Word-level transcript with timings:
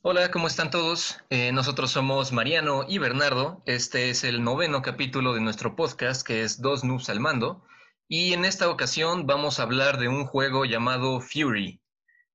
Hola, 0.00 0.30
¿cómo 0.30 0.46
están 0.46 0.70
todos? 0.70 1.18
Eh, 1.28 1.50
nosotros 1.50 1.90
somos 1.90 2.30
Mariano 2.30 2.84
y 2.88 2.98
Bernardo. 2.98 3.64
Este 3.66 4.10
es 4.10 4.22
el 4.22 4.44
noveno 4.44 4.80
capítulo 4.80 5.34
de 5.34 5.40
nuestro 5.40 5.74
podcast 5.74 6.24
que 6.24 6.42
es 6.42 6.62
Dos 6.62 6.84
Noobs 6.84 7.08
al 7.10 7.18
Mando. 7.18 7.64
Y 8.06 8.32
en 8.32 8.44
esta 8.44 8.70
ocasión 8.70 9.26
vamos 9.26 9.58
a 9.58 9.64
hablar 9.64 9.98
de 9.98 10.06
un 10.06 10.24
juego 10.24 10.64
llamado 10.64 11.20
Fury. 11.20 11.80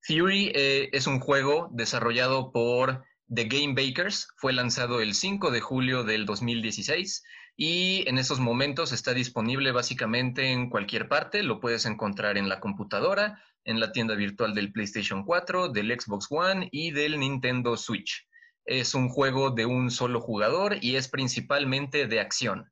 Fury 0.02 0.52
eh, 0.54 0.89
es 0.91 1.07
un 1.07 1.21
juego 1.21 1.70
desarrollado 1.71 2.52
por 2.52 3.05
The 3.34 3.46
Game 3.46 3.75
Bakers. 3.75 4.27
Fue 4.36 4.52
lanzado 4.52 5.00
el 5.00 5.14
5 5.14 5.50
de 5.50 5.61
julio 5.61 6.04
del 6.04 6.25
2016 6.25 7.23
y 7.56 8.08
en 8.10 8.18
estos 8.18 8.40
momentos 8.40 8.92
está 8.92 9.14
disponible 9.14 9.72
básicamente 9.72 10.52
en 10.52 10.70
cualquier 10.70 11.08
parte. 11.08 11.44
Lo 11.44 11.60
puedes 11.60 11.86
encontrar 11.86 12.38
en 12.38 12.50
la 12.50 12.60
computadora, 12.60 13.44
en 13.64 13.80
la 13.80 13.92
tienda 13.92 14.16
virtual 14.16 14.56
del 14.56 14.72
PlayStation 14.72 15.24
4, 15.24 15.70
del 15.70 16.00
Xbox 16.00 16.28
One 16.30 16.70
y 16.71 16.92
del 16.92 17.20
Nintendo 17.20 17.78
Switch. 17.78 18.28
Es 18.66 18.96
un 18.96 19.10
juego 19.10 19.52
de 19.52 19.66
un 19.66 19.92
solo 19.92 20.20
jugador 20.20 20.78
y 20.82 20.96
es 20.96 21.08
principalmente 21.08 22.08
de 22.08 22.20
acción. 22.20 22.71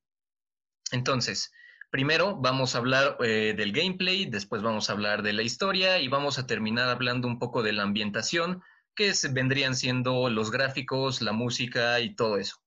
Entonces, 0.92 1.52
primero 1.92 2.38
vamos 2.38 2.74
a 2.74 2.80
hablar 2.80 3.18
eh, 3.24 3.54
del 3.56 3.74
gameplay, 3.74 4.26
después 4.26 4.62
vamos 4.62 4.90
a 4.90 4.94
hablar 4.94 5.22
de 5.22 5.34
la 5.34 5.44
historia 5.44 6.00
y 6.00 6.08
vamos 6.08 6.40
a 6.40 6.48
terminar 6.48 6.90
hablando 6.90 7.28
un 7.28 7.40
poco 7.40 7.62
de 7.62 7.74
la 7.74 7.84
ambientación, 7.84 8.64
que 8.96 9.14
vendrían 9.32 9.76
siendo 9.76 10.30
los 10.30 10.52
gráficos, 10.52 11.22
la 11.22 11.34
música 11.34 12.00
y 12.00 12.16
todo 12.16 12.38
eso. 12.38 12.62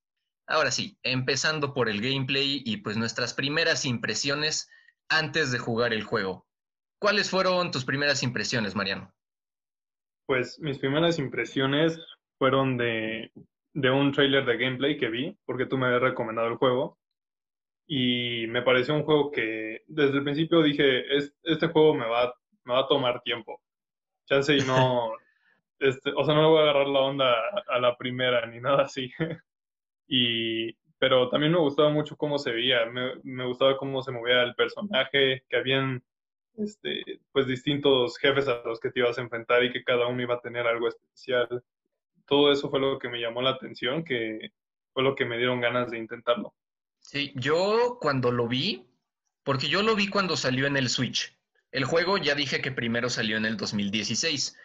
Ahora 0.46 0.70
sí, 0.70 0.98
empezando 1.02 1.72
por 1.72 1.88
el 1.88 2.02
gameplay 2.02 2.62
y 2.64 2.78
pues 2.78 2.96
nuestras 2.96 3.32
primeras 3.32 3.86
impresiones 3.86 4.70
antes 5.08 5.50
de 5.52 5.58
jugar 5.58 5.92
el 5.92 6.02
juego. 6.02 6.46
¿Cuáles 6.98 7.30
fueron 7.30 7.70
tus 7.70 7.84
primeras 7.84 8.22
impresiones, 8.22 8.74
Mariano? 8.74 9.12
Pues 10.26 10.58
mis 10.60 10.78
primeras 10.78 11.18
impresiones 11.18 11.98
fueron 12.38 12.76
de, 12.76 13.30
un 13.74 14.12
trailer 14.12 14.44
de 14.44 14.56
gameplay 14.56 14.98
que 14.98 15.08
vi, 15.08 15.36
porque 15.44 15.66
tú 15.66 15.76
me 15.78 15.86
habías 15.86 16.02
recomendado 16.02 16.48
el 16.48 16.56
juego. 16.56 16.98
Y 17.86 18.46
me 18.48 18.62
pareció 18.62 18.94
un 18.94 19.04
juego 19.04 19.30
que 19.30 19.82
desde 19.86 20.18
el 20.18 20.24
principio 20.24 20.62
dije, 20.62 21.04
este 21.42 21.68
juego 21.68 21.94
me 21.94 22.06
va, 22.06 22.34
me 22.64 22.72
va 22.72 22.80
a 22.80 22.88
tomar 22.88 23.20
tiempo. 23.22 23.60
Chance 24.26 24.56
y 24.56 24.60
no, 24.62 25.12
este, 25.78 26.10
o 26.16 26.24
sea, 26.24 26.34
no 26.34 26.42
me 26.42 26.48
voy 26.48 26.60
a 26.60 26.62
agarrar 26.62 26.86
la 26.86 27.00
onda 27.00 27.34
a 27.68 27.78
la 27.78 27.96
primera 27.96 28.46
ni 28.46 28.60
nada 28.60 28.84
así. 28.84 29.10
Y, 30.06 30.72
pero 30.98 31.28
también 31.28 31.52
me 31.52 31.58
gustaba 31.58 31.90
mucho 31.90 32.16
cómo 32.16 32.38
se 32.38 32.52
veía, 32.52 32.86
me, 32.86 33.14
me 33.22 33.46
gustaba 33.46 33.76
cómo 33.76 34.02
se 34.02 34.12
movía 34.12 34.42
el 34.42 34.54
personaje, 34.54 35.44
que 35.48 35.56
habían 35.56 36.02
este, 36.56 37.20
pues 37.32 37.46
distintos 37.46 38.16
jefes 38.18 38.46
a 38.48 38.62
los 38.64 38.78
que 38.80 38.90
te 38.90 39.00
ibas 39.00 39.18
a 39.18 39.22
enfrentar 39.22 39.64
y 39.64 39.72
que 39.72 39.84
cada 39.84 40.06
uno 40.06 40.22
iba 40.22 40.34
a 40.34 40.40
tener 40.40 40.66
algo 40.66 40.88
especial. 40.88 41.62
Todo 42.26 42.52
eso 42.52 42.70
fue 42.70 42.80
lo 42.80 42.98
que 42.98 43.08
me 43.08 43.20
llamó 43.20 43.42
la 43.42 43.50
atención, 43.50 44.04
que 44.04 44.52
fue 44.92 45.02
lo 45.02 45.14
que 45.14 45.24
me 45.24 45.36
dieron 45.36 45.60
ganas 45.60 45.90
de 45.90 45.98
intentarlo. 45.98 46.54
Sí, 47.00 47.32
yo 47.34 47.98
cuando 48.00 48.32
lo 48.32 48.48
vi, 48.48 48.86
porque 49.42 49.68
yo 49.68 49.82
lo 49.82 49.94
vi 49.94 50.08
cuando 50.08 50.36
salió 50.36 50.66
en 50.66 50.76
el 50.76 50.88
Switch. 50.88 51.36
El 51.70 51.84
juego 51.84 52.18
ya 52.18 52.34
dije 52.34 52.62
que 52.62 52.70
primero 52.70 53.10
salió 53.10 53.36
en 53.36 53.44
el 53.44 53.56
2016, 53.56 54.56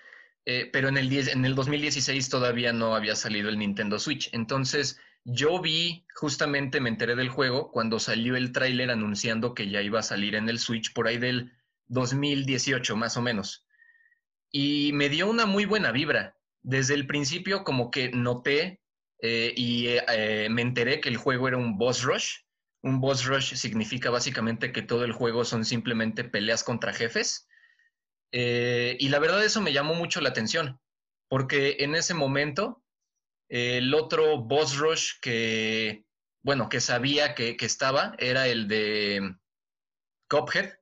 eh, 0.45 0.70
pero 0.72 0.88
en 0.88 0.98
el, 0.98 1.12
en 1.12 1.44
el 1.44 1.56
2016 1.56 2.30
todavía 2.30 2.72
no 2.72 2.95
había 2.95 3.16
salido 3.16 3.50
el 3.50 3.58
Nintendo 3.58 4.00
Switch. 4.00 4.30
Entonces, 4.32 5.02
yo 5.25 5.62
vi, 5.62 6.06
justamente 6.16 6.80
me 6.80 6.89
enteré 6.89 7.16
del 7.16 7.30
juego 7.30 7.72
cuando 7.72 8.00
salió 8.00 8.36
el 8.36 8.52
tráiler 8.52 8.89
anunciando 8.92 9.53
que 9.53 9.70
ya 9.70 9.81
iba 9.81 10.00
a 10.00 10.03
salir 10.03 10.36
en 10.36 10.50
el 10.50 10.59
Switch 10.59 10.94
por 10.94 11.08
ahí 11.08 11.17
del 11.17 11.52
2018 11.88 12.95
más 12.95 13.17
o 13.17 13.22
menos. 13.22 13.66
Y 14.52 14.92
me 14.94 15.09
dio 15.09 15.30
una 15.30 15.45
muy 15.45 15.66
buena 15.66 15.92
vibra. 15.92 16.36
Desde 16.61 16.94
el 16.94 17.08
principio 17.08 17.64
como 17.64 17.92
que 17.92 18.09
noté 18.11 18.81
eh, 19.22 19.53
y 19.56 19.88
eh, 19.88 20.48
me 20.50 20.61
enteré 20.61 21.00
que 21.00 21.09
el 21.09 21.17
juego 21.17 21.48
era 21.48 21.58
un 21.58 21.78
boss 21.78 22.04
rush. 22.04 22.38
Un 22.81 23.02
boss 23.02 23.26
rush 23.26 23.56
significa 23.56 24.10
básicamente 24.10 24.71
que 24.71 24.82
todo 24.82 25.04
el 25.04 25.11
juego 25.11 25.44
son 25.45 25.65
simplemente 25.65 26.23
peleas 26.23 26.64
contra 26.64 26.94
jefes. 26.94 27.48
Eh, 28.32 28.95
y 28.99 29.10
la 29.10 29.20
verdad 29.20 29.44
eso 29.44 29.61
me 29.61 29.73
llamó 29.73 29.95
mucho 29.95 30.21
la 30.21 30.30
atención, 30.30 30.80
porque 31.27 31.77
en 31.80 31.95
ese 31.95 32.14
momento 32.14 32.83
el 33.49 33.93
otro 33.93 34.37
boss 34.37 34.77
rush 34.77 35.20
que, 35.21 36.05
bueno, 36.42 36.70
que 36.70 36.80
sabía 36.80 37.36
que, 37.36 37.58
que 37.58 37.65
estaba 37.65 38.15
era 38.17 38.48
el 38.48 38.67
de 38.67 39.36
Cuphead, 40.30 40.80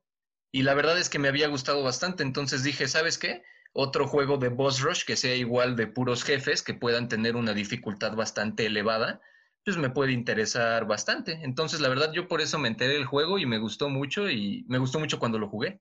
y 0.52 0.64
la 0.64 0.74
verdad 0.74 0.98
es 0.98 1.10
que 1.10 1.20
me 1.20 1.28
había 1.28 1.48
gustado 1.48 1.84
bastante, 1.84 2.24
entonces 2.24 2.64
dije, 2.64 2.88
¿sabes 2.88 3.18
qué? 3.18 3.44
Otro 3.74 4.08
juego 4.08 4.38
de 4.38 4.50
Boss 4.50 4.82
Rush 4.82 5.04
que 5.06 5.16
sea 5.16 5.36
igual 5.36 5.76
de 5.76 5.88
puros 5.88 6.24
jefes, 6.24 6.64
que 6.64 6.74
puedan 6.74 7.10
tener 7.10 7.36
una 7.36 7.54
dificultad 7.54 8.16
bastante 8.16 8.66
elevada, 8.66 9.22
pues 9.64 9.78
me 9.78 9.90
puede 9.90 10.14
interesar 10.14 10.88
bastante. 10.88 11.34
Entonces, 11.44 11.82
la 11.82 11.90
verdad, 11.90 12.12
yo 12.14 12.28
por 12.28 12.42
eso 12.42 12.58
me 12.58 12.70
enteré 12.70 12.94
del 12.94 13.06
juego 13.06 13.38
y 13.38 13.46
me 13.46 13.60
gustó 13.60 13.90
mucho 13.90 14.30
y 14.30 14.66
me 14.68 14.78
gustó 14.78 15.00
mucho 15.00 15.20
cuando 15.20 15.38
lo 15.38 15.50
jugué. 15.50 15.80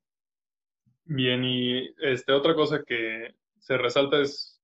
Bien, 1.05 1.45
y 1.45 1.95
este, 2.01 2.33
otra 2.33 2.55
cosa 2.55 2.83
que 2.85 3.37
se 3.61 3.79
resalta 3.79 4.21
es, 4.21 4.56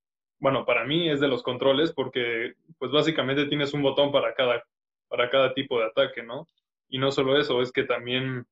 bueno, 0.42 0.66
para 0.66 0.84
mí 0.84 1.08
es 1.08 1.20
de 1.20 1.28
los 1.28 1.44
controles, 1.44 1.92
porque 1.92 2.54
pues 2.76 2.90
básicamente 2.90 3.46
tienes 3.46 3.74
un 3.74 3.82
botón 3.82 4.10
para 4.10 4.34
cada, 4.34 4.64
para 5.06 5.30
cada 5.30 5.54
tipo 5.54 5.78
de 5.78 5.86
ataque, 5.86 6.24
¿no? 6.24 6.48
Y 6.88 6.98
no 6.98 7.12
solo 7.12 7.38
eso, 7.38 7.62
es 7.62 7.70
que 7.70 7.84
también 7.84 8.44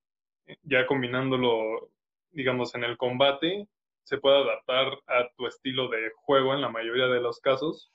ya 0.62 0.86
combinándolo, 0.86 1.90
digamos, 2.30 2.76
en 2.76 2.84
el 2.84 2.96
combate, 2.96 3.66
se 4.04 4.18
puede 4.18 4.36
adaptar 4.38 5.00
a 5.08 5.30
tu 5.36 5.48
estilo 5.48 5.88
de 5.88 6.12
juego 6.14 6.54
en 6.54 6.60
la 6.60 6.68
mayoría 6.68 7.08
de 7.08 7.20
los 7.20 7.40
casos. 7.40 7.90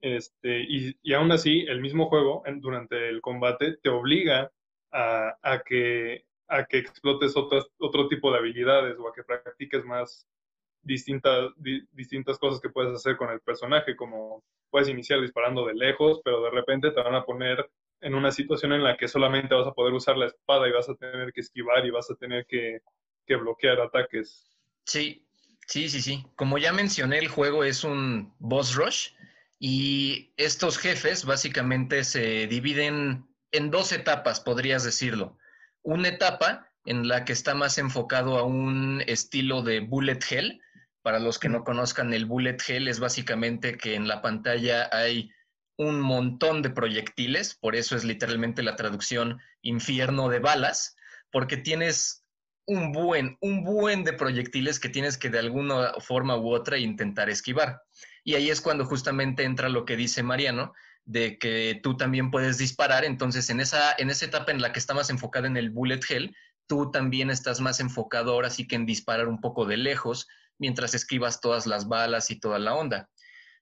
Este, 0.00 0.60
y, 0.60 0.96
y 1.02 1.12
aún 1.14 1.32
así, 1.32 1.62
el 1.66 1.80
mismo 1.80 2.08
juego 2.08 2.44
durante 2.60 3.08
el 3.08 3.20
combate 3.20 3.78
te 3.82 3.88
obliga 3.88 4.52
a, 4.92 5.36
a, 5.42 5.62
que, 5.64 6.24
a 6.46 6.66
que 6.66 6.78
explotes 6.78 7.36
otras, 7.36 7.66
otro 7.78 8.06
tipo 8.06 8.30
de 8.30 8.38
habilidades 8.38 8.96
o 8.96 9.08
a 9.08 9.12
que 9.12 9.24
practiques 9.24 9.84
más 9.84 10.28
distintas, 10.82 11.50
distintas 11.92 12.38
cosas 12.38 12.60
que 12.60 12.70
puedes 12.70 12.94
hacer 12.94 13.16
con 13.16 13.30
el 13.30 13.40
personaje, 13.40 13.96
como 13.96 14.42
puedes 14.70 14.88
iniciar 14.88 15.20
disparando 15.20 15.66
de 15.66 15.74
lejos, 15.74 16.20
pero 16.24 16.42
de 16.42 16.50
repente 16.50 16.90
te 16.90 17.02
van 17.02 17.14
a 17.14 17.24
poner 17.24 17.68
en 18.00 18.14
una 18.14 18.30
situación 18.30 18.72
en 18.72 18.84
la 18.84 18.96
que 18.96 19.08
solamente 19.08 19.54
vas 19.54 19.66
a 19.66 19.72
poder 19.72 19.92
usar 19.92 20.16
la 20.16 20.26
espada 20.26 20.68
y 20.68 20.72
vas 20.72 20.88
a 20.88 20.94
tener 20.94 21.32
que 21.32 21.40
esquivar 21.40 21.84
y 21.84 21.90
vas 21.90 22.10
a 22.10 22.14
tener 22.14 22.46
que, 22.46 22.80
bloquear 23.26 23.78
ataques. 23.80 24.56
Sí, 24.84 25.26
sí, 25.66 25.88
sí, 25.90 26.00
sí. 26.00 26.24
Como 26.34 26.56
ya 26.56 26.72
mencioné, 26.72 27.18
el 27.18 27.28
juego 27.28 27.62
es 27.62 27.84
un 27.84 28.32
boss 28.38 28.74
rush 28.74 29.10
y 29.58 30.32
estos 30.38 30.78
jefes 30.78 31.26
básicamente 31.26 32.04
se 32.04 32.46
dividen 32.46 33.26
en 33.52 33.70
dos 33.70 33.92
etapas, 33.92 34.40
podrías 34.40 34.84
decirlo. 34.84 35.36
Una 35.82 36.08
etapa 36.08 36.68
en 36.88 37.06
la 37.06 37.24
que 37.26 37.34
está 37.34 37.54
más 37.54 37.76
enfocado 37.76 38.38
a 38.38 38.44
un 38.44 39.02
estilo 39.06 39.62
de 39.62 39.80
bullet 39.80 40.20
hell. 40.30 40.60
Para 41.08 41.20
los 41.20 41.38
que 41.38 41.48
no 41.48 41.64
conozcan, 41.64 42.12
el 42.12 42.26
bullet 42.26 42.58
hell 42.68 42.86
es 42.86 43.00
básicamente 43.00 43.78
que 43.78 43.94
en 43.94 44.08
la 44.08 44.20
pantalla 44.20 44.90
hay 44.92 45.30
un 45.78 46.02
montón 46.02 46.60
de 46.60 46.68
proyectiles, 46.68 47.54
por 47.54 47.76
eso 47.76 47.96
es 47.96 48.04
literalmente 48.04 48.62
la 48.62 48.76
traducción 48.76 49.40
infierno 49.62 50.28
de 50.28 50.38
balas, 50.38 50.96
porque 51.32 51.56
tienes 51.56 52.26
un 52.66 52.92
buen, 52.92 53.38
un 53.40 53.64
buen 53.64 54.04
de 54.04 54.12
proyectiles 54.12 54.78
que 54.78 54.90
tienes 54.90 55.16
que 55.16 55.30
de 55.30 55.38
alguna 55.38 55.94
forma 55.98 56.36
u 56.36 56.50
otra 56.50 56.76
intentar 56.76 57.30
esquivar. 57.30 57.80
Y 58.22 58.34
ahí 58.34 58.50
es 58.50 58.60
cuando 58.60 58.84
justamente 58.84 59.44
entra 59.44 59.70
lo 59.70 59.86
que 59.86 59.96
dice 59.96 60.22
Mariano, 60.22 60.74
de 61.06 61.38
que 61.38 61.80
tú 61.82 61.96
también 61.96 62.30
puedes 62.30 62.58
disparar, 62.58 63.06
entonces 63.06 63.48
en 63.48 63.60
esa, 63.60 63.94
en 63.96 64.10
esa 64.10 64.26
etapa 64.26 64.52
en 64.52 64.60
la 64.60 64.74
que 64.74 64.78
está 64.78 64.92
más 64.92 65.08
enfocada 65.08 65.46
en 65.46 65.56
el 65.56 65.70
bullet 65.70 66.00
hell, 66.06 66.36
tú 66.66 66.90
también 66.90 67.30
estás 67.30 67.62
más 67.62 67.80
enfocado 67.80 68.32
ahora 68.32 68.50
sí 68.50 68.68
que 68.68 68.76
en 68.76 68.84
disparar 68.84 69.26
un 69.26 69.40
poco 69.40 69.64
de 69.64 69.78
lejos, 69.78 70.28
mientras 70.58 70.94
esquivas 70.94 71.40
todas 71.40 71.66
las 71.66 71.88
balas 71.88 72.30
y 72.30 72.38
toda 72.38 72.58
la 72.58 72.74
onda. 72.74 73.08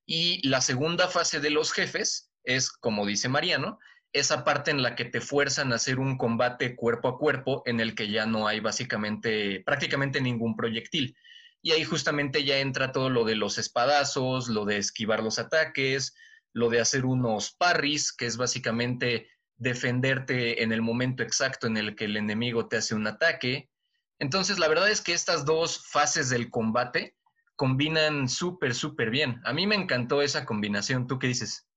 Y 0.07 0.47
la 0.47 0.61
segunda 0.61 1.09
fase 1.09 1.41
de 1.41 1.51
los 1.51 1.73
jefes 1.73 2.31
es, 2.45 2.71
como 2.71 3.07
dice 3.07 3.29
Mariano, 3.29 3.79
esa 4.13 4.45
parte 4.45 4.71
en 4.71 4.83
la 4.83 4.95
que 4.95 5.05
te 5.05 5.21
fuerzan 5.21 5.73
a 5.73 5.77
hacer 5.77 5.99
un 5.99 6.17
combate 6.17 6.75
cuerpo 6.75 7.09
a 7.09 7.19
cuerpo 7.19 7.63
en 7.67 7.81
el 7.81 7.95
que 7.95 8.11
ya 8.11 8.25
no 8.25 8.47
hay 8.47 8.61
básicamente 8.61 9.63
prácticamente 9.67 10.21
ningún 10.21 10.57
proyectil. 10.57 11.17
Y 11.61 11.73
ahí 11.73 11.85
justamente 11.85 12.45
ya 12.45 12.59
entra 12.59 12.93
todo 12.93 13.11
lo 13.11 13.25
de 13.25 13.35
los 13.35 13.59
espadazos, 13.59 14.49
lo 14.49 14.65
de 14.65 14.79
esquivar 14.79 15.23
los 15.23 15.39
ataques, 15.39 16.15
lo 16.53 16.71
de 16.71 16.81
hacer 16.81 17.05
unos 17.05 17.53
parries, 17.53 18.13
que 18.13 18.27
es 18.27 18.37
básicamente 18.37 19.29
defenderte 19.57 20.63
en 20.63 20.73
el 20.73 20.83
momento 20.83 21.23
exacto 21.23 21.67
en 21.67 21.77
el 21.77 21.97
que 21.97 22.05
el 22.05 22.17
enemigo 22.17 22.69
te 22.69 22.77
hace 22.77 22.95
un 22.95 23.07
ataque. 23.07 23.69
Entonces, 24.19 24.59
la 24.59 24.69
verdad 24.69 24.91
es 24.91 25.03
que 25.03 25.13
estas 25.13 25.45
dos 25.45 25.87
fases 25.91 26.31
del 26.31 26.51
combate 26.51 27.17
combinan 27.57 28.29
súper, 28.29 28.75
súper 28.75 29.11
bien. 29.11 29.41
A 29.45 29.53
mí 29.53 29.67
me 29.67 29.75
encantó 29.75 30.23
esa 30.23 30.45
combinación. 30.45 31.07
¿Tú 31.07 31.19
qué 31.19 31.29
dices? 31.29 31.69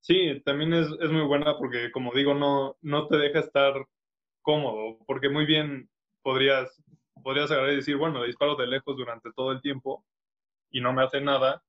Sí, 0.00 0.40
también 0.44 0.72
es, 0.72 0.88
muy 1.10 1.22
buena 1.26 1.56
porque, 1.58 1.90
como 1.92 2.12
digo, 2.12 2.34
no, 2.34 2.76
no 2.80 3.06
te 3.06 3.16
deja 3.18 3.40
estar 3.40 3.74
cómodo, 4.42 4.98
porque 5.06 5.28
muy 5.28 5.44
bien 5.44 5.90
podrías, 6.22 6.82
podrías 7.22 7.50
agarrar 7.50 7.72
y 7.72 7.76
decir, 7.76 7.96
bueno, 7.96 8.22
disparo 8.24 8.56
de 8.56 8.66
lejos 8.66 8.96
durante 8.96 9.30
todo 9.32 9.52
el 9.52 9.60
tiempo 9.60 10.04
y 10.70 10.80
no 10.80 10.92
me 10.94 11.02
hace 11.02 11.20
nada, 11.20 11.62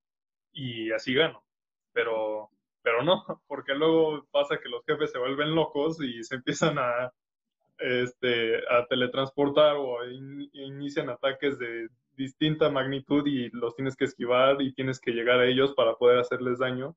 y 0.53 0.91
así 0.91 1.13
gano. 1.13 1.43
Pero, 1.93 2.49
pero 2.81 3.03
no, 3.03 3.23
porque 3.47 3.73
luego 3.73 4.25
pasa 4.31 4.59
que 4.61 4.69
los 4.69 4.83
jefes 4.85 5.11
se 5.11 5.19
vuelven 5.19 5.53
locos 5.53 6.01
y 6.01 6.23
se 6.23 6.35
empiezan 6.35 6.79
a, 6.79 7.11
este, 7.81 8.57
a 8.69 8.86
teletransportar 8.88 9.75
o 9.78 9.98
inician 10.54 11.10
ataques 11.10 11.57
de 11.60 11.89
distinta 12.16 12.69
magnitud 12.69 13.25
y 13.25 13.50
los 13.50 13.75
tienes 13.75 13.95
que 13.95 14.06
esquivar 14.06 14.62
y 14.62 14.74
tienes 14.74 15.00
que 15.00 15.12
llegar 15.12 15.39
a 15.39 15.48
ellos 15.48 15.74
para 15.75 15.95
poder 15.95 16.19
hacerles 16.19 16.60
daño, 16.60 16.95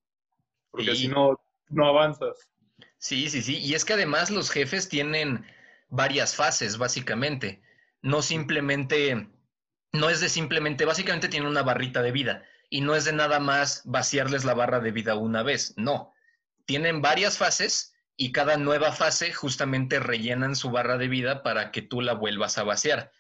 porque 0.70 0.94
si 0.94 1.08
no, 1.08 1.40
no 1.70 1.86
avanzas. 1.86 2.50
Sí, 2.98 3.28
sí, 3.30 3.42
sí. 3.42 3.58
Y 3.58 3.74
es 3.74 3.84
que 3.84 3.94
además 3.94 4.30
los 4.30 4.50
jefes 4.50 4.88
tienen 4.88 5.46
varias 5.88 6.34
fases, 6.34 6.78
básicamente. 6.78 7.62
No 8.02 8.22
simplemente, 8.22 9.28
no 9.92 10.10
es 10.10 10.20
de 10.20 10.28
simplemente, 10.28 10.84
básicamente 10.84 11.28
tiene 11.28 11.48
una 11.48 11.62
barrita 11.62 12.02
de 12.02 12.12
vida 12.12 12.44
y 12.68 12.80
no 12.80 12.94
es 12.94 13.04
de 13.04 13.12
nada 13.12 13.40
más 13.40 13.82
vaciarles 13.84 14.44
la 14.44 14.54
barra 14.54 14.80
de 14.80 14.90
vida 14.90 15.16
una 15.16 15.42
vez, 15.42 15.74
no. 15.76 16.12
Tienen 16.66 17.02
varias 17.02 17.38
fases 17.38 17.93
y 18.16 18.32
cada 18.32 18.56
nueva 18.56 18.92
fase 18.92 19.32
justamente 19.32 19.98
rellenan 19.98 20.54
su 20.56 20.70
barra 20.70 20.98
de 20.98 21.08
vida 21.08 21.42
para 21.42 21.72
que 21.72 21.82
tú 21.82 22.00
la 22.00 22.14
vuelvas 22.14 22.58
a 22.58 22.62
vaciar. 22.62 23.12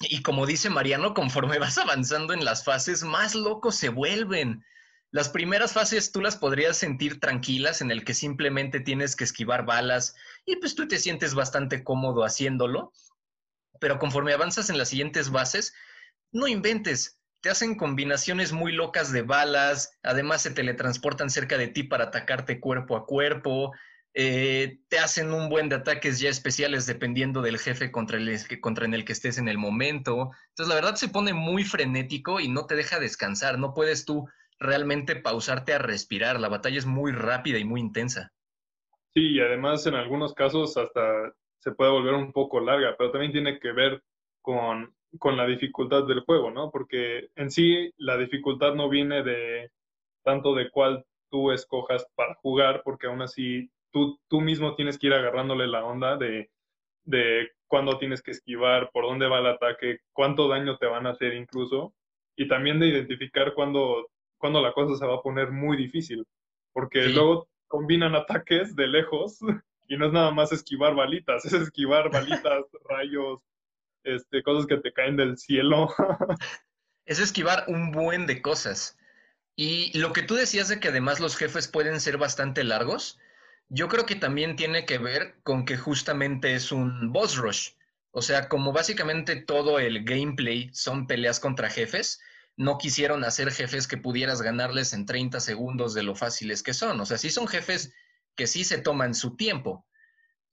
Y 0.00 0.22
como 0.22 0.46
dice 0.46 0.70
Mariano, 0.70 1.14
conforme 1.14 1.58
vas 1.58 1.78
avanzando 1.78 2.32
en 2.32 2.44
las 2.44 2.64
fases, 2.64 3.04
más 3.04 3.34
locos 3.34 3.76
se 3.76 3.88
vuelven. 3.88 4.64
Las 5.10 5.30
primeras 5.30 5.72
fases 5.72 6.12
tú 6.12 6.20
las 6.20 6.36
podrías 6.36 6.76
sentir 6.76 7.18
tranquilas 7.18 7.80
en 7.80 7.90
el 7.90 8.04
que 8.04 8.12
simplemente 8.12 8.80
tienes 8.80 9.16
que 9.16 9.24
esquivar 9.24 9.64
balas 9.64 10.14
y 10.44 10.56
pues 10.56 10.74
tú 10.74 10.86
te 10.86 10.98
sientes 10.98 11.34
bastante 11.34 11.82
cómodo 11.82 12.24
haciéndolo. 12.24 12.92
Pero 13.80 13.98
conforme 13.98 14.34
avanzas 14.34 14.68
en 14.68 14.76
las 14.76 14.90
siguientes 14.90 15.30
bases, 15.30 15.72
no 16.30 16.46
inventes, 16.46 17.18
te 17.40 17.48
hacen 17.48 17.76
combinaciones 17.76 18.52
muy 18.52 18.72
locas 18.72 19.12
de 19.12 19.22
balas, 19.22 19.92
además 20.02 20.42
se 20.42 20.50
teletransportan 20.50 21.30
cerca 21.30 21.56
de 21.56 21.68
ti 21.68 21.84
para 21.84 22.04
atacarte 22.04 22.60
cuerpo 22.60 22.96
a 22.96 23.06
cuerpo, 23.06 23.72
eh, 24.14 24.78
te 24.88 24.98
hacen 24.98 25.32
un 25.32 25.48
buen 25.48 25.68
de 25.68 25.76
ataques 25.76 26.18
ya 26.18 26.28
especiales 26.28 26.86
dependiendo 26.86 27.42
del 27.42 27.58
jefe 27.58 27.92
contra 27.92 28.18
el, 28.18 28.38
contra 28.60 28.84
en 28.84 28.94
el 28.94 29.04
que 29.04 29.12
estés 29.12 29.38
en 29.38 29.48
el 29.48 29.58
momento. 29.58 30.30
Entonces, 30.48 30.68
la 30.68 30.74
verdad 30.74 30.96
se 30.96 31.08
pone 31.08 31.34
muy 31.34 31.64
frenético 31.64 32.40
y 32.40 32.48
no 32.48 32.66
te 32.66 32.74
deja 32.74 32.98
descansar. 32.98 33.58
No 33.58 33.74
puedes 33.74 34.04
tú 34.04 34.28
realmente 34.58 35.16
pausarte 35.16 35.72
a 35.72 35.78
respirar. 35.78 36.40
La 36.40 36.48
batalla 36.48 36.78
es 36.78 36.86
muy 36.86 37.12
rápida 37.12 37.58
y 37.58 37.64
muy 37.64 37.80
intensa. 37.80 38.32
Sí, 39.14 39.34
y 39.34 39.40
además 39.40 39.86
en 39.86 39.94
algunos 39.94 40.34
casos 40.34 40.76
hasta 40.76 41.32
se 41.58 41.72
puede 41.72 41.90
volver 41.90 42.14
un 42.14 42.32
poco 42.32 42.60
larga, 42.60 42.94
pero 42.96 43.10
también 43.10 43.32
tiene 43.32 43.58
que 43.58 43.72
ver 43.72 44.02
con, 44.42 44.94
con 45.18 45.36
la 45.36 45.46
dificultad 45.46 46.06
del 46.06 46.20
juego, 46.20 46.50
¿no? 46.50 46.70
Porque 46.70 47.28
en 47.36 47.50
sí 47.50 47.92
la 47.96 48.16
dificultad 48.16 48.74
no 48.74 48.88
viene 48.88 49.22
de 49.22 49.70
tanto 50.22 50.54
de 50.54 50.70
cuál 50.70 51.04
tú 51.30 51.52
escojas 51.52 52.06
para 52.14 52.34
jugar, 52.36 52.82
porque 52.84 53.06
aún 53.06 53.22
así 53.22 53.70
tú, 53.92 54.18
tú 54.28 54.40
mismo 54.40 54.74
tienes 54.74 54.98
que 54.98 55.08
ir 55.08 55.14
agarrándole 55.14 55.66
la 55.66 55.84
onda 55.84 56.16
de, 56.16 56.50
de 57.04 57.50
cuándo 57.66 57.98
tienes 57.98 58.22
que 58.22 58.32
esquivar, 58.32 58.90
por 58.92 59.04
dónde 59.04 59.28
va 59.28 59.38
el 59.38 59.46
ataque, 59.46 60.00
cuánto 60.12 60.48
daño 60.48 60.76
te 60.78 60.86
van 60.86 61.06
a 61.06 61.10
hacer 61.10 61.34
incluso, 61.34 61.94
y 62.36 62.48
también 62.48 62.80
de 62.80 62.88
identificar 62.88 63.54
cuándo, 63.54 64.10
cuándo 64.38 64.60
la 64.60 64.72
cosa 64.72 64.96
se 64.96 65.06
va 65.06 65.16
a 65.16 65.22
poner 65.22 65.50
muy 65.50 65.76
difícil, 65.76 66.24
porque 66.72 67.08
luego 67.08 67.48
combinan 67.66 68.14
ataques 68.14 68.74
de 68.74 68.86
lejos 68.88 69.38
y 69.88 69.96
no 69.96 70.06
es 70.06 70.12
nada 70.12 70.30
más 70.30 70.52
esquivar 70.52 70.94
balitas, 70.94 71.44
es 71.46 71.52
esquivar 71.52 72.10
balitas, 72.10 72.64
rayos, 72.88 73.40
este, 74.04 74.42
cosas 74.42 74.66
que 74.66 74.78
te 74.78 74.92
caen 74.92 75.16
del 75.16 75.36
cielo. 75.36 75.88
es 77.04 77.20
esquivar 77.20 77.64
un 77.68 77.90
buen 77.90 78.26
de 78.26 78.42
cosas. 78.42 78.96
Y 79.56 79.98
lo 79.98 80.12
que 80.12 80.22
tú 80.22 80.34
decías 80.34 80.68
de 80.68 80.78
que 80.78 80.88
además 80.88 81.18
los 81.18 81.36
jefes 81.36 81.66
pueden 81.66 82.00
ser 82.00 82.16
bastante 82.16 82.62
largos, 82.62 83.18
yo 83.68 83.88
creo 83.88 84.06
que 84.06 84.16
también 84.16 84.56
tiene 84.56 84.86
que 84.86 84.98
ver 84.98 85.36
con 85.42 85.64
que 85.64 85.76
justamente 85.76 86.54
es 86.54 86.72
un 86.72 87.12
boss 87.12 87.36
rush. 87.36 87.70
O 88.10 88.22
sea, 88.22 88.48
como 88.48 88.72
básicamente 88.72 89.36
todo 89.36 89.78
el 89.78 90.04
gameplay 90.04 90.70
son 90.72 91.06
peleas 91.06 91.40
contra 91.40 91.68
jefes, 91.68 92.20
no 92.56 92.78
quisieron 92.78 93.22
hacer 93.24 93.52
jefes 93.52 93.86
que 93.86 93.98
pudieras 93.98 94.42
ganarles 94.42 94.92
en 94.92 95.06
30 95.06 95.40
segundos 95.40 95.94
de 95.94 96.02
lo 96.02 96.16
fáciles 96.16 96.62
que 96.62 96.74
son. 96.74 97.00
O 97.00 97.06
sea, 97.06 97.18
sí 97.18 97.30
son 97.30 97.46
jefes 97.46 97.92
que 98.34 98.46
sí 98.46 98.64
se 98.64 98.78
toman 98.78 99.14
su 99.14 99.36
tiempo. 99.36 99.86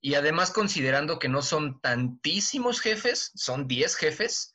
Y 0.00 0.14
además 0.14 0.50
considerando 0.50 1.18
que 1.18 1.28
no 1.28 1.42
son 1.42 1.80
tantísimos 1.80 2.80
jefes, 2.80 3.32
son 3.34 3.66
10 3.66 3.96
jefes, 3.96 4.52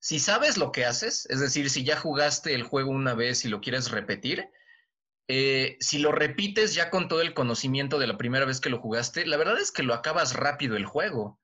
si 0.00 0.18
sabes 0.18 0.56
lo 0.56 0.72
que 0.72 0.84
haces, 0.84 1.26
es 1.28 1.40
decir, 1.40 1.70
si 1.70 1.84
ya 1.84 1.96
jugaste 1.96 2.54
el 2.54 2.62
juego 2.62 2.90
una 2.90 3.14
vez 3.14 3.44
y 3.44 3.48
lo 3.48 3.60
quieres 3.60 3.90
repetir, 3.90 4.48
eh, 5.28 5.76
si 5.78 5.98
lo 5.98 6.10
repites 6.10 6.74
ya 6.74 6.88
con 6.88 7.06
todo 7.06 7.20
el 7.20 7.34
conocimiento 7.34 7.98
de 7.98 8.06
la 8.06 8.16
primera 8.16 8.46
vez 8.46 8.60
que 8.60 8.70
lo 8.70 8.80
jugaste, 8.80 9.26
la 9.26 9.36
verdad 9.36 9.60
es 9.60 9.70
que 9.70 9.82
lo 9.82 9.92
acabas 9.92 10.34
rápido 10.34 10.76
el 10.76 10.86
juego. 10.86 11.38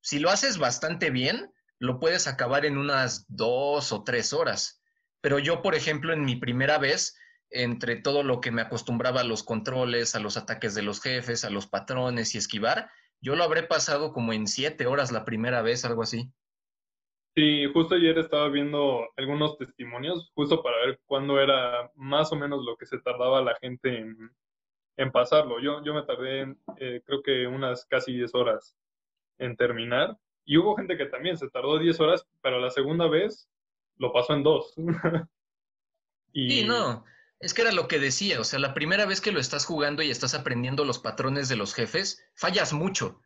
Si 0.00 0.20
lo 0.20 0.30
haces 0.30 0.58
bastante 0.58 1.10
bien, 1.10 1.52
lo 1.80 1.98
puedes 1.98 2.28
acabar 2.28 2.64
en 2.64 2.78
unas 2.78 3.26
dos 3.28 3.92
o 3.92 4.04
tres 4.04 4.32
horas. 4.32 4.80
Pero 5.20 5.38
yo, 5.38 5.60
por 5.60 5.74
ejemplo, 5.74 6.12
en 6.12 6.24
mi 6.24 6.36
primera 6.36 6.78
vez, 6.78 7.16
entre 7.50 7.96
todo 7.96 8.22
lo 8.22 8.40
que 8.40 8.52
me 8.52 8.62
acostumbraba 8.62 9.22
a 9.22 9.24
los 9.24 9.42
controles, 9.42 10.14
a 10.14 10.20
los 10.20 10.36
ataques 10.36 10.74
de 10.74 10.82
los 10.82 11.00
jefes, 11.00 11.44
a 11.44 11.50
los 11.50 11.66
patrones 11.66 12.34
y 12.34 12.38
esquivar, 12.38 12.90
yo 13.20 13.34
lo 13.34 13.42
habré 13.42 13.64
pasado 13.64 14.12
como 14.12 14.32
en 14.32 14.46
siete 14.46 14.86
horas 14.86 15.10
la 15.10 15.24
primera 15.24 15.62
vez, 15.62 15.84
algo 15.84 16.02
así. 16.02 16.32
Sí, 17.34 17.64
justo 17.72 17.94
ayer 17.94 18.18
estaba 18.18 18.48
viendo 18.48 19.08
algunos 19.16 19.56
testimonios, 19.56 20.30
justo 20.34 20.62
para 20.62 20.84
ver 20.84 21.00
cuándo 21.06 21.40
era 21.40 21.90
más 21.94 22.32
o 22.32 22.36
menos 22.36 22.64
lo 22.64 22.76
que 22.76 22.86
se 22.86 22.98
tardaba 22.98 23.40
la 23.40 23.54
gente 23.60 23.98
en, 24.96 25.12
pasarlo. 25.12 25.60
Yo, 25.60 25.82
yo 25.82 25.94
me 25.94 26.02
tardé, 26.02 26.54
eh, 26.76 27.00
creo 27.06 27.22
que 27.22 27.46
unas 27.46 27.86
casi 27.86 28.12
10 28.12 28.34
horas 28.34 28.76
en 29.38 29.56
terminar. 29.56 30.18
Y 30.44 30.58
hubo 30.58 30.76
gente 30.76 30.98
que 30.98 31.06
también 31.06 31.38
se 31.38 31.48
tardó 31.48 31.78
10 31.78 31.98
horas, 32.00 32.26
pero 32.42 32.58
la 32.58 32.70
segunda 32.70 33.08
vez 33.08 33.48
lo 33.96 34.12
pasó 34.12 34.34
en 34.34 34.42
dos. 34.42 34.74
y... 36.32 36.50
Sí, 36.50 36.64
no, 36.66 37.04
es 37.38 37.54
que 37.54 37.62
era 37.62 37.72
lo 37.72 37.88
que 37.88 37.98
decía, 37.98 38.38
o 38.40 38.44
sea, 38.44 38.58
la 38.58 38.74
primera 38.74 39.06
vez 39.06 39.22
que 39.22 39.32
lo 39.32 39.40
estás 39.40 39.64
jugando 39.64 40.02
y 40.02 40.10
estás 40.10 40.34
aprendiendo 40.34 40.84
los 40.84 40.98
patrones 40.98 41.48
de 41.48 41.56
los 41.56 41.74
jefes, 41.74 42.22
fallas 42.34 42.74
mucho. 42.74 43.22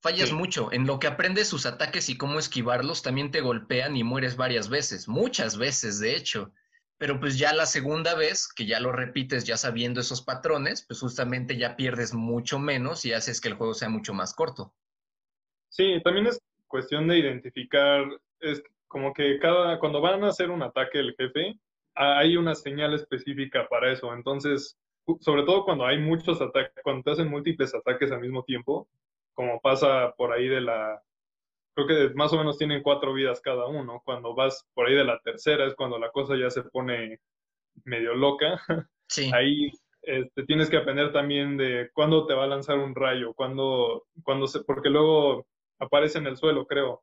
Fallas 0.00 0.32
mucho. 0.32 0.72
En 0.72 0.86
lo 0.86 1.00
que 1.00 1.08
aprendes 1.08 1.48
sus 1.48 1.66
ataques 1.66 2.08
y 2.08 2.16
cómo 2.16 2.38
esquivarlos, 2.38 3.02
también 3.02 3.30
te 3.30 3.40
golpean 3.40 3.96
y 3.96 4.04
mueres 4.04 4.36
varias 4.36 4.68
veces, 4.68 5.08
muchas 5.08 5.58
veces, 5.58 5.98
de 5.98 6.14
hecho. 6.14 6.52
Pero 6.98 7.18
pues 7.18 7.38
ya 7.38 7.52
la 7.52 7.66
segunda 7.66 8.14
vez, 8.14 8.48
que 8.48 8.66
ya 8.66 8.80
lo 8.80 8.92
repites 8.92 9.44
ya 9.44 9.56
sabiendo 9.56 10.00
esos 10.00 10.22
patrones, 10.22 10.84
pues 10.86 11.00
justamente 11.00 11.56
ya 11.56 11.76
pierdes 11.76 12.14
mucho 12.14 12.58
menos 12.58 13.04
y 13.04 13.12
haces 13.12 13.40
que 13.40 13.48
el 13.48 13.54
juego 13.54 13.74
sea 13.74 13.88
mucho 13.88 14.14
más 14.14 14.34
corto. 14.34 14.72
Sí, 15.68 16.00
también 16.02 16.26
es 16.26 16.40
cuestión 16.66 17.08
de 17.08 17.18
identificar, 17.18 18.04
es 18.40 18.62
como 18.86 19.12
que 19.12 19.38
cada, 19.38 19.78
cuando 19.78 20.00
van 20.00 20.24
a 20.24 20.28
hacer 20.28 20.50
un 20.50 20.62
ataque 20.62 20.98
el 20.98 21.14
jefe, 21.16 21.58
hay 21.94 22.36
una 22.36 22.54
señal 22.54 22.94
específica 22.94 23.66
para 23.68 23.92
eso. 23.92 24.12
Entonces, 24.14 24.76
sobre 25.20 25.42
todo 25.42 25.64
cuando 25.64 25.86
hay 25.86 25.98
muchos 25.98 26.40
ataques, 26.40 26.72
cuando 26.82 27.02
te 27.02 27.10
hacen 27.12 27.28
múltiples 27.28 27.74
ataques 27.74 28.12
al 28.12 28.20
mismo 28.20 28.44
tiempo, 28.44 28.88
como 29.38 29.60
pasa 29.60 30.12
por 30.16 30.32
ahí 30.32 30.48
de 30.48 30.60
la, 30.60 31.00
creo 31.72 31.86
que 31.86 32.14
más 32.16 32.32
o 32.32 32.38
menos 32.38 32.58
tienen 32.58 32.82
cuatro 32.82 33.14
vidas 33.14 33.40
cada 33.40 33.66
uno. 33.68 34.02
Cuando 34.04 34.34
vas 34.34 34.68
por 34.74 34.88
ahí 34.88 34.96
de 34.96 35.04
la 35.04 35.20
tercera 35.20 35.64
es 35.64 35.76
cuando 35.76 35.96
la 35.96 36.10
cosa 36.10 36.36
ya 36.36 36.50
se 36.50 36.64
pone 36.64 37.20
medio 37.84 38.14
loca. 38.14 38.60
Sí. 39.10 39.30
Ahí 39.32 39.70
este, 40.02 40.42
tienes 40.42 40.68
que 40.68 40.76
aprender 40.76 41.14
también 41.14 41.56
de 41.56 41.88
cuándo 41.94 42.26
te 42.26 42.34
va 42.34 42.44
a 42.44 42.46
lanzar 42.46 42.76
un 42.78 42.94
rayo, 42.94 43.32
cuándo, 43.32 44.04
cuándo 44.22 44.46
se, 44.46 44.60
porque 44.64 44.90
luego 44.90 45.46
aparece 45.78 46.18
en 46.18 46.26
el 46.26 46.36
suelo, 46.36 46.66
creo, 46.66 47.02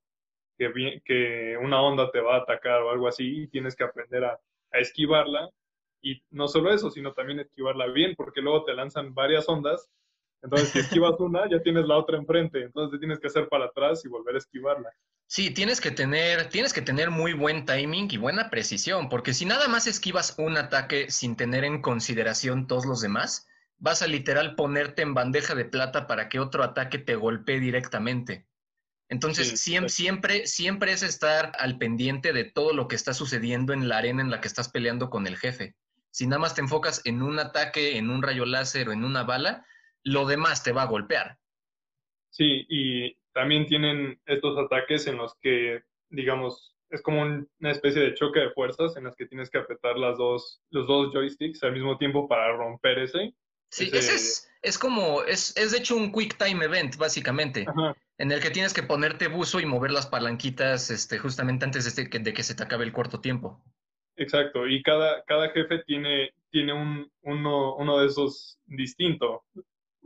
que, 0.55 1.01
que 1.03 1.57
una 1.59 1.81
onda 1.81 2.11
te 2.11 2.19
va 2.19 2.35
a 2.35 2.41
atacar 2.41 2.83
o 2.83 2.91
algo 2.91 3.07
así 3.07 3.41
y 3.41 3.47
tienes 3.47 3.75
que 3.75 3.85
aprender 3.85 4.23
a, 4.25 4.39
a 4.71 4.77
esquivarla. 4.77 5.49
Y 6.03 6.21
no 6.29 6.47
solo 6.47 6.71
eso, 6.71 6.91
sino 6.91 7.13
también 7.13 7.39
esquivarla 7.39 7.87
bien, 7.87 8.13
porque 8.15 8.41
luego 8.41 8.65
te 8.65 8.75
lanzan 8.75 9.15
varias 9.15 9.49
ondas 9.49 9.89
entonces, 10.45 10.69
si 10.69 10.79
esquivas 10.79 11.19
una, 11.19 11.49
ya 11.49 11.61
tienes 11.61 11.85
la 11.85 11.97
otra 11.97 12.17
enfrente. 12.17 12.61
Entonces, 12.61 12.91
te 12.91 12.99
tienes 12.99 13.19
que 13.19 13.27
hacer 13.27 13.49
para 13.49 13.65
atrás 13.65 14.05
y 14.05 14.07
volver 14.07 14.35
a 14.35 14.37
esquivarla. 14.37 14.89
Sí, 15.27 15.49
tienes 15.49 15.81
que 15.81 15.89
tener, 15.89 16.49
tienes 16.49 16.71
que 16.71 16.83
tener 16.83 17.09
muy 17.09 17.33
buen 17.33 17.65
timing 17.65 18.07
y 18.11 18.17
buena 18.17 18.51
precisión, 18.51 19.09
porque 19.09 19.33
si 19.33 19.45
nada 19.45 19.67
más 19.67 19.87
esquivas 19.87 20.35
un 20.37 20.55
ataque 20.55 21.09
sin 21.09 21.35
tener 21.35 21.63
en 21.63 21.81
consideración 21.81 22.67
todos 22.67 22.85
los 22.85 23.01
demás, 23.01 23.47
vas 23.79 24.03
a 24.03 24.07
literal 24.07 24.55
ponerte 24.55 25.01
en 25.01 25.15
bandeja 25.15 25.55
de 25.55 25.65
plata 25.65 26.05
para 26.05 26.29
que 26.29 26.39
otro 26.39 26.63
ataque 26.63 26.99
te 26.99 27.15
golpee 27.15 27.59
directamente. 27.59 28.45
Entonces, 29.09 29.59
siempre, 29.59 29.89
siempre, 29.89 30.47
siempre 30.47 30.91
es 30.91 31.01
estar 31.01 31.53
al 31.57 31.79
pendiente 31.79 32.33
de 32.33 32.43
todo 32.43 32.73
lo 32.73 32.87
que 32.87 32.95
está 32.95 33.13
sucediendo 33.13 33.73
en 33.73 33.87
la 33.87 33.97
arena 33.97 34.21
en 34.21 34.29
la 34.29 34.41
que 34.41 34.47
estás 34.47 34.69
peleando 34.69 35.09
con 35.09 35.25
el 35.25 35.37
jefe. 35.37 35.75
Si 36.11 36.27
nada 36.27 36.39
más 36.39 36.55
te 36.55 36.61
enfocas 36.61 37.01
en 37.03 37.21
un 37.21 37.39
ataque, 37.39 37.97
en 37.97 38.09
un 38.09 38.21
rayo 38.21 38.45
láser 38.45 38.89
o 38.89 38.93
en 38.93 39.03
una 39.03 39.23
bala, 39.23 39.65
lo 40.05 40.25
demás 40.25 40.63
te 40.63 40.71
va 40.71 40.83
a 40.83 40.87
golpear. 40.87 41.37
Sí, 42.29 42.65
y 42.69 43.17
también 43.33 43.65
tienen 43.65 44.21
estos 44.25 44.57
ataques 44.57 45.07
en 45.07 45.17
los 45.17 45.35
que, 45.41 45.83
digamos, 46.09 46.75
es 46.89 47.01
como 47.01 47.21
una 47.21 47.71
especie 47.71 48.01
de 48.01 48.13
choque 48.13 48.39
de 48.39 48.51
fuerzas 48.51 48.95
en 48.95 49.05
las 49.05 49.15
que 49.15 49.25
tienes 49.25 49.49
que 49.49 49.57
apretar 49.57 49.97
las 49.97 50.17
dos, 50.17 50.61
los 50.69 50.87
dos 50.87 51.11
joysticks 51.11 51.63
al 51.63 51.73
mismo 51.73 51.97
tiempo 51.97 52.27
para 52.27 52.55
romper 52.55 52.99
ese. 52.99 53.33
Sí, 53.71 53.89
ese, 53.91 54.15
es, 54.15 54.49
es 54.61 54.77
como, 54.77 55.23
es, 55.23 55.57
es 55.57 55.71
de 55.71 55.79
hecho 55.79 55.97
un 55.97 56.11
quick 56.11 56.37
time 56.37 56.63
event, 56.63 56.95
básicamente, 56.97 57.65
en 58.17 58.31
el 58.31 58.39
que 58.39 58.51
tienes 58.51 58.73
que 58.73 58.83
ponerte 58.83 59.27
buzo 59.27 59.59
y 59.59 59.65
mover 59.65 59.91
las 59.91 60.07
palanquitas 60.07 60.91
este, 60.91 61.17
justamente 61.17 61.65
antes 61.65 61.95
de, 61.95 62.19
de 62.19 62.33
que 62.33 62.43
se 62.43 62.55
te 62.55 62.63
acabe 62.63 62.85
el 62.85 62.93
cuarto 62.93 63.19
tiempo. 63.19 63.63
Exacto, 64.17 64.67
y 64.67 64.81
cada, 64.83 65.23
cada 65.23 65.49
jefe 65.49 65.79
tiene, 65.79 66.31
tiene 66.51 66.73
un, 66.73 67.11
uno, 67.23 67.75
uno 67.75 67.99
de 67.99 68.07
esos 68.07 68.59
distinto. 68.65 69.43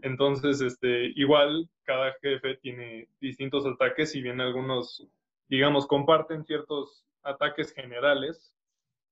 Entonces, 0.03 0.62
este, 0.62 1.12
igual 1.15 1.70
cada 1.84 2.13
jefe 2.22 2.56
tiene 2.58 3.08
distintos 3.20 3.65
ataques, 3.65 4.12
si 4.12 4.22
bien 4.22 4.41
algunos, 4.41 5.08
digamos, 5.48 5.88
comparten 5.88 6.46
ciertos 6.46 7.06
ataques 7.24 7.74
generales, 7.74 8.53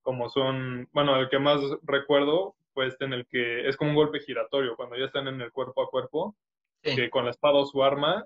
como 0.02 0.30
son, 0.30 0.88
bueno, 0.94 1.20
el 1.20 1.30
que 1.30 1.40
más 1.40 1.62
recuerdo 1.84 2.56
fue 2.74 2.88
este 2.88 3.06
en 3.06 3.14
el 3.14 3.26
que 3.28 3.68
es 3.68 3.76
como 3.76 3.92
un 3.92 3.96
golpe 3.96 4.20
giratorio, 4.20 4.76
cuando 4.76 4.96
ya 4.96 5.06
están 5.06 5.28
en 5.28 5.42
el 5.42 5.52
cuerpo 5.52 5.84
a 5.84 5.90
cuerpo, 5.90 6.36
que 6.82 7.10
con 7.10 7.26
la 7.26 7.32
espada 7.32 7.56
o 7.56 7.66
su 7.66 7.84
arma 7.84 8.26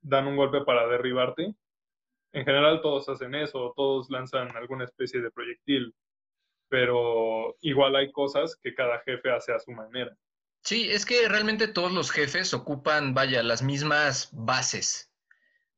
dan 0.00 0.26
un 0.26 0.36
golpe 0.36 0.62
para 0.62 0.88
derribarte. 0.88 1.54
En 2.32 2.44
general 2.44 2.80
todos 2.80 3.08
hacen 3.08 3.34
eso, 3.36 3.72
todos 3.76 4.10
lanzan 4.10 4.56
alguna 4.56 4.84
especie 4.84 5.20
de 5.20 5.30
proyectil 5.30 5.94
pero 6.70 7.56
igual 7.60 7.96
hay 7.96 8.10
cosas 8.12 8.56
que 8.62 8.74
cada 8.74 9.00
jefe 9.00 9.30
hace 9.30 9.52
a 9.52 9.58
su 9.58 9.72
manera. 9.72 10.16
Sí, 10.62 10.90
es 10.90 11.06
que 11.06 11.28
realmente 11.28 11.68
todos 11.68 11.92
los 11.92 12.10
jefes 12.10 12.52
ocupan, 12.52 13.14
vaya, 13.14 13.42
las 13.42 13.62
mismas 13.62 14.28
bases. 14.32 15.10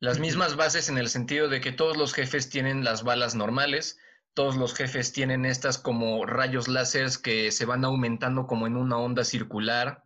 Las 0.01 0.19
mismas 0.19 0.57
bases 0.57 0.89
en 0.89 0.99
el 0.99 1.09
sentido 1.09 1.49
de 1.49 1.61
que 1.61 1.71
todos 1.71 1.97
los 1.97 2.13
jefes 2.13 2.49
tienen 2.51 2.83
las 2.83 3.05
balas 3.05 3.37
normales, 3.37 3.99
todos 4.35 4.57
los 4.57 4.75
jefes 4.75 5.13
tienen 5.13 5.45
estas 5.45 5.79
como 5.79 6.27
rayos 6.27 6.67
láseres 6.67 7.19
que 7.19 7.53
se 7.53 7.67
van 7.67 7.85
aumentando 7.85 8.47
como 8.47 8.67
en 8.67 8.77
una 8.77 8.97
onda 8.97 9.25
circular. 9.25 10.03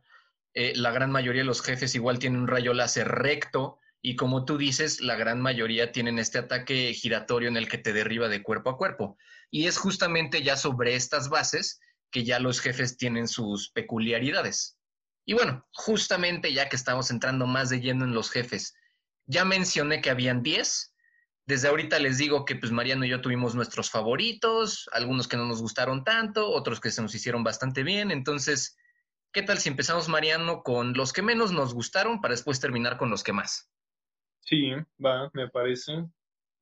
Eh, 0.52 0.73
la 0.76 0.90
gran 0.90 1.11
mayoría 1.11 1.42
de 1.42 1.47
los 1.47 1.62
jefes 1.62 1.95
igual 1.95 2.18
tienen 2.18 2.40
un 2.40 2.49
rayo 2.49 2.75
láser 2.75 3.09
recto 3.09 3.78
y 4.02 4.16
como 4.16 4.45
tú 4.45 4.59
dices, 4.59 5.00
la 5.00 5.16
gran 5.16 5.40
mayoría 5.40 5.92
tienen 5.92 6.18
este 6.18 6.38
ataque 6.38 6.92
giratorio 6.92 7.49
en 7.49 7.56
el 7.56 7.68
que 7.68 7.78
te 7.78 7.92
derriba 7.92 8.28
de 8.28 8.42
cuerpo 8.42 8.71
a 8.71 8.76
cuerpo. 8.76 9.16
Y 9.50 9.66
es 9.66 9.78
justamente 9.78 10.42
ya 10.42 10.56
sobre 10.56 10.95
estas 10.95 11.28
bases 11.28 11.80
que 12.10 12.25
ya 12.25 12.38
los 12.38 12.60
jefes 12.60 12.96
tienen 12.96 13.28
sus 13.28 13.70
peculiaridades. 13.70 14.78
Y 15.25 15.34
bueno, 15.34 15.66
justamente 15.72 16.52
ya 16.52 16.68
que 16.68 16.76
estamos 16.76 17.10
entrando 17.10 17.46
más 17.46 17.68
de 17.68 17.80
lleno 17.80 18.04
en 18.04 18.14
los 18.14 18.30
jefes, 18.30 18.75
ya 19.26 19.44
mencioné 19.44 20.00
que 20.00 20.10
habían 20.10 20.42
10. 20.42 20.94
Desde 21.46 21.68
ahorita 21.68 21.98
les 21.98 22.18
digo 22.18 22.44
que 22.44 22.56
pues 22.56 22.72
Mariano 22.72 23.04
y 23.04 23.08
yo 23.08 23.20
tuvimos 23.20 23.54
nuestros 23.54 23.90
favoritos, 23.90 24.88
algunos 24.92 25.28
que 25.28 25.36
no 25.36 25.46
nos 25.46 25.60
gustaron 25.60 26.04
tanto, 26.04 26.48
otros 26.48 26.80
que 26.80 26.90
se 26.90 27.02
nos 27.02 27.14
hicieron 27.14 27.44
bastante 27.44 27.82
bien. 27.82 28.10
Entonces, 28.10 28.76
¿qué 29.32 29.42
tal 29.42 29.58
si 29.58 29.68
empezamos, 29.68 30.08
Mariano, 30.08 30.62
con 30.62 30.92
los 30.94 31.12
que 31.12 31.22
menos 31.22 31.52
nos 31.52 31.75
gustaron 31.75 32.20
para 32.20 32.34
después 32.34 32.60
terminar 32.60 32.96
con 32.96 33.10
los 33.10 33.22
que 33.22 33.32
más? 33.32 33.68
Sí, 34.40 34.70
va, 35.04 35.28
me 35.34 35.48
parece. 35.48 36.04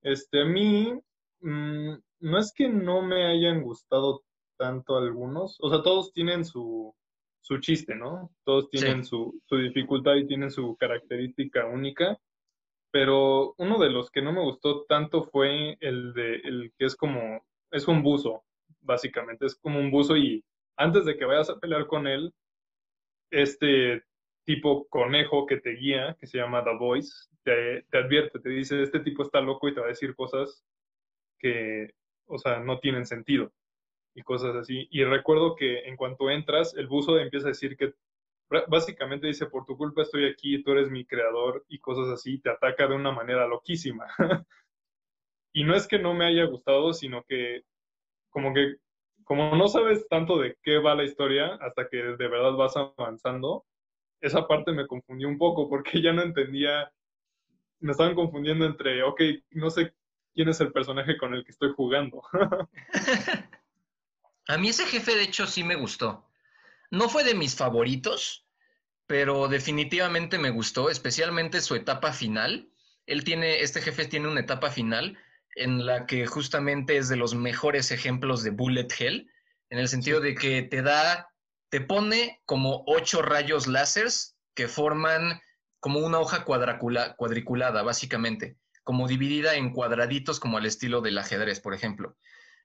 Este, 0.02 0.42
a 0.42 0.44
mí, 0.46 0.92
mm, 1.40 1.94
no 2.20 2.38
es 2.38 2.52
que 2.54 2.68
no 2.68 3.02
me 3.02 3.26
hayan 3.26 3.62
gustado 3.62 4.22
tanto 4.56 4.96
algunos, 4.96 5.58
o 5.61 5.70
sea, 5.70 5.82
todos 5.82 6.12
tienen 6.12 6.44
su, 6.44 6.94
su 7.40 7.58
chiste, 7.58 7.94
¿no? 7.94 8.30
Todos 8.44 8.70
tienen 8.70 9.04
su, 9.04 9.40
su 9.46 9.56
dificultad 9.56 10.14
y 10.16 10.26
tienen 10.26 10.50
su 10.50 10.76
característica 10.76 11.66
única, 11.66 12.18
pero 12.90 13.54
uno 13.58 13.78
de 13.78 13.90
los 13.90 14.11
que 14.11 14.23
no 14.23 14.32
me 14.32 14.42
gustó 14.42 14.84
tanto 14.84 15.25
fue 15.25 15.76
el 15.80 16.12
de 16.14 16.37
el 16.37 16.73
que 16.78 16.87
es 16.87 16.96
como, 16.96 17.44
es 17.70 17.88
un 17.88 18.02
buzo, 18.02 18.44
básicamente, 18.80 19.46
es 19.46 19.56
como 19.56 19.78
un 19.78 19.90
buzo 19.90 20.16
y 20.16 20.44
antes 20.76 21.04
de 21.04 21.16
que 21.16 21.25
vayas 21.25 21.50
a 21.50 21.58
pelear 21.58 21.87
con 21.87 22.06
él, 22.06 22.32
este 23.30 24.02
tipo 24.44 24.87
conejo 24.88 25.46
que 25.46 25.56
te 25.56 25.70
guía, 25.70 26.16
que 26.20 26.26
se 26.26 26.38
llama 26.38 26.62
The 26.64 26.76
Voice, 26.78 27.28
te, 27.42 27.82
te 27.90 27.99
advierte, 27.99 28.38
te 28.38 28.50
dice, 28.50 28.82
este 28.82 29.00
tipo 29.00 29.23
está 29.23 29.40
loco 29.40 29.68
y 29.68 29.75
te 29.75 29.80
va 29.80 29.87
a 29.87 29.90
decir 29.90 30.14
cosas 30.14 30.64
que 31.38 31.94
o 32.26 32.38
sea, 32.38 32.61
no 32.61 32.78
tienen 32.78 33.06
sentido 33.06 33.52
y 34.14 34.23
cosas 34.23 34.54
así. 34.56 34.88
Y 34.90 35.04
recuerdo 35.04 35.56
que 35.56 35.80
en 35.88 35.97
cuanto 35.97 36.30
entras, 36.30 36.75
el 36.76 36.87
buzo 36.87 37.18
empieza 37.18 37.49
a 37.49 37.50
decir 37.50 37.76
que 37.76 37.94
básicamente 38.68 39.26
dice, 39.26 39.47
por 39.47 39.64
tu 39.64 39.76
culpa 39.76 40.02
estoy 40.02 40.26
aquí, 40.26 40.62
tú 40.62 40.73
eres 40.73 40.90
mi 40.90 41.04
creador 41.04 41.64
y 41.68 41.78
cosas 41.78 42.09
así, 42.09 42.38
te 42.38 42.50
ataca 42.50 42.87
de 42.87 42.94
una 42.94 43.12
manera 43.12 43.47
loquísima. 43.47 44.06
y 45.52 45.64
no 45.64 45.75
es 45.75 45.88
que 45.88 45.99
no 45.99 46.14
me 46.14 46.26
haya 46.26 46.44
gustado, 46.44 46.92
sino 46.92 47.25
que 47.25 47.62
como 48.30 48.52
que 48.52 48.76
como 49.25 49.56
no 49.56 49.68
sabes 49.68 50.06
tanto 50.09 50.38
de 50.38 50.56
qué 50.62 50.78
va 50.78 50.94
la 50.94 51.04
historia 51.04 51.54
hasta 51.61 51.88
que 51.88 51.97
de 51.97 52.28
verdad 52.28 52.52
vas 52.52 52.76
avanzando, 52.76 53.64
esa 54.21 54.47
parte 54.47 54.73
me 54.73 54.87
confundió 54.87 55.28
un 55.28 55.38
poco 55.38 55.68
porque 55.68 56.02
ya 56.02 56.12
no 56.12 56.23
entendía, 56.23 56.92
me 57.80 57.92
estaban 57.92 58.14
confundiendo 58.14 58.66
entre, 58.66 59.02
ok, 59.02 59.21
no 59.52 59.71
sé 59.71 59.94
quién 60.35 60.49
es 60.49 60.61
el 60.61 60.73
personaje 60.73 61.16
con 61.16 61.35
el 61.35 61.44
que 61.44 61.50
estoy 61.52 61.73
jugando. 61.75 62.23
A 64.46 64.58
mí 64.58 64.68
ese 64.68 64.86
jefe, 64.86 65.14
de 65.14 65.22
hecho, 65.22 65.46
sí 65.46 65.64
me 65.64 65.74
gustó. 65.74 66.28
No 66.90 67.08
fue 67.08 67.24
de 67.24 67.34
mis 67.34 67.56
favoritos, 67.56 68.46
pero 69.06 69.48
definitivamente 69.48 70.38
me 70.38 70.50
gustó, 70.50 70.90
especialmente 70.90 71.60
su 71.60 71.74
etapa 71.74 72.12
final. 72.12 72.70
Él 73.06 73.24
tiene, 73.24 73.60
este 73.60 73.80
jefe 73.80 74.06
tiene 74.06 74.28
una 74.28 74.40
etapa 74.40 74.70
final 74.70 75.18
en 75.56 75.86
la 75.86 76.06
que 76.06 76.26
justamente 76.26 76.96
es 76.96 77.08
de 77.08 77.16
los 77.16 77.34
mejores 77.34 77.90
ejemplos 77.90 78.42
de 78.42 78.50
Bullet 78.50 78.88
Hell, 78.98 79.30
en 79.70 79.78
el 79.78 79.88
sentido 79.88 80.20
de 80.20 80.34
que 80.34 80.62
te 80.62 80.82
da, 80.82 81.28
te 81.68 81.80
pone 81.80 82.40
como 82.44 82.84
ocho 82.86 83.22
rayos 83.22 83.66
láseres 83.66 84.36
que 84.54 84.68
forman 84.68 85.40
como 85.80 86.00
una 86.00 86.18
hoja 86.18 86.44
cuadriculada, 86.44 87.82
básicamente 87.82 88.56
como 88.84 89.08
dividida 89.08 89.56
en 89.56 89.72
cuadraditos 89.72 90.38
como 90.38 90.58
al 90.58 90.66
estilo 90.66 91.00
del 91.00 91.18
ajedrez, 91.18 91.58
por 91.58 91.74
ejemplo. 91.74 92.16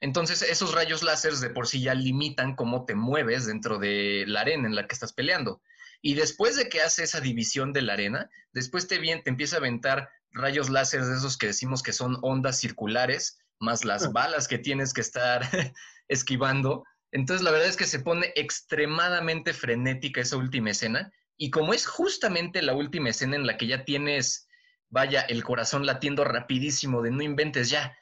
Entonces, 0.02 0.42
esos 0.42 0.74
rayos 0.74 1.04
láseres 1.04 1.42
de 1.42 1.50
por 1.50 1.68
sí 1.68 1.82
ya 1.82 1.94
limitan 1.94 2.56
cómo 2.56 2.86
te 2.86 2.96
mueves 2.96 3.46
dentro 3.46 3.80
de 3.80 4.24
la 4.28 4.42
arena 4.42 4.68
en 4.68 4.76
la 4.76 4.88
que 4.88 4.94
estás 4.94 5.14
peleando. 5.14 5.62
Y 6.02 6.14
después 6.14 6.56
de 6.56 6.70
que 6.70 6.82
hace 6.82 7.04
esa 7.04 7.20
división 7.20 7.74
de 7.74 7.82
la 7.82 7.94
arena, 7.94 8.30
después 8.54 8.88
te, 8.88 8.98
te 9.00 9.30
empieza 9.30 9.58
a 9.58 9.60
aventar 9.60 10.10
rayos 10.32 10.70
láseres 10.70 11.08
de 11.08 11.18
esos 11.18 11.38
que 11.38 11.48
decimos 11.48 11.84
que 11.84 11.92
son 11.92 12.18
ondas 12.22 12.60
circulares, 12.60 13.40
más 13.60 13.84
las 13.84 14.14
balas 14.14 14.48
que 14.48 14.58
tienes 14.58 14.94
que 14.94 15.02
estar 15.02 15.42
esquivando. 16.08 16.86
Entonces, 17.12 17.44
la 17.44 17.52
verdad 17.52 17.68
es 17.68 17.76
que 17.76 17.86
se 17.86 18.00
pone 18.00 18.32
extremadamente 18.36 19.54
frenética 19.54 20.22
esa 20.22 20.38
última 20.38 20.72
escena. 20.72 21.12
Y 21.36 21.50
como 21.50 21.74
es 21.74 21.86
justamente 21.86 22.62
la 22.62 22.74
última 22.74 23.10
escena 23.10 23.36
en 23.36 23.46
la 23.46 23.58
que 23.58 23.68
ya 23.68 23.84
tienes 23.84 24.48
vaya, 24.90 25.22
el 25.22 25.44
corazón 25.44 25.86
latiendo 25.86 26.24
rapidísimo 26.24 27.02
de 27.02 27.12
no 27.12 27.24
inventes 27.24 27.70
ya. 27.70 27.96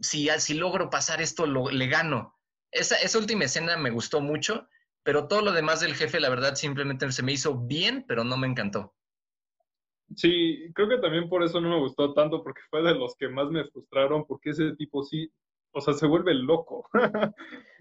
Si, 0.00 0.28
si 0.38 0.54
logro 0.54 0.90
pasar 0.90 1.20
esto, 1.20 1.46
lo, 1.46 1.70
le 1.70 1.86
gano. 1.86 2.38
Esa, 2.70 2.96
esa 2.96 3.18
última 3.18 3.44
escena 3.44 3.76
me 3.76 3.90
gustó 3.90 4.20
mucho, 4.20 4.68
pero 5.02 5.28
todo 5.28 5.42
lo 5.42 5.52
demás 5.52 5.80
del 5.80 5.94
jefe, 5.94 6.20
la 6.20 6.28
verdad, 6.28 6.54
simplemente 6.54 7.10
se 7.12 7.22
me 7.22 7.32
hizo 7.32 7.58
bien, 7.58 8.04
pero 8.06 8.24
no 8.24 8.36
me 8.36 8.46
encantó. 8.46 8.94
Sí, 10.16 10.70
creo 10.74 10.88
que 10.88 10.98
también 10.98 11.28
por 11.28 11.42
eso 11.42 11.60
no 11.60 11.70
me 11.70 11.78
gustó 11.78 12.12
tanto, 12.14 12.42
porque 12.42 12.62
fue 12.68 12.82
de 12.82 12.94
los 12.94 13.14
que 13.16 13.28
más 13.28 13.48
me 13.50 13.64
frustraron, 13.66 14.26
porque 14.26 14.50
ese 14.50 14.74
tipo 14.76 15.04
sí, 15.04 15.30
o 15.72 15.80
sea, 15.80 15.94
se 15.94 16.06
vuelve 16.06 16.34
loco. 16.34 16.88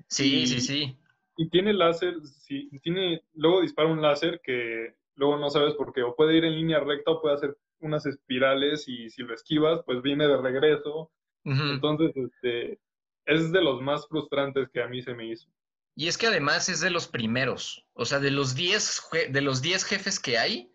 sí, 0.07 0.45
sí, 0.45 0.61
sí. 0.61 0.97
Y 1.37 1.49
tiene 1.49 1.73
láser, 1.73 2.15
sí, 2.25 2.69
tiene, 2.83 3.23
luego 3.33 3.61
dispara 3.61 3.89
un 3.89 4.01
láser 4.01 4.41
que 4.43 4.95
luego 5.15 5.37
no 5.37 5.49
sabes 5.49 5.73
por 5.73 5.93
qué, 5.93 6.03
o 6.03 6.15
puede 6.15 6.37
ir 6.37 6.45
en 6.45 6.55
línea 6.55 6.79
recta 6.79 7.11
o 7.11 7.21
puede 7.21 7.35
hacer 7.35 7.57
unas 7.79 8.05
espirales 8.05 8.87
y 8.87 9.09
si 9.09 9.23
lo 9.23 9.33
esquivas, 9.33 9.81
pues 9.85 10.01
viene 10.01 10.27
de 10.27 10.37
regreso. 10.37 11.11
Entonces, 11.51 12.11
este, 12.15 12.79
es 13.25 13.51
de 13.51 13.61
los 13.61 13.81
más 13.81 14.07
frustrantes 14.07 14.69
que 14.73 14.81
a 14.81 14.87
mí 14.87 15.01
se 15.01 15.13
me 15.13 15.27
hizo. 15.27 15.47
Y 15.95 16.07
es 16.07 16.17
que 16.17 16.27
además 16.27 16.69
es 16.69 16.79
de 16.79 16.91
los 16.91 17.07
primeros, 17.07 17.85
o 17.93 18.05
sea, 18.05 18.19
de 18.19 18.31
los 18.31 18.55
10 18.55 19.01
de 19.31 19.41
los 19.41 19.61
diez 19.61 19.83
jefes 19.83 20.19
que 20.19 20.37
hay, 20.37 20.71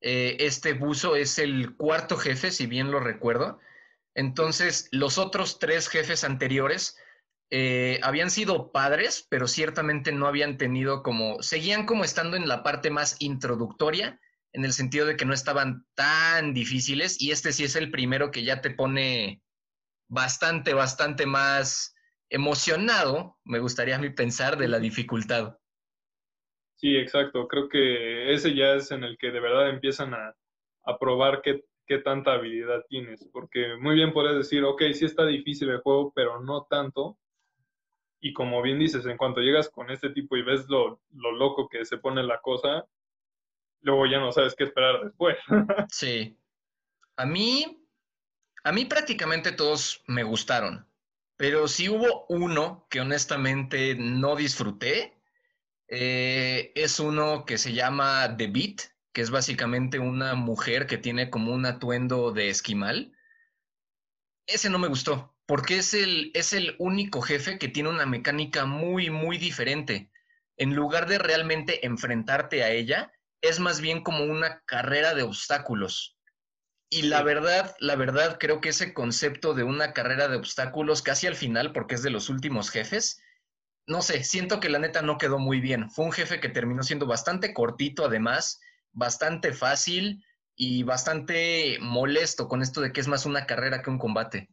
eh, 0.00 0.36
este 0.40 0.74
buzo 0.74 1.16
es 1.16 1.38
el 1.38 1.76
cuarto 1.76 2.16
jefe, 2.16 2.50
si 2.50 2.66
bien 2.66 2.90
lo 2.90 3.00
recuerdo. 3.00 3.58
Entonces, 4.14 4.88
los 4.92 5.18
otros 5.18 5.58
tres 5.58 5.88
jefes 5.88 6.24
anteriores 6.24 6.96
eh, 7.50 8.00
habían 8.02 8.30
sido 8.30 8.70
padres, 8.72 9.26
pero 9.28 9.48
ciertamente 9.48 10.12
no 10.12 10.26
habían 10.26 10.56
tenido 10.56 11.02
como, 11.02 11.42
seguían 11.42 11.86
como 11.86 12.04
estando 12.04 12.36
en 12.36 12.48
la 12.48 12.62
parte 12.62 12.90
más 12.90 13.16
introductoria 13.20 14.20
en 14.52 14.64
el 14.64 14.72
sentido 14.72 15.06
de 15.06 15.16
que 15.16 15.24
no 15.24 15.34
estaban 15.34 15.84
tan 15.94 16.54
difíciles 16.54 17.20
y 17.20 17.32
este 17.32 17.52
sí 17.52 17.64
es 17.64 17.76
el 17.76 17.90
primero 17.90 18.30
que 18.30 18.44
ya 18.44 18.60
te 18.60 18.70
pone 18.70 19.42
bastante, 20.08 20.74
bastante 20.74 21.26
más 21.26 21.94
emocionado, 22.28 23.38
me 23.44 23.58
gustaría 23.58 23.96
a 23.96 23.98
mí 23.98 24.10
pensar, 24.10 24.56
de 24.56 24.68
la 24.68 24.78
dificultad. 24.78 25.58
Sí, 26.76 26.96
exacto. 26.96 27.46
Creo 27.48 27.68
que 27.68 28.32
ese 28.32 28.54
ya 28.54 28.74
es 28.74 28.90
en 28.90 29.04
el 29.04 29.16
que 29.18 29.30
de 29.30 29.40
verdad 29.40 29.70
empiezan 29.70 30.14
a, 30.14 30.34
probar 30.98 31.40
qué, 31.42 31.64
qué 31.86 31.98
tanta 31.98 32.32
habilidad 32.32 32.84
tienes, 32.88 33.26
porque 33.32 33.76
muy 33.80 33.94
bien 33.94 34.12
puedes 34.12 34.36
decir, 34.36 34.64
ok, 34.64 34.82
sí 34.92 35.06
está 35.06 35.24
difícil 35.24 35.70
el 35.70 35.80
juego, 35.80 36.12
pero 36.14 36.42
no 36.42 36.66
tanto. 36.68 37.18
Y 38.20 38.32
como 38.32 38.60
bien 38.62 38.78
dices, 38.78 39.06
en 39.06 39.16
cuanto 39.16 39.40
llegas 39.40 39.70
con 39.70 39.90
este 39.90 40.10
tipo 40.10 40.36
y 40.36 40.42
ves 40.42 40.66
lo, 40.68 41.00
lo 41.12 41.32
loco 41.32 41.68
que 41.68 41.84
se 41.84 41.98
pone 41.98 42.22
la 42.22 42.40
cosa, 42.40 42.84
luego 43.80 44.06
ya 44.06 44.18
no 44.18 44.32
sabes 44.32 44.54
qué 44.54 44.64
esperar 44.64 45.04
después. 45.04 45.36
sí. 45.88 46.36
A 47.16 47.26
mí, 47.26 47.83
a 48.64 48.72
mí 48.72 48.86
prácticamente 48.86 49.52
todos 49.52 50.02
me 50.06 50.24
gustaron, 50.24 50.88
pero 51.36 51.68
si 51.68 51.88
hubo 51.88 52.26
uno 52.28 52.86
que 52.90 53.00
honestamente 53.00 53.94
no 53.94 54.36
disfruté. 54.36 55.12
Eh, 55.88 56.72
es 56.74 56.98
uno 56.98 57.44
que 57.44 57.58
se 57.58 57.72
llama 57.74 58.36
The 58.36 58.46
Beat, 58.46 58.80
que 59.12 59.20
es 59.20 59.30
básicamente 59.30 59.98
una 59.98 60.34
mujer 60.34 60.86
que 60.86 60.98
tiene 60.98 61.30
como 61.30 61.52
un 61.52 61.66
atuendo 61.66 62.32
de 62.32 62.48
esquimal. 62.48 63.16
Ese 64.46 64.70
no 64.70 64.78
me 64.78 64.88
gustó, 64.88 65.36
porque 65.46 65.78
es 65.78 65.94
el, 65.94 66.30
es 66.34 66.52
el 66.52 66.74
único 66.78 67.20
jefe 67.22 67.58
que 67.58 67.68
tiene 67.68 67.90
una 67.90 68.06
mecánica 68.06 68.64
muy, 68.64 69.10
muy 69.10 69.38
diferente. 69.38 70.10
En 70.56 70.74
lugar 70.74 71.06
de 71.06 71.18
realmente 71.18 71.86
enfrentarte 71.86 72.64
a 72.64 72.70
ella, 72.70 73.12
es 73.40 73.60
más 73.60 73.80
bien 73.80 74.02
como 74.02 74.24
una 74.24 74.62
carrera 74.64 75.14
de 75.14 75.22
obstáculos. 75.22 76.13
Y 76.94 77.02
la 77.02 77.24
verdad, 77.24 77.74
la 77.80 77.96
verdad, 77.96 78.38
creo 78.38 78.60
que 78.60 78.68
ese 78.68 78.94
concepto 78.94 79.52
de 79.52 79.64
una 79.64 79.92
carrera 79.92 80.28
de 80.28 80.36
obstáculos 80.36 81.02
casi 81.02 81.26
al 81.26 81.34
final, 81.34 81.72
porque 81.72 81.96
es 81.96 82.04
de 82.04 82.10
los 82.10 82.30
últimos 82.30 82.70
jefes, 82.70 83.20
no 83.88 84.00
sé, 84.00 84.22
siento 84.22 84.60
que 84.60 84.68
la 84.68 84.78
neta 84.78 85.02
no 85.02 85.18
quedó 85.18 85.40
muy 85.40 85.60
bien. 85.60 85.90
Fue 85.90 86.04
un 86.04 86.12
jefe 86.12 86.38
que 86.38 86.50
terminó 86.50 86.84
siendo 86.84 87.06
bastante 87.06 87.52
cortito 87.52 88.04
además 88.04 88.60
bastante 88.92 89.52
fácil 89.52 90.24
y 90.54 90.84
bastante 90.84 91.78
molesto 91.80 92.46
con 92.46 92.62
esto 92.62 92.80
de 92.80 92.92
que 92.92 93.00
es 93.00 93.08
más 93.08 93.26
una 93.26 93.44
carrera 93.44 93.82
que 93.82 93.90
un 93.90 93.98
combate. 93.98 94.48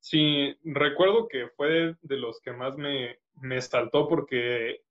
Sí, 0.00 0.58
recuerdo 0.64 1.28
que 1.28 1.46
fue 1.56 1.94
de 2.02 2.16
los 2.16 2.40
que 2.40 2.50
más 2.50 2.76
me, 2.76 3.20
me 3.34 3.62
saltó 3.62 4.08
porque 4.08 4.82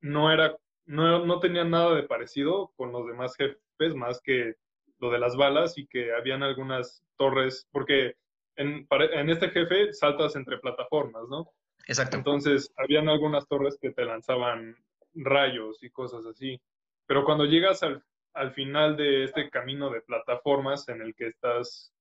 no 0.00 0.32
era, 0.32 0.56
no, 0.86 1.24
no 1.24 1.38
tenía 1.38 1.62
nada 1.62 1.94
de 1.94 2.02
parecido 2.02 2.72
con 2.74 2.90
los 2.90 3.06
demás 3.06 3.36
jefes, 3.36 3.94
más 3.94 4.20
que 4.20 4.56
lo 5.00 5.10
de 5.10 5.18
las 5.18 5.36
balas 5.36 5.76
y 5.78 5.86
que 5.86 6.12
habían 6.12 6.42
algunas 6.42 7.02
torres, 7.16 7.66
porque 7.72 8.14
en, 8.56 8.86
en 8.90 9.30
este 9.30 9.50
jefe 9.50 9.92
saltas 9.92 10.36
entre 10.36 10.58
plataformas, 10.58 11.28
¿no? 11.28 11.50
Exacto. 11.86 12.16
Entonces, 12.16 12.72
habían 12.76 13.08
algunas 13.08 13.48
torres 13.48 13.78
que 13.80 13.90
te 13.90 14.04
lanzaban 14.04 14.76
rayos 15.14 15.82
y 15.82 15.90
cosas 15.90 16.24
así. 16.26 16.60
Pero 17.06 17.24
cuando 17.24 17.44
llegas 17.44 17.82
al, 17.82 18.04
al 18.34 18.52
final 18.52 18.96
de 18.96 19.24
este 19.24 19.50
camino 19.50 19.90
de 19.90 20.02
plataformas 20.02 20.88
en 20.88 21.02
el 21.02 21.14
que 21.14 21.28
estás 21.28 21.92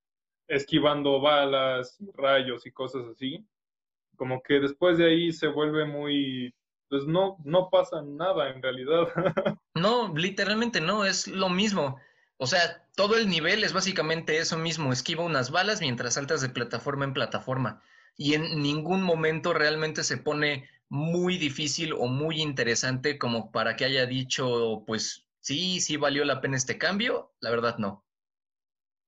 esquivando 0.48 1.22
balas, 1.22 1.98
rayos 2.15 2.65
y 2.65 2.72
cosas 2.72 3.06
así, 3.08 3.46
como 4.15 4.41
que 4.41 4.60
después 4.60 4.98
de 4.98 5.06
ahí 5.06 5.32
se 5.32 5.48
vuelve 5.48 5.86
muy, 5.86 6.53
pues 6.89 7.06
no, 7.06 7.38
no 7.46 7.70
pasa 7.70 8.01
nada 8.01 8.50
en 8.50 8.62
realidad. 8.62 9.08
No, 9.75 10.13
literalmente 10.13 10.82
no, 10.82 11.06
es 11.06 11.25
lo 11.27 11.48
mismo. 11.48 12.01
O 12.41 12.48
sea, 12.48 12.88
todo 12.96 13.17
el 13.17 13.27
nivel 13.27 13.65
es 13.65 13.74
básicamente 13.74 14.38
eso 14.38 14.58
mismo, 14.58 14.93
esquiva 14.93 15.25
unas 15.25 15.51
balas 15.51 15.81
mientras 15.81 16.13
saltas 16.13 16.39
de 16.39 16.48
plataforma 16.48 17.03
en 17.03 17.13
plataforma. 17.13 17.84
Y 18.15 18.34
en 18.34 18.62
ningún 18.62 19.03
momento 19.03 19.53
realmente 19.53 20.05
se 20.05 20.17
pone 20.17 20.69
muy 20.88 21.38
difícil 21.38 21.91
o 21.91 22.08
muy 22.08 22.41
interesante 22.41 23.17
como 23.19 23.51
para 23.51 23.75
que 23.75 23.84
haya 23.84 24.05
dicho, 24.05 24.86
pues 24.88 25.27
sí, 25.41 25.81
sí 25.81 25.98
valió 25.98 26.24
la 26.24 26.39
pena 26.39 26.55
este 26.55 26.77
cambio, 26.77 27.34
la 27.41 27.50
verdad 27.50 27.77
no. 27.77 28.05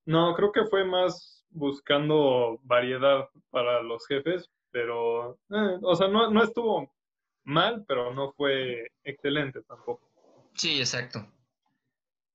No, 0.06 0.36
creo 0.36 0.52
que 0.52 0.66
fue 0.66 0.84
más 0.84 1.46
buscando 1.52 2.60
variedad 2.64 3.30
para 3.50 3.82
los 3.82 4.06
jefes, 4.08 4.50
pero, 4.72 5.36
eh, 5.52 5.78
o 5.82 5.96
sea, 5.96 6.10
no, 6.10 6.30
no 6.30 6.44
estuvo 6.44 6.94
mal, 7.46 7.86
pero 7.88 8.14
no 8.14 8.34
fue 8.34 8.92
excelente 9.06 9.62
tampoco. 9.64 10.06
Sí, 10.54 10.80
exacto. 10.80 11.26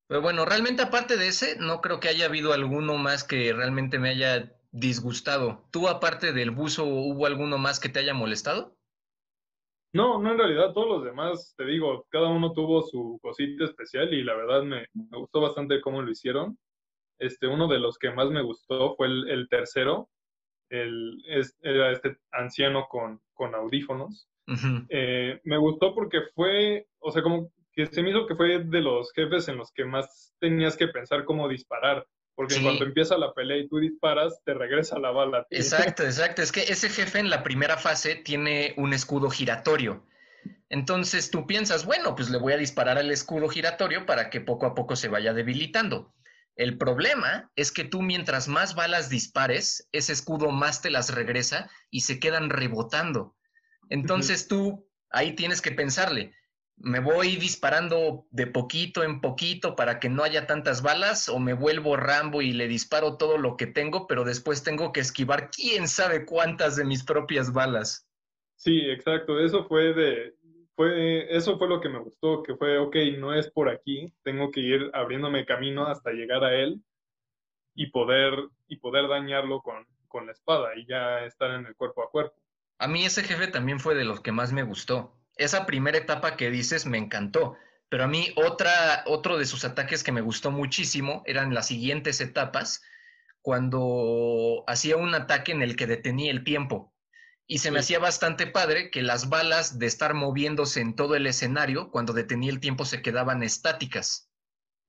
Pero 0.09 0.23
bueno, 0.23 0.45
realmente 0.45 0.83
aparte 0.83 1.17
de 1.17 1.29
ese, 1.29 1.59
no 1.59 1.81
creo 1.81 1.99
que 1.99 2.09
haya 2.09 2.27
habido 2.27 2.53
alguno 2.53 2.97
más 2.97 3.25
que 3.25 3.53
realmente 3.53 3.99
me 3.99 4.11
haya 4.11 4.53
disgustado. 4.71 5.65
¿Tú 5.73 5.89
aparte 5.89 6.33
del 6.33 6.51
buzo 6.51 6.85
hubo 6.85 7.27
alguno 7.27 7.59
más 7.59 7.81
que 7.81 7.89
te 7.89 7.99
haya 7.99 8.15
molestado? 8.15 8.77
No, 9.93 10.21
no 10.21 10.33
en 10.33 10.39
realidad 10.39 10.73
todos 10.75 10.89
los 10.89 11.05
demás, 11.05 11.55
te 11.57 11.65
digo, 11.65 12.07
cada 12.11 12.29
uno 12.29 12.53
tuvo 12.53 12.83
su 12.83 13.19
cosita 13.23 13.65
especial 13.65 14.13
y 14.13 14.23
la 14.23 14.35
verdad 14.35 14.63
me, 14.63 14.87
gustó 14.93 15.41
bastante 15.41 15.81
cómo 15.81 16.03
lo 16.03 16.11
hicieron. 16.11 16.59
Este, 17.19 17.47
uno 17.47 17.67
de 17.67 17.79
los 17.79 17.97
que 17.99 18.11
más 18.11 18.31
me 18.31 18.43
gustó 18.43 18.95
fue 18.95 19.07
el, 19.07 19.49
tercero, 19.49 20.11
el, 20.69 21.25
era 21.63 21.93
este 21.93 22.19
anciano 22.31 22.87
con, 22.89 23.21
con 23.33 23.55
audífonos. 23.55 24.29
Eh, 24.91 25.41
me 25.45 25.57
gustó 25.57 25.95
porque 25.95 26.21
fue, 26.35 26.87
o 26.99 27.11
sea, 27.11 27.23
como 27.23 27.51
que 27.77 27.87
se 27.87 28.03
me 28.03 28.11
hizo 28.11 28.27
que 28.27 28.35
fue 28.35 28.65
de 28.65 28.81
los 28.81 29.13
jefes 29.13 29.49
en 29.49 29.59
los 29.59 29.71
que 29.73 29.85
más 29.85 30.35
tenías 30.41 30.77
que 30.77 30.89
pensar 30.89 31.25
cómo 31.25 31.49
disparar. 31.49 32.07
Porque 32.35 32.61
cuando 32.61 32.85
empieza 32.85 33.17
la 33.17 33.33
pelea 33.33 33.59
y 33.59 33.69
tú 33.69 33.79
disparas, 33.79 34.43
te 34.45 34.53
regresa 34.53 34.99
la 34.99 35.11
bala. 35.11 35.47
Exacto, 35.51 36.03
exacto. 36.05 36.43
Es 36.43 36.53
que 36.53 36.63
ese 36.63 36.89
jefe 36.89 37.19
en 37.19 37.31
la 37.31 37.43
primera 37.43 37.79
fase 37.79 38.17
tiene 38.17 38.75
un 38.77 38.93
escudo 38.93 39.31
giratorio. 39.31 40.07
Entonces 40.69 41.31
tú 41.31 41.47
piensas, 41.47 41.87
bueno, 41.87 42.15
pues 42.15 42.29
le 42.29 42.39
voy 42.39 42.53
a 42.53 42.59
disparar 42.59 42.99
al 42.99 43.11
escudo 43.11 43.49
giratorio 43.49 44.05
para 44.05 44.29
que 44.31 44.41
poco 44.41 44.67
a 44.67 44.75
poco 44.75 44.97
se 44.97 45.09
vaya 45.09 45.33
debilitando. 45.33 46.15
El 46.57 46.79
problema 46.79 47.51
es 47.57 47.71
que 47.71 47.85
tú 47.85 48.03
mientras 48.03 48.49
más 48.49 48.75
balas 48.75 49.09
dispares, 49.09 49.89
ese 49.93 50.13
escudo 50.13 50.51
más 50.51 50.83
te 50.83 50.91
las 50.91 51.15
regresa 51.15 51.71
y 51.91 52.01
se 52.01 52.19
quedan 52.19 52.51
rebotando. 52.51 53.37
Entonces 53.89 54.49
tú 54.49 54.89
ahí 55.11 55.35
tienes 55.35 55.61
que 55.63 55.73
pensarle, 55.73 56.35
me 56.79 57.01
voy 57.01 57.37
disparando 57.37 58.27
de 58.31 58.47
poquito 58.47 59.03
en 59.03 59.21
poquito 59.21 59.77
para 59.77 59.99
que 59.99 60.09
no 60.09 60.23
haya 60.23 60.47
tantas 60.47 60.83
balas 60.83 61.29
o 61.29 61.39
me 61.39 61.55
vuelvo 61.55 61.97
Rambo 61.97 62.43
y 62.43 62.53
le 62.53 62.69
disparo 62.69 63.17
todo 63.17 63.39
lo 63.39 63.57
que 63.57 63.67
tengo, 63.67 64.07
pero 64.07 64.25
después 64.25 64.63
tengo 64.63 64.93
que 64.93 65.01
esquivar 65.01 65.51
quién 65.51 65.89
sabe 65.89 66.27
cuántas 66.27 66.77
de 66.77 66.85
mis 66.85 67.03
propias 67.03 67.53
balas. 67.53 68.07
Sí, 68.57 68.81
exacto, 68.91 69.41
eso 69.41 69.67
fue 69.67 69.95
de 69.95 70.35
fue 70.75 71.35
eso 71.35 71.59
fue 71.59 71.69
lo 71.69 71.81
que 71.81 71.89
me 71.89 71.99
gustó, 71.99 72.43
que 72.43 72.55
fue 72.55 72.79
ok, 72.79 72.97
no 73.19 73.33
es 73.33 73.51
por 73.51 73.71
aquí, 73.71 74.13
tengo 74.23 74.51
que 74.51 74.61
ir 74.61 74.91
abriéndome 74.93 75.47
camino 75.47 75.87
hasta 75.87 76.13
llegar 76.13 76.45
a 76.45 76.55
él 76.55 76.83
y 77.75 77.91
poder 77.91 78.35
y 78.69 78.77
poder 78.77 79.09
dañarlo 79.09 79.63
con 79.63 79.87
con 80.09 80.27
la 80.27 80.33
espada 80.33 80.77
y 80.77 80.87
ya 80.87 81.25
estar 81.25 81.51
en 81.51 81.67
el 81.67 81.75
cuerpo 81.75 82.03
a 82.03 82.11
cuerpo. 82.11 82.37
A 82.79 82.87
mí 82.87 83.05
ese 83.05 83.23
jefe 83.23 83.49
también 83.49 83.81
fue 83.81 83.95
de 83.95 84.05
los 84.05 84.21
que 84.21 84.33
más 84.33 84.53
me 84.53 84.63
gustó 84.63 85.17
esa 85.37 85.67
primera 85.67 85.99
etapa 85.99 86.37
que 86.37 86.51
dices 86.51 86.87
me 86.87 86.99
encantó, 86.99 87.57
pero 87.89 88.05
a 88.05 88.09
mí 88.09 88.33
otra, 88.37 89.05
otro 89.07 89.39
de 89.39 89.47
sus 89.47 89.65
ataques 89.65 90.03
que 90.03 90.13
me 90.13 90.21
gustó 90.21 90.51
muchísimo 90.51 91.23
eran 91.27 91.55
las 91.55 91.69
siguientes 91.69 92.21
etapas, 92.21 92.83
cuando 93.43 94.65
hacía 94.67 94.97
un 94.97 95.15
ataque 95.15 95.53
en 95.53 95.63
el 95.63 95.77
que 95.77 95.87
detenía 95.87 96.33
el 96.33 96.43
tiempo. 96.43 96.93
Y 97.47 97.59
se 97.59 97.71
me 97.71 97.79
hacía 97.79 98.01
bastante 98.01 98.49
padre 98.49 98.91
que 98.91 99.03
las 99.03 99.29
balas 99.29 99.79
de 99.79 99.87
estar 99.87 100.15
moviéndose 100.15 100.81
en 100.81 100.97
todo 100.97 101.15
el 101.15 101.29
escenario, 101.29 101.93
cuando 101.93 102.13
detenía 102.13 102.51
el 102.51 102.59
tiempo, 102.59 102.85
se 102.85 103.03
quedaban 103.03 103.45
estáticas. 103.45 104.29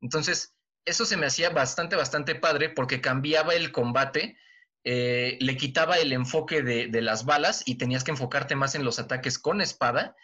Entonces, 0.01 0.55
eso 0.85 1.05
se 1.05 1.17
me 1.17 1.27
hacía 1.27 1.51
bastante, 1.51 1.95
bastante 1.95 2.33
padre 2.33 2.69
porque 2.69 2.99
cambiaba 2.99 3.53
el 3.53 3.71
combate, 3.71 4.39
eh, 4.83 5.37
le 5.39 5.55
quitaba 5.55 5.97
el 5.97 6.11
enfoque 6.11 6.63
de, 6.63 6.87
de, 6.87 7.01
las 7.01 7.25
balas 7.25 7.61
y 7.63 7.75
tenías 7.75 8.03
que 8.03 8.11
enfocarte 8.11 8.55
más 8.55 8.73
en 8.73 8.83
los 8.83 8.97
ataques 8.97 9.37
con 9.37 9.61
espada 9.61 10.15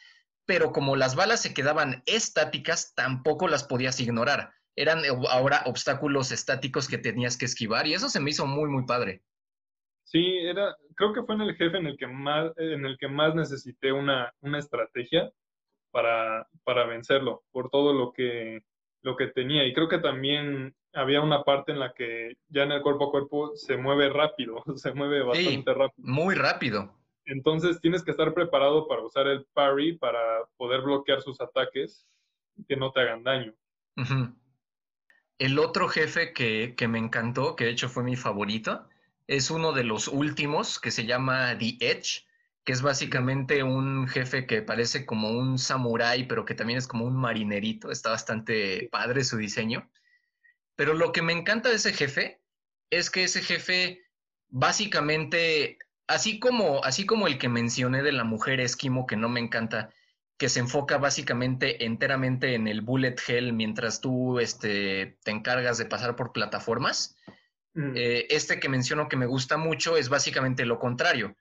pero 0.46 0.72
como 0.72 0.96
las 0.96 1.16
balas 1.16 1.42
se 1.42 1.54
quedaban 1.54 2.04
estáticas, 2.06 2.94
tampoco 2.96 3.48
las 3.48 3.64
podías 3.64 4.00
ignorar. 4.00 4.52
Eran 4.76 5.04
ahora 5.30 5.64
obstáculos 5.66 6.32
estáticos 6.32 6.88
que 6.88 6.98
tenías 6.98 7.38
que 7.38 7.46
esquivar 7.46 7.88
y 7.88 7.94
eso 7.94 8.10
se 8.10 8.20
me 8.20 8.32
hizo 8.32 8.46
muy, 8.46 8.70
muy 8.70 8.86
padre. 8.86 9.22
Sí, 10.04 10.38
era, 10.40 10.76
creo 10.96 11.14
que 11.14 11.24
fue 11.24 11.36
en 11.36 11.42
el 11.42 11.56
jefe 11.56 11.78
en 11.78 11.88
el 11.88 11.98
que 11.98 12.08
más, 12.08 12.52
en 12.58 12.86
el 12.86 12.98
que 12.98 13.08
más 13.08 13.36
necesité 13.36 13.92
una, 13.92 14.34
una 14.42 14.60
estrategia 14.60 15.32
para, 15.92 16.48
para 16.64 16.86
vencerlo, 16.86 17.44
por 17.52 17.70
todo 17.70 17.94
lo 17.94 18.14
que, 18.14 18.64
lo 19.02 19.16
que 19.16 19.28
tenía. 19.28 19.66
Y 19.66 19.74
creo 19.74 19.88
que 19.88 20.00
también 20.00 20.76
había 20.94 21.22
una 21.22 21.44
parte 21.44 21.72
en 21.72 21.80
la 21.80 21.94
que 21.94 22.38
ya 22.50 22.64
en 22.64 22.72
el 22.72 22.82
cuerpo 22.82 23.08
a 23.08 23.12
cuerpo 23.12 23.56
se 23.56 23.78
mueve 23.78 24.10
rápido, 24.10 24.64
se 24.76 24.94
mueve 24.94 25.24
bastante 25.24 25.74
rápido. 25.74 26.08
Muy 26.08 26.36
rápido. 26.36 27.03
Entonces 27.26 27.80
tienes 27.80 28.04
que 28.04 28.12
estar 28.12 28.34
preparado 28.34 28.88
para 28.88 29.02
usar 29.02 29.28
el 29.28 29.46
parry 29.54 29.98
para 29.98 30.46
poder 30.58 30.82
bloquear 30.82 31.22
sus 31.22 31.40
ataques 31.40 32.06
y 32.56 32.66
que 32.66 32.76
no 32.76 32.92
te 32.92 33.02
hagan 33.02 33.24
daño. 33.24 33.54
El 35.38 35.60
otro 35.60 35.88
jefe 35.88 36.34
que, 36.34 36.76
que, 36.76 36.88
me 36.88 37.00
encantó, 37.00 37.56
que 37.56 37.66
de 37.66 37.72
hecho 37.72 37.90
fue 37.90 38.04
mi 38.04 38.16
favorito, 38.16 38.88
es 39.28 39.52
uno 39.52 39.72
de 39.72 39.84
los 39.84 40.08
últimos 40.08 40.80
que 40.80 40.92
se 40.92 41.06
llama 41.06 41.58
The 41.58 41.78
Edge, 41.80 42.26
que 42.64 42.72
es 42.72 42.82
básicamente 42.82 43.64
un 43.64 44.08
jefe 44.08 44.46
que 44.46 44.62
parece 44.62 45.06
como 45.06 45.30
un 45.32 45.58
samurái, 45.58 46.28
pero 46.28 46.46
que 46.46 46.56
también 46.56 46.78
es 46.78 46.88
como 46.88 47.06
un 47.06 47.16
marinerito. 47.16 47.92
Está 47.92 48.12
bastante 48.12 48.88
padre 48.92 49.24
su 49.24 49.38
diseño. 49.38 49.90
Pero 50.76 50.94
lo 50.94 51.12
que 51.12 51.22
me 51.22 51.34
encanta 51.34 51.70
de 51.70 51.76
ese 51.76 51.94
jefe 51.94 52.42
es 52.90 53.10
que 53.10 53.26
ese 53.26 53.42
jefe 53.42 54.04
básicamente, 54.50 55.78
así 56.08 56.40
como, 56.40 56.84
así 56.84 57.06
como 57.06 57.28
el 57.28 57.38
que 57.38 57.50
mencioné 57.50 58.04
de 58.04 58.12
la 58.12 58.24
mujer 58.24 58.60
esquimo 58.60 59.08
que 59.08 59.16
no 59.16 59.30
me 59.30 59.40
encanta, 59.40 59.90
que 60.38 60.50
se 60.50 60.60
enfoca 60.60 60.98
básicamente 60.98 61.86
enteramente 61.86 62.56
en 62.56 62.68
el 62.68 62.82
bullet 62.82 63.16
hell 63.28 63.54
mientras 63.54 64.02
tú 64.02 64.40
este, 64.40 65.18
te 65.24 65.32
encargas 65.32 65.78
de 65.78 65.86
pasar 65.86 66.16
por 66.16 66.34
plataformas. 66.34 67.16
Mm. 67.74 67.94
Eh, 67.96 68.28
este 68.30 68.60
que 68.60 68.70
menciono 68.70 69.08
que 69.08 69.18
me 69.18 69.26
gusta 69.26 69.58
mucho 69.58 69.98
es 69.98 70.10
básicamente 70.10 70.66
lo 70.66 70.80
contrario, 70.80 71.38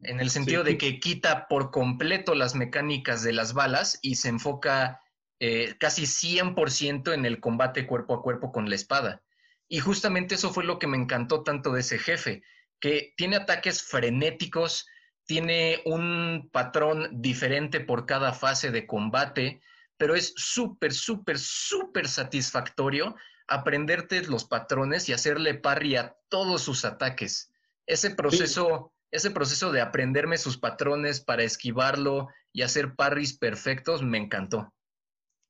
en 0.00 0.20
el 0.20 0.30
sentido 0.30 0.64
Sí. 0.64 0.72
de 0.72 0.78
que 0.78 1.00
quita 1.00 1.46
por 1.48 1.70
completo 1.70 2.34
las 2.34 2.54
mecánicas 2.54 3.22
de 3.22 3.32
las 3.32 3.52
balas 3.52 3.98
y 4.02 4.16
se 4.16 4.28
enfoca 4.28 5.00
eh, 5.44 5.74
casi 5.80 6.06
100% 6.06 7.12
en 7.12 7.26
el 7.26 7.40
combate 7.40 7.86
cuerpo 7.86 8.14
a 8.14 8.22
cuerpo 8.22 8.52
con 8.52 8.68
la 8.68 8.76
espada. 8.76 9.22
Y 9.68 9.80
justamente 9.80 10.34
eso 10.36 10.52
fue 10.52 10.62
lo 10.62 10.78
que 10.78 10.86
me 10.86 10.96
encantó 10.96 11.42
tanto 11.42 11.72
de 11.72 11.80
ese 11.80 11.98
jefe, 11.98 12.42
que 12.82 13.14
tiene 13.16 13.36
ataques 13.36 13.84
frenéticos, 13.84 14.88
tiene 15.24 15.80
un 15.84 16.50
patrón 16.52 17.08
diferente 17.12 17.78
por 17.78 18.06
cada 18.06 18.32
fase 18.32 18.72
de 18.72 18.88
combate, 18.88 19.60
pero 19.96 20.16
es 20.16 20.34
súper, 20.36 20.92
súper, 20.92 21.38
súper 21.38 22.08
satisfactorio 22.08 23.14
aprenderte 23.46 24.26
los 24.26 24.44
patrones 24.44 25.08
y 25.08 25.12
hacerle 25.12 25.54
parry 25.54 25.94
a 25.94 26.16
todos 26.28 26.62
sus 26.62 26.84
ataques. 26.84 27.52
Ese 27.86 28.16
proceso, 28.16 28.92
ese 29.12 29.30
proceso 29.30 29.70
de 29.70 29.80
aprenderme 29.80 30.36
sus 30.36 30.58
patrones 30.58 31.20
para 31.20 31.44
esquivarlo 31.44 32.30
y 32.52 32.62
hacer 32.62 32.96
parries 32.96 33.38
perfectos 33.38 34.02
me 34.02 34.18
encantó. 34.18 34.72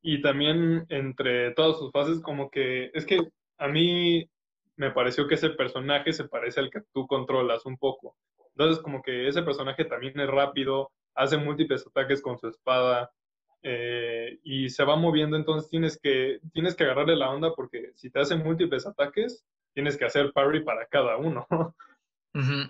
Y 0.02 0.20
también 0.20 0.84
entre 0.90 1.52
todas 1.52 1.78
sus 1.78 1.90
fases, 1.92 2.20
como 2.20 2.50
que 2.50 2.90
es 2.92 3.06
que 3.06 3.20
a 3.56 3.68
mí 3.68 4.28
me 4.76 4.90
pareció 4.90 5.26
que 5.26 5.34
ese 5.34 5.50
personaje 5.50 6.12
se 6.12 6.28
parece 6.28 6.60
al 6.60 6.70
que 6.70 6.80
tú 6.92 7.06
controlas 7.06 7.66
un 7.66 7.76
poco. 7.76 8.16
Entonces, 8.54 8.82
como 8.82 9.02
que 9.02 9.28
ese 9.28 9.42
personaje 9.42 9.84
también 9.84 10.18
es 10.20 10.28
rápido, 10.28 10.90
hace 11.14 11.36
múltiples 11.36 11.86
ataques 11.86 12.22
con 12.22 12.38
su 12.38 12.48
espada 12.48 13.10
eh, 13.62 14.38
y 14.42 14.68
se 14.68 14.84
va 14.84 14.96
moviendo, 14.96 15.36
entonces 15.36 15.70
tienes 15.70 15.98
que, 15.98 16.40
tienes 16.52 16.74
que 16.74 16.84
agarrarle 16.84 17.16
la 17.16 17.30
onda 17.30 17.54
porque 17.54 17.92
si 17.94 18.10
te 18.10 18.20
hace 18.20 18.36
múltiples 18.36 18.86
ataques, 18.86 19.44
tienes 19.72 19.96
que 19.96 20.04
hacer 20.04 20.32
parry 20.32 20.64
para 20.64 20.86
cada 20.86 21.16
uno. 21.16 21.46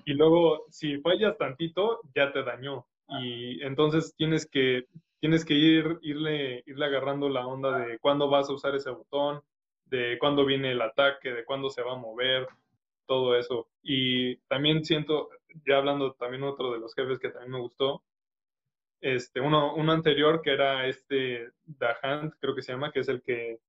Y 0.04 0.14
luego, 0.14 0.66
si 0.70 0.98
fallas 0.98 1.38
tantito, 1.38 2.00
ya 2.16 2.32
te 2.32 2.42
dañó. 2.42 2.84
Y 3.20 3.62
entonces 3.62 4.12
tienes 4.16 4.44
que, 4.44 4.86
tienes 5.20 5.44
que 5.44 5.54
ir, 5.54 5.98
irle, 6.02 6.64
irle 6.66 6.84
agarrando 6.84 7.28
la 7.28 7.46
onda 7.46 7.78
de 7.78 8.00
cuándo 8.00 8.28
vas 8.28 8.50
a 8.50 8.54
usar 8.54 8.74
ese 8.74 8.90
botón, 8.90 9.40
de 9.92 10.18
cuándo 10.18 10.46
viene 10.46 10.72
el 10.72 10.80
ataque, 10.80 11.32
de 11.32 11.44
cuándo 11.44 11.68
se 11.68 11.82
va 11.82 11.92
a 11.92 11.96
mover, 11.96 12.48
todo 13.06 13.36
eso. 13.36 13.68
Y 13.82 14.36
también 14.48 14.84
siento, 14.84 15.28
ya 15.66 15.76
hablando 15.76 16.14
también 16.14 16.44
otro 16.44 16.72
de 16.72 16.80
los 16.80 16.94
jefes 16.94 17.18
que 17.18 17.28
también 17.28 17.52
me 17.52 17.60
gustó, 17.60 18.02
este, 19.02 19.40
uno, 19.40 19.74
uno 19.74 19.92
anterior 19.92 20.40
que 20.40 20.52
era 20.52 20.86
este 20.86 21.50
The 21.78 21.88
Hand, 22.02 22.32
creo 22.40 22.54
que 22.54 22.62
se 22.62 22.72
llama, 22.72 22.90
que 22.90 23.00
es 23.00 23.08
el 23.08 23.22
que 23.22 23.60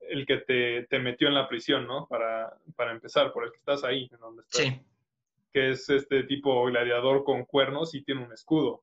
el 0.00 0.26
que 0.26 0.38
te, 0.38 0.86
te 0.88 0.98
metió 0.98 1.28
en 1.28 1.34
la 1.34 1.48
prisión, 1.48 1.86
¿no? 1.86 2.06
Para, 2.08 2.58
para 2.76 2.90
empezar, 2.90 3.32
por 3.32 3.44
el 3.44 3.52
que 3.52 3.58
estás 3.58 3.84
ahí, 3.84 4.08
en 4.12 4.18
donde 4.18 4.42
estás 4.42 4.60
Sí, 4.60 4.80
que 5.52 5.70
es 5.70 5.88
este 5.88 6.24
tipo 6.24 6.64
gladiador 6.64 7.24
con 7.24 7.44
cuernos 7.44 7.94
y 7.94 8.02
tiene 8.02 8.24
un 8.24 8.32
escudo. 8.32 8.82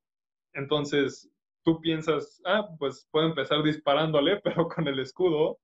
Entonces, 0.53 1.29
tú 1.63 1.79
piensas, 1.79 2.41
ah, 2.45 2.69
pues 2.79 3.07
puedo 3.12 3.27
empezar 3.27 3.62
disparándole, 3.62 4.39
pero 4.43 4.67
con 4.67 4.88
el 4.88 4.99
escudo 4.99 5.60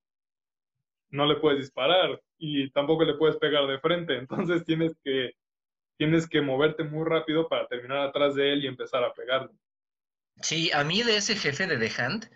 no 1.10 1.26
le 1.26 1.36
puedes 1.36 1.60
disparar 1.60 2.20
y 2.38 2.70
tampoco 2.70 3.04
le 3.04 3.14
puedes 3.14 3.36
pegar 3.36 3.66
de 3.66 3.78
frente. 3.80 4.16
Entonces 4.18 4.64
tienes 4.64 4.92
que, 5.04 5.32
tienes 5.96 6.28
que 6.28 6.40
moverte 6.40 6.84
muy 6.84 7.08
rápido 7.08 7.48
para 7.48 7.66
terminar 7.66 7.98
atrás 7.98 8.34
de 8.34 8.52
él 8.52 8.64
y 8.64 8.68
empezar 8.68 9.04
a 9.04 9.12
pegarle. 9.12 9.50
Sí, 10.40 10.70
a 10.72 10.84
mí 10.84 11.02
de 11.02 11.16
ese 11.16 11.34
jefe 11.36 11.66
de 11.66 11.78
The 11.78 12.02
Hand, 12.02 12.30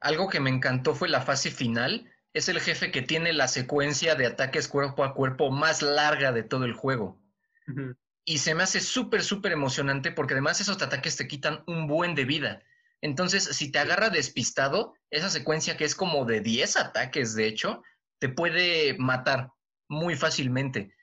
algo 0.00 0.28
que 0.28 0.40
me 0.40 0.50
encantó 0.50 0.94
fue 0.94 1.08
la 1.08 1.20
fase 1.20 1.50
final. 1.50 2.10
Es 2.32 2.48
el 2.48 2.60
jefe 2.60 2.90
que 2.90 3.02
tiene 3.02 3.32
la 3.32 3.46
secuencia 3.46 4.16
de 4.16 4.26
ataques 4.26 4.66
cuerpo 4.66 5.04
a 5.04 5.14
cuerpo 5.14 5.50
más 5.50 5.82
larga 5.82 6.32
de 6.32 6.42
todo 6.42 6.64
el 6.64 6.72
juego. 6.72 7.20
Y 8.24 8.38
se 8.38 8.54
me 8.54 8.64
hace 8.64 8.80
súper, 8.80 9.22
súper 9.22 9.52
emocionante 9.52 10.10
porque 10.10 10.34
además 10.34 10.60
esos 10.60 10.82
ataques 10.82 11.16
te 11.16 11.28
quitan 11.28 11.62
un 11.66 11.86
buen 11.86 12.14
de 12.14 12.24
vida. 12.24 12.62
Entonces, 13.00 13.44
si 13.44 13.70
te 13.70 13.78
agarra 13.78 14.10
despistado, 14.10 14.94
esa 15.10 15.30
secuencia 15.30 15.76
que 15.76 15.84
es 15.84 15.94
como 15.94 16.24
de 16.24 16.40
10 16.40 16.76
ataques, 16.76 17.34
de 17.34 17.46
hecho, 17.46 17.82
te 18.18 18.28
puede 18.28 18.96
matar 18.98 19.50
muy 19.88 20.16
fácilmente. 20.16 20.94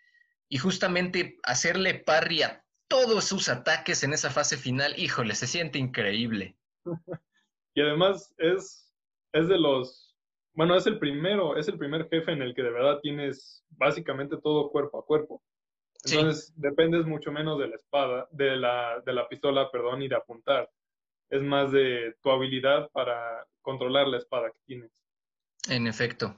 Y 0.50 0.58
justamente 0.58 1.38
hacerle 1.44 1.96
parry 1.96 2.44
a 2.44 2.64
todos 2.88 3.24
sus 3.24 3.48
ataques 3.48 4.04
en 4.04 4.14
esa 4.14 4.30
fase 4.30 4.58
final, 4.58 4.94
híjole, 4.98 5.36
se 5.36 5.48
siente 5.48 5.80
increíble. 5.80 6.58
Y 7.74 7.80
además 7.80 8.34
es, 8.38 8.94
es 9.32 9.48
de 9.48 9.58
los, 9.58 10.14
bueno, 10.54 10.76
es 10.76 10.86
el 10.88 11.00
primero, 11.00 11.56
es 11.56 11.70
el 11.70 11.78
primer 11.78 12.10
jefe 12.10 12.34
en 12.34 12.42
el 12.42 12.54
que 12.54 12.64
de 12.64 12.72
verdad 12.72 13.00
tienes 13.02 13.64
básicamente 13.70 14.36
todo 14.38 14.70
cuerpo 14.70 15.00
a 15.00 15.06
cuerpo. 15.06 15.42
Sí. 16.04 16.18
Entonces 16.18 16.54
dependes 16.58 17.06
mucho 17.06 17.32
menos 17.32 17.60
de 17.60 17.70
la 17.70 17.76
espada, 17.76 18.28
de 18.32 18.58
la, 18.58 19.02
de 19.06 19.14
la 19.14 19.28
pistola, 19.30 19.72
perdón, 19.72 20.02
y 20.02 20.10
de 20.10 20.16
apuntar. 20.16 20.70
Es 21.30 21.42
más 21.42 21.72
de 21.72 22.14
tu 22.22 22.30
habilidad 22.30 22.90
para 22.92 23.48
controlar 23.62 24.08
la 24.10 24.18
espada 24.18 24.52
que 24.52 24.60
tienes. 24.66 24.92
En 25.70 25.88
efecto. 25.88 26.36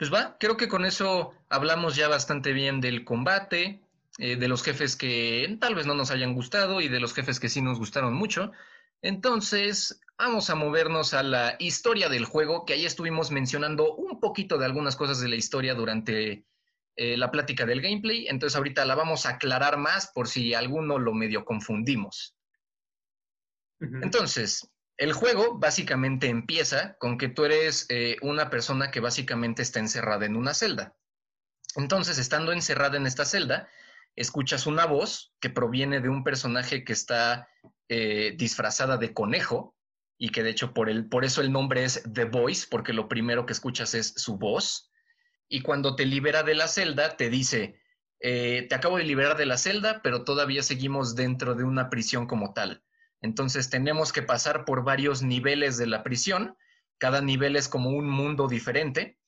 Pues 0.00 0.10
va, 0.10 0.38
creo 0.40 0.56
que 0.56 0.66
con 0.66 0.86
eso 0.86 1.34
hablamos 1.50 1.94
ya 1.94 2.08
bastante 2.08 2.54
bien 2.54 2.80
del 2.80 3.04
combate, 3.04 3.82
eh, 4.16 4.36
de 4.36 4.48
los 4.48 4.62
jefes 4.62 4.96
que 4.96 5.58
tal 5.60 5.74
vez 5.74 5.84
no 5.84 5.94
nos 5.94 6.10
hayan 6.10 6.32
gustado 6.32 6.80
y 6.80 6.88
de 6.88 7.00
los 7.00 7.12
jefes 7.12 7.38
que 7.38 7.50
sí 7.50 7.60
nos 7.60 7.78
gustaron 7.78 8.14
mucho. 8.14 8.50
Entonces, 9.02 10.00
vamos 10.16 10.48
a 10.48 10.54
movernos 10.54 11.12
a 11.12 11.22
la 11.22 11.54
historia 11.58 12.08
del 12.08 12.24
juego, 12.24 12.64
que 12.64 12.72
ahí 12.72 12.86
estuvimos 12.86 13.30
mencionando 13.30 13.94
un 13.94 14.20
poquito 14.20 14.56
de 14.56 14.64
algunas 14.64 14.96
cosas 14.96 15.20
de 15.20 15.28
la 15.28 15.36
historia 15.36 15.74
durante 15.74 16.46
eh, 16.96 17.18
la 17.18 17.30
plática 17.30 17.66
del 17.66 17.82
gameplay. 17.82 18.26
Entonces, 18.26 18.56
ahorita 18.56 18.86
la 18.86 18.94
vamos 18.94 19.26
a 19.26 19.32
aclarar 19.32 19.76
más 19.76 20.10
por 20.14 20.28
si 20.28 20.54
alguno 20.54 20.98
lo 20.98 21.12
medio 21.12 21.44
confundimos. 21.44 22.34
Entonces, 23.80 24.66
el 25.00 25.14
juego 25.14 25.58
básicamente 25.58 26.28
empieza 26.28 26.94
con 26.98 27.16
que 27.16 27.28
tú 27.28 27.46
eres 27.46 27.86
eh, 27.88 28.18
una 28.20 28.50
persona 28.50 28.90
que 28.90 29.00
básicamente 29.00 29.62
está 29.62 29.78
encerrada 29.78 30.26
en 30.26 30.36
una 30.36 30.52
celda. 30.52 30.94
Entonces, 31.74 32.18
estando 32.18 32.52
encerrada 32.52 32.98
en 32.98 33.06
esta 33.06 33.24
celda, 33.24 33.70
escuchas 34.14 34.66
una 34.66 34.84
voz 34.84 35.32
que 35.40 35.48
proviene 35.48 36.00
de 36.00 36.10
un 36.10 36.22
personaje 36.22 36.84
que 36.84 36.92
está 36.92 37.48
eh, 37.88 38.34
disfrazada 38.36 38.98
de 38.98 39.14
conejo 39.14 39.74
y 40.18 40.28
que 40.28 40.42
de 40.42 40.50
hecho 40.50 40.74
por, 40.74 40.90
el, 40.90 41.08
por 41.08 41.24
eso 41.24 41.40
el 41.40 41.50
nombre 41.50 41.82
es 41.84 42.02
The 42.12 42.26
Voice, 42.26 42.66
porque 42.70 42.92
lo 42.92 43.08
primero 43.08 43.46
que 43.46 43.54
escuchas 43.54 43.94
es 43.94 44.12
su 44.16 44.36
voz. 44.36 44.90
Y 45.48 45.62
cuando 45.62 45.96
te 45.96 46.04
libera 46.04 46.42
de 46.42 46.54
la 46.54 46.68
celda, 46.68 47.16
te 47.16 47.30
dice, 47.30 47.80
eh, 48.20 48.66
te 48.68 48.74
acabo 48.74 48.98
de 48.98 49.04
liberar 49.04 49.38
de 49.38 49.46
la 49.46 49.56
celda, 49.56 50.02
pero 50.02 50.24
todavía 50.24 50.62
seguimos 50.62 51.16
dentro 51.16 51.54
de 51.54 51.64
una 51.64 51.88
prisión 51.88 52.26
como 52.26 52.52
tal. 52.52 52.84
Entonces 53.22 53.70
tenemos 53.70 54.12
que 54.12 54.22
pasar 54.22 54.64
por 54.64 54.84
varios 54.84 55.22
niveles 55.22 55.76
de 55.76 55.86
la 55.86 56.02
prisión. 56.02 56.56
Cada 56.98 57.20
nivel 57.20 57.56
es 57.56 57.68
como 57.68 57.90
un 57.90 58.08
mundo 58.08 58.48
diferente. 58.48 59.18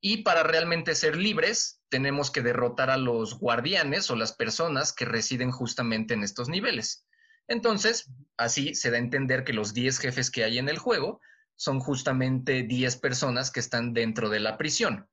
Y 0.00 0.22
para 0.22 0.42
realmente 0.42 0.94
ser 0.94 1.16
libres, 1.16 1.82
tenemos 1.90 2.30
que 2.30 2.40
derrotar 2.42 2.90
a 2.90 2.96
los 2.96 3.38
guardianes 3.38 4.10
o 4.10 4.16
las 4.16 4.32
personas 4.32 4.92
que 4.94 5.04
residen 5.04 5.50
justamente 5.50 6.14
en 6.14 6.22
estos 6.22 6.48
niveles. 6.48 7.06
Entonces, 7.48 8.10
así 8.36 8.74
se 8.74 8.90
da 8.90 8.96
a 8.96 9.00
entender 9.00 9.44
que 9.44 9.52
los 9.52 9.74
10 9.74 9.98
jefes 9.98 10.30
que 10.30 10.44
hay 10.44 10.58
en 10.58 10.68
el 10.68 10.78
juego 10.78 11.20
son 11.56 11.80
justamente 11.80 12.62
10 12.62 12.96
personas 12.96 13.50
que 13.50 13.60
están 13.60 13.92
dentro 13.92 14.30
de 14.30 14.40
la 14.40 14.56
prisión. 14.56 15.06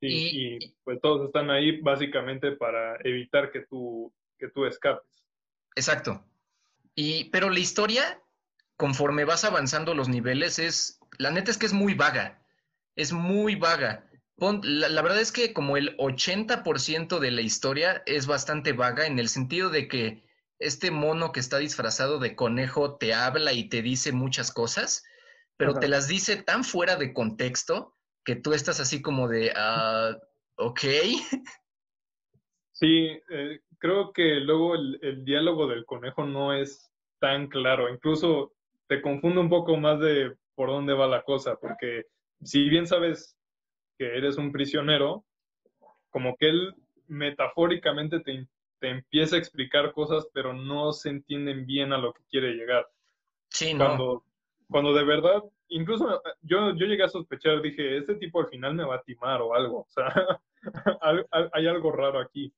Sí, 0.00 0.06
Y- 0.08 0.64
y, 0.64 0.76
pues 0.82 1.00
todos 1.00 1.26
están 1.26 1.50
ahí 1.50 1.80
básicamente 1.80 2.52
para 2.52 2.96
evitar 3.04 3.52
que 3.52 3.60
tú, 3.66 4.12
que 4.38 4.48
tú 4.48 4.64
escapes. 4.64 5.22
Exacto. 5.76 6.24
Y, 6.94 7.30
pero 7.30 7.50
la 7.50 7.60
historia, 7.60 8.22
conforme 8.76 9.24
vas 9.24 9.44
avanzando 9.44 9.94
los 9.94 10.08
niveles, 10.08 10.58
es, 10.58 10.98
la 11.18 11.30
neta 11.30 11.50
es 11.50 11.58
que 11.58 11.66
es 11.66 11.72
muy 11.72 11.94
vaga. 11.94 12.42
Es 12.96 13.12
muy 13.12 13.54
vaga. 13.54 14.10
Pon- 14.36 14.60
la, 14.62 14.88
la 14.88 15.02
verdad 15.02 15.20
es 15.20 15.32
que 15.32 15.52
como 15.52 15.76
el 15.76 15.96
80% 15.98 17.20
de 17.20 17.30
la 17.30 17.40
historia 17.42 18.02
es 18.06 18.26
bastante 18.26 18.72
vaga 18.72 19.06
en 19.06 19.18
el 19.18 19.28
sentido 19.28 19.70
de 19.70 19.88
que 19.88 20.24
este 20.58 20.90
mono 20.90 21.32
que 21.32 21.40
está 21.40 21.58
disfrazado 21.58 22.18
de 22.18 22.36
conejo 22.36 22.96
te 22.98 23.14
habla 23.14 23.52
y 23.52 23.68
te 23.68 23.82
dice 23.82 24.12
muchas 24.12 24.52
cosas, 24.52 25.04
pero 25.56 25.72
Ajá. 25.72 25.80
te 25.80 25.88
las 25.88 26.08
dice 26.08 26.36
tan 26.42 26.64
fuera 26.64 26.96
de 26.96 27.12
contexto 27.14 27.96
que 28.24 28.36
tú 28.36 28.52
estás 28.52 28.80
así 28.80 29.00
como 29.02 29.28
de, 29.28 29.52
ah, 29.56 30.16
ok. 30.56 30.80
Sí, 32.80 33.10
eh, 33.30 33.60
creo 33.76 34.10
que 34.10 34.36
luego 34.36 34.74
el, 34.74 34.98
el 35.02 35.22
diálogo 35.22 35.66
del 35.66 35.84
conejo 35.84 36.24
no 36.24 36.54
es 36.54 36.90
tan 37.18 37.48
claro. 37.48 37.92
Incluso 37.92 38.54
te 38.86 39.02
confunde 39.02 39.38
un 39.38 39.50
poco 39.50 39.76
más 39.76 40.00
de 40.00 40.34
por 40.54 40.70
dónde 40.70 40.94
va 40.94 41.06
la 41.06 41.22
cosa, 41.22 41.56
porque 41.56 42.06
si 42.42 42.70
bien 42.70 42.86
sabes 42.86 43.36
que 43.98 44.06
eres 44.16 44.38
un 44.38 44.50
prisionero, 44.50 45.26
como 46.08 46.36
que 46.38 46.48
él 46.48 46.74
metafóricamente 47.06 48.20
te, 48.20 48.48
te 48.78 48.88
empieza 48.88 49.36
a 49.36 49.38
explicar 49.38 49.92
cosas, 49.92 50.26
pero 50.32 50.54
no 50.54 50.92
se 50.92 51.10
entienden 51.10 51.66
bien 51.66 51.92
a 51.92 51.98
lo 51.98 52.14
que 52.14 52.22
quiere 52.30 52.54
llegar. 52.54 52.88
Sí, 53.50 53.74
no. 53.74 53.84
Cuando, 53.84 54.24
cuando 54.70 54.94
de 54.94 55.04
verdad, 55.04 55.44
incluso 55.68 56.22
yo, 56.40 56.74
yo 56.74 56.86
llegué 56.86 57.02
a 57.02 57.08
sospechar, 57.08 57.60
dije, 57.60 57.98
este 57.98 58.14
tipo 58.14 58.40
al 58.40 58.48
final 58.48 58.74
me 58.74 58.84
va 58.84 58.96
a 58.96 59.02
timar 59.02 59.42
o 59.42 59.54
algo. 59.54 59.80
O 59.80 59.88
sea, 59.90 60.40
hay 61.52 61.66
algo 61.66 61.92
raro 61.92 62.20
aquí. 62.20 62.50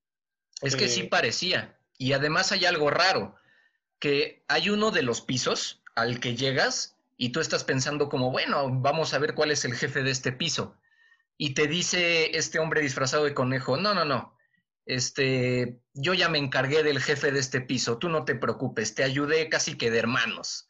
Es 0.62 0.76
que 0.76 0.88
sí 0.88 1.02
eh, 1.02 1.08
parecía. 1.08 1.76
Y 1.98 2.12
además 2.12 2.52
hay 2.52 2.64
algo 2.64 2.90
raro, 2.90 3.34
que 3.98 4.44
hay 4.48 4.70
uno 4.70 4.90
de 4.90 5.02
los 5.02 5.20
pisos 5.20 5.82
al 5.94 6.20
que 6.20 6.34
llegas 6.34 6.96
y 7.16 7.30
tú 7.30 7.40
estás 7.40 7.64
pensando 7.64 8.08
como, 8.08 8.30
bueno, 8.30 8.68
vamos 8.80 9.14
a 9.14 9.18
ver 9.18 9.34
cuál 9.34 9.50
es 9.50 9.64
el 9.64 9.74
jefe 9.74 10.02
de 10.02 10.10
este 10.10 10.32
piso. 10.32 10.76
Y 11.36 11.54
te 11.54 11.66
dice 11.66 12.36
este 12.36 12.58
hombre 12.58 12.80
disfrazado 12.80 13.24
de 13.24 13.34
conejo, 13.34 13.76
no, 13.76 13.94
no, 13.94 14.04
no, 14.04 14.36
este, 14.86 15.80
yo 15.94 16.14
ya 16.14 16.28
me 16.28 16.38
encargué 16.38 16.82
del 16.82 17.00
jefe 17.00 17.30
de 17.30 17.38
este 17.38 17.60
piso, 17.60 17.98
tú 17.98 18.08
no 18.08 18.24
te 18.24 18.34
preocupes, 18.34 18.94
te 18.94 19.04
ayudé 19.04 19.48
casi 19.48 19.76
que 19.76 19.90
de 19.90 19.98
hermanos. 19.98 20.68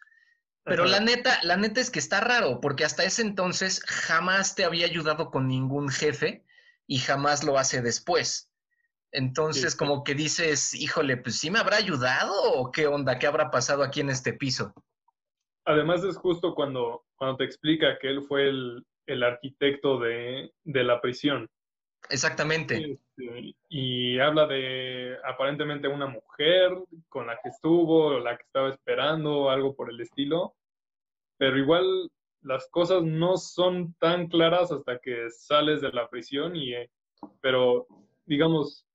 Pero 0.65 0.85
la 0.85 1.01
neta, 1.01 1.41
la 1.43 1.57
neta 1.57 1.81
es 1.81 1.91
que 1.91 1.99
está 1.99 2.21
raro, 2.21 2.61
porque 2.61 2.85
hasta 2.85 3.03
ese 3.03 3.23
entonces 3.23 3.83
jamás 3.85 4.55
te 4.55 4.65
había 4.65 4.87
ayudado 4.87 5.31
con 5.31 5.49
ningún 5.49 5.89
jefe 5.89 6.45
y 6.87 6.99
jamás 6.99 7.43
lo 7.43 7.59
hace 7.59 7.83
después. 7.83 8.52
Entonces, 9.13 9.77
como 9.77 10.05
que 10.05 10.15
dices, 10.15 10.73
híjole, 10.75 11.19
pues 11.19 11.39
sí 11.39 11.51
me 11.51 11.59
habrá 11.59 11.77
ayudado 11.77 12.33
o 12.55 12.73
qué 12.73 12.87
onda, 12.87 13.19
qué 13.19 13.27
habrá 13.27 13.51
pasado 13.51 13.83
aquí 13.83 14.01
en 14.01 14.09
este 14.09 14.33
piso. 14.33 14.73
Además 15.67 16.03
es 16.03 16.17
justo 16.17 16.55
cuando, 16.55 17.05
cuando 17.17 17.37
te 17.37 17.45
explica 17.45 17.99
que 18.01 18.09
él 18.09 18.23
fue 18.23 18.49
el, 18.49 18.85
el 19.07 19.23
arquitecto 19.23 19.99
de, 19.99 20.51
de, 20.65 20.85
la 20.85 21.01
prisión. 21.01 21.49
Exactamente. 22.09 22.77
Este, 22.93 23.55
y 23.69 24.19
habla 24.19 24.47
de 24.47 25.17
aparentemente 25.25 25.89
una 25.89 26.07
mujer 26.07 26.73
con 27.09 27.27
la 27.27 27.39
que 27.43 27.51
estuvo, 27.51 28.19
la 28.19 28.37
que 28.37 28.43
estaba 28.45 28.71
esperando, 28.71 29.51
algo 29.51 29.77
por 29.77 29.91
el 29.91 30.01
estilo. 30.01 30.55
Pero 31.37 31.59
igual 31.59 32.11
las 32.41 32.69
cosas 32.71 33.03
no 33.03 33.37
son 33.37 33.95
tan 34.01 34.27
claras 34.29 34.73
hasta 34.73 34.99
que 34.99 35.29
sales 35.31 35.81
de 35.83 35.93
la 35.93 36.09
prisión 36.09 36.57
y, 36.57 36.75
eh, 36.75 36.91
pero 37.41 37.87
digamos, 38.27 38.87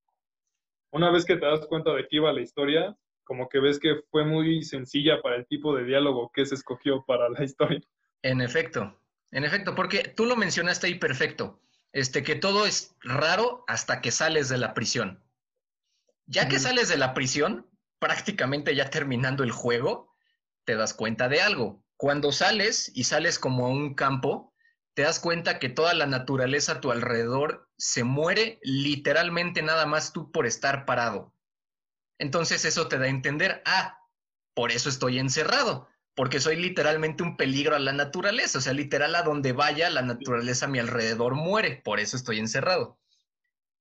una 0.91 1.11
vez 1.11 1.25
que 1.25 1.35
te 1.35 1.45
das 1.45 1.65
cuenta 1.67 1.93
de 1.93 2.07
qué 2.07 2.17
iba 2.17 2.33
la 2.33 2.41
historia, 2.41 2.95
como 3.23 3.49
que 3.49 3.59
ves 3.59 3.79
que 3.79 4.01
fue 4.09 4.23
muy 4.23 4.63
sencilla 4.63 5.21
para 5.21 5.35
el 5.35 5.45
tipo 5.47 5.75
de 5.75 5.83
diálogo 5.83 6.31
que 6.33 6.45
se 6.45 6.55
escogió 6.55 7.03
para 7.05 7.29
la 7.29 7.43
historia. 7.43 7.81
En 8.23 8.41
efecto, 8.41 8.99
en 9.31 9.43
efecto, 9.43 9.75
porque 9.75 10.13
tú 10.15 10.25
lo 10.25 10.35
mencionaste 10.35 10.87
ahí 10.87 10.95
perfecto, 10.95 11.61
este, 11.91 12.23
que 12.23 12.35
todo 12.35 12.65
es 12.65 12.95
raro 13.01 13.63
hasta 13.67 14.01
que 14.01 14.11
sales 14.11 14.49
de 14.49 14.57
la 14.57 14.73
prisión. 14.73 15.23
Ya 16.25 16.49
que 16.49 16.59
sales 16.59 16.89
de 16.89 16.97
la 16.97 17.13
prisión, 17.13 17.69
prácticamente 17.99 18.75
ya 18.75 18.89
terminando 18.89 19.43
el 19.43 19.51
juego, 19.51 20.13
te 20.65 20.75
das 20.75 20.93
cuenta 20.93 21.29
de 21.29 21.41
algo. 21.41 21.85
Cuando 21.95 22.31
sales 22.31 22.91
y 22.93 23.05
sales 23.05 23.39
como 23.39 23.65
a 23.65 23.69
un 23.69 23.93
campo, 23.93 24.53
te 24.97 25.03
das 25.03 25.19
cuenta 25.19 25.59
que 25.59 25.69
toda 25.69 25.93
la 25.93 26.07
naturaleza 26.07 26.71
a 26.71 26.81
tu 26.81 26.91
alrededor 26.91 27.69
se 27.77 28.03
muere 28.03 28.59
literalmente 28.63 29.61
nada 29.61 29.85
más 29.85 30.11
tú 30.11 30.31
por 30.31 30.47
estar 30.47 30.87
parado. 30.87 31.35
Entonces 32.17 32.65
eso 32.65 32.87
te 32.87 32.97
da 32.97 33.05
a 33.05 33.09
entender, 33.09 33.61
ah, 33.65 33.99
por 34.55 34.71
eso 34.71 34.89
estoy 34.89 35.19
encerrado, 35.19 35.87
porque 36.15 36.39
soy 36.39 36.55
literalmente 36.55 37.21
un 37.21 37.37
peligro 37.37 37.75
a 37.75 37.79
la 37.79 37.93
naturaleza, 37.93 38.57
o 38.57 38.61
sea, 38.61 38.73
literal 38.73 39.13
a 39.13 39.21
donde 39.21 39.51
vaya 39.51 39.91
la 39.91 40.01
naturaleza 40.01 40.65
a 40.65 40.69
mi 40.69 40.79
alrededor 40.79 41.35
muere, 41.35 41.79
por 41.85 41.99
eso 41.99 42.17
estoy 42.17 42.39
encerrado. 42.39 42.97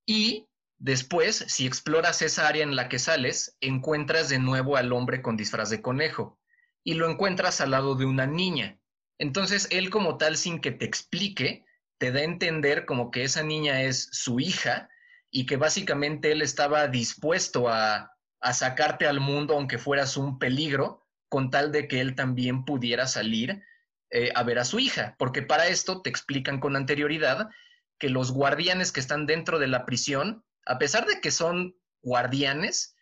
Y 0.04 0.50
después, 0.76 1.46
si 1.48 1.66
exploras 1.66 2.20
esa 2.20 2.46
área 2.46 2.62
en 2.62 2.76
la 2.76 2.90
que 2.90 2.98
sales, 2.98 3.56
encuentras 3.62 4.28
de 4.28 4.38
nuevo 4.38 4.76
al 4.76 4.92
hombre 4.92 5.22
con 5.22 5.38
disfraz 5.38 5.70
de 5.70 5.80
conejo 5.80 6.38
y 6.84 6.92
lo 6.92 7.10
encuentras 7.10 7.62
al 7.62 7.70
lado 7.70 7.94
de 7.94 8.04
una 8.04 8.26
niña. 8.26 8.78
Entonces, 9.18 9.68
él 9.70 9.90
como 9.90 10.18
tal, 10.18 10.36
sin 10.36 10.60
que 10.60 10.72
te 10.72 10.84
explique, 10.84 11.64
te 11.98 12.12
da 12.12 12.20
a 12.20 12.24
entender 12.24 12.84
como 12.84 13.10
que 13.10 13.24
esa 13.24 13.42
niña 13.42 13.82
es 13.82 14.08
su 14.12 14.40
hija 14.40 14.88
y 15.30 15.46
que 15.46 15.56
básicamente 15.56 16.32
él 16.32 16.42
estaba 16.42 16.88
dispuesto 16.88 17.68
a, 17.68 18.12
sacarte 18.52 19.08
al 19.08 19.18
mundo 19.18 19.54
aunque 19.54 19.76
fueras 19.76 20.16
un 20.16 20.38
peligro, 20.38 21.04
con 21.28 21.50
tal 21.50 21.72
de 21.72 21.88
que 21.88 22.00
él 22.00 22.14
también 22.14 22.64
pudiera 22.64 23.08
salir 23.08 23.60
eh, 24.10 24.30
a 24.36 24.44
ver 24.44 24.60
a 24.60 24.64
su 24.64 24.78
hija, 24.78 25.16
porque 25.18 25.42
para 25.42 25.66
esto 25.66 26.00
te 26.00 26.10
explican 26.10 26.60
con 26.60 26.76
anterioridad 26.76 27.48
que 27.98 28.08
los 28.08 28.30
guardianes 28.30 28.92
que 28.92 29.00
están 29.00 29.26
dentro 29.26 29.58
de 29.58 29.66
la 29.66 29.84
prisión, 29.84 30.44
a 30.64 30.78
pesar 30.78 31.06
de 31.06 31.20
que 31.20 31.32
son 31.32 31.76
guardianes, 32.02 32.95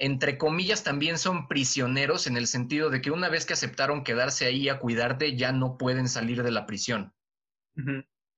entre 0.00 0.38
comillas 0.38 0.82
también 0.82 1.18
son 1.18 1.46
prisioneros 1.46 2.26
en 2.26 2.38
el 2.38 2.46
sentido 2.46 2.88
de 2.88 3.02
que 3.02 3.10
una 3.10 3.28
vez 3.28 3.44
que 3.44 3.52
aceptaron 3.52 4.02
quedarse 4.02 4.46
ahí 4.46 4.68
a 4.70 4.78
cuidarte, 4.78 5.36
ya 5.36 5.52
no 5.52 5.76
pueden 5.76 6.08
salir 6.08 6.42
de 6.42 6.50
la 6.50 6.66
prisión. 6.66 7.12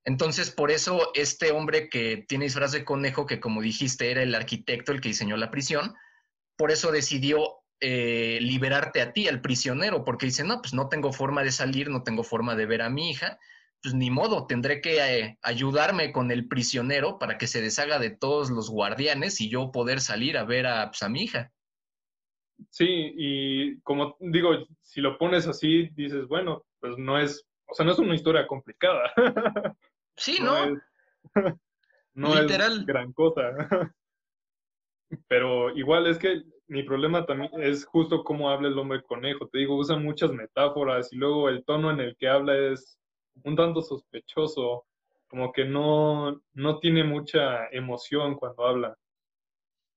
Entonces, 0.05 0.51
por 0.51 0.73
eso 0.73 1.13
este 1.15 1.53
hombre 1.53 1.89
que 1.89 2.25
tiene 2.29 2.47
disfraz 2.47 2.73
de 2.73 2.85
conejo, 2.85 3.27
que 3.27 3.41
como 3.41 3.63
dijiste 3.63 4.11
era 4.11 4.23
el 4.23 4.35
arquitecto 4.35 4.91
el 4.91 5.01
que 5.01 5.11
diseñó 5.11 5.37
la 5.37 5.53
prisión, 5.53 5.95
por 6.57 6.73
eso 6.73 6.91
decidió 6.91 7.63
eh, 7.81 8.39
liberarte 8.41 9.01
a 9.01 9.13
ti, 9.13 9.29
al 9.29 9.41
prisionero, 9.41 10.05
porque 10.05 10.27
dice, 10.27 10.43
no, 10.43 10.61
pues 10.61 10.75
no 10.75 10.89
tengo 10.89 11.13
forma 11.13 11.45
de 11.45 11.53
salir, 11.53 11.91
no 11.91 12.03
tengo 12.03 12.25
forma 12.25 12.57
de 12.57 12.67
ver 12.67 12.83
a 12.83 12.91
mi 12.91 13.11
hija, 13.11 13.39
pues 13.83 13.95
ni 13.95 14.11
modo, 14.11 14.47
tendré 14.47 14.81
que 14.81 14.99
eh, 14.99 15.39
ayudarme 15.43 16.13
con 16.13 16.31
el 16.31 16.47
prisionero 16.47 17.19
para 17.19 17.37
que 17.37 17.47
se 17.47 17.61
deshaga 17.61 17.99
de 17.99 18.11
todos 18.11 18.51
los 18.51 18.71
guardianes 18.71 19.41
y 19.41 19.49
yo 19.49 19.73
poder 19.73 20.01
salir 20.01 20.39
a 20.39 20.45
ver 20.45 20.67
a, 20.67 20.91
pues, 20.91 21.03
a 21.03 21.09
mi 21.09 21.23
hija. 21.23 21.53
Sí, 22.71 22.87
y 23.17 23.81
como 23.81 24.17
digo, 24.21 24.51
si 24.83 25.01
lo 25.01 25.19
pones 25.19 25.49
así, 25.49 25.89
dices, 25.95 26.29
bueno, 26.29 26.65
pues 26.79 26.97
no 26.97 27.19
es, 27.19 27.45
o 27.67 27.75
sea, 27.75 27.85
no 27.85 27.93
es 27.93 27.99
una 27.99 28.15
historia 28.15 28.47
complicada. 28.47 29.13
Sí, 30.15 30.39
¿no? 30.43 30.79
No, 32.15 32.39
es, 32.39 32.47
gran 32.87 33.13
cosa. 33.15 33.43
Pero 35.27 35.71
igual 35.77 36.07
es 36.07 36.19
que 36.19 36.43
mi 36.69 36.83
problema 36.83 37.25
también 37.25 37.51
es 37.61 37.85
justo 37.87 38.23
cómo 38.23 38.51
habla 38.51 38.69
el 38.69 38.79
hombre 38.79 39.03
conejo. 39.03 39.49
Te 39.49 39.59
digo, 39.59 39.77
usa 39.77 39.97
muchas 39.97 40.31
metáforas 40.33 41.13
y 41.13 41.17
luego 41.17 41.49
el 41.49 41.65
tono 41.65 41.91
en 41.91 42.01
el 42.01 42.17
que 42.17 42.29
habla 42.29 42.57
es 42.57 42.99
un 43.45 43.57
tanto 43.57 43.83
sospechoso, 43.83 44.87
como 45.29 45.53
que 45.53 45.65
no, 45.65 46.43
no 46.53 46.79
tiene 46.79 47.05
mucha 47.05 47.69
emoción 47.69 48.37
cuando 48.37 48.67
habla. 48.67 48.99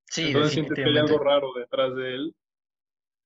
Sí, 0.05 0.27
Entonces 0.27 0.53
sientes 0.53 0.75
que 0.75 0.83
hay 0.83 0.97
algo 0.97 1.17
raro 1.19 1.53
detrás 1.53 1.95
de 1.95 2.15
él. 2.15 2.35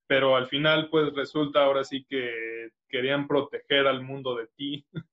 Pero 0.08 0.36
al 0.36 0.48
final, 0.48 0.90
pues 0.90 1.14
resulta 1.14 1.64
ahora 1.64 1.84
sí 1.84 2.04
que 2.10 2.70
querían 2.88 3.28
proteger 3.28 3.86
al 3.88 4.02
mundo 4.02 4.36
de 4.36 4.48
ti. 4.56 4.86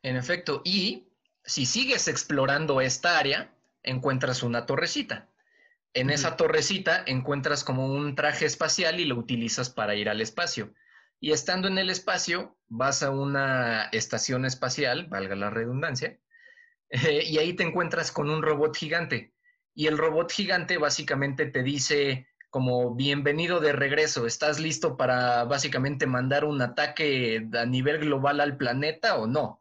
En 0.00 0.16
efecto, 0.16 0.62
y 0.64 1.08
si 1.42 1.66
sigues 1.66 2.06
explorando 2.06 2.80
esta 2.80 3.18
área, 3.18 3.52
encuentras 3.82 4.44
una 4.44 4.64
torrecita. 4.64 5.28
En 5.92 6.10
esa 6.10 6.36
torrecita 6.36 7.02
encuentras 7.04 7.64
como 7.64 7.86
un 7.86 8.14
traje 8.14 8.44
espacial 8.44 9.00
y 9.00 9.06
lo 9.06 9.16
utilizas 9.16 9.70
para 9.70 9.96
ir 9.96 10.08
al 10.08 10.20
espacio. 10.20 10.72
Y 11.20 11.32
estando 11.32 11.68
en 11.68 11.78
el 11.78 11.90
espacio, 11.90 12.56
vas 12.68 13.02
a 13.02 13.10
una 13.10 13.84
estación 13.92 14.44
espacial, 14.44 15.06
valga 15.06 15.34
la 15.34 15.50
redundancia, 15.50 16.18
y 16.90 17.38
ahí 17.38 17.54
te 17.54 17.64
encuentras 17.64 18.12
con 18.12 18.30
un 18.30 18.42
robot 18.42 18.76
gigante. 18.76 19.34
Y 19.74 19.86
el 19.86 19.98
robot 19.98 20.32
gigante 20.32 20.78
básicamente 20.78 21.46
te 21.46 21.62
dice 21.62 22.26
como 22.50 22.94
bienvenido 22.94 23.60
de 23.60 23.72
regreso, 23.72 24.26
¿estás 24.26 24.58
listo 24.58 24.96
para 24.96 25.44
básicamente 25.44 26.06
mandar 26.06 26.44
un 26.44 26.62
ataque 26.62 27.46
a 27.52 27.66
nivel 27.66 27.98
global 27.98 28.40
al 28.40 28.56
planeta 28.56 29.16
o 29.16 29.26
no? 29.26 29.60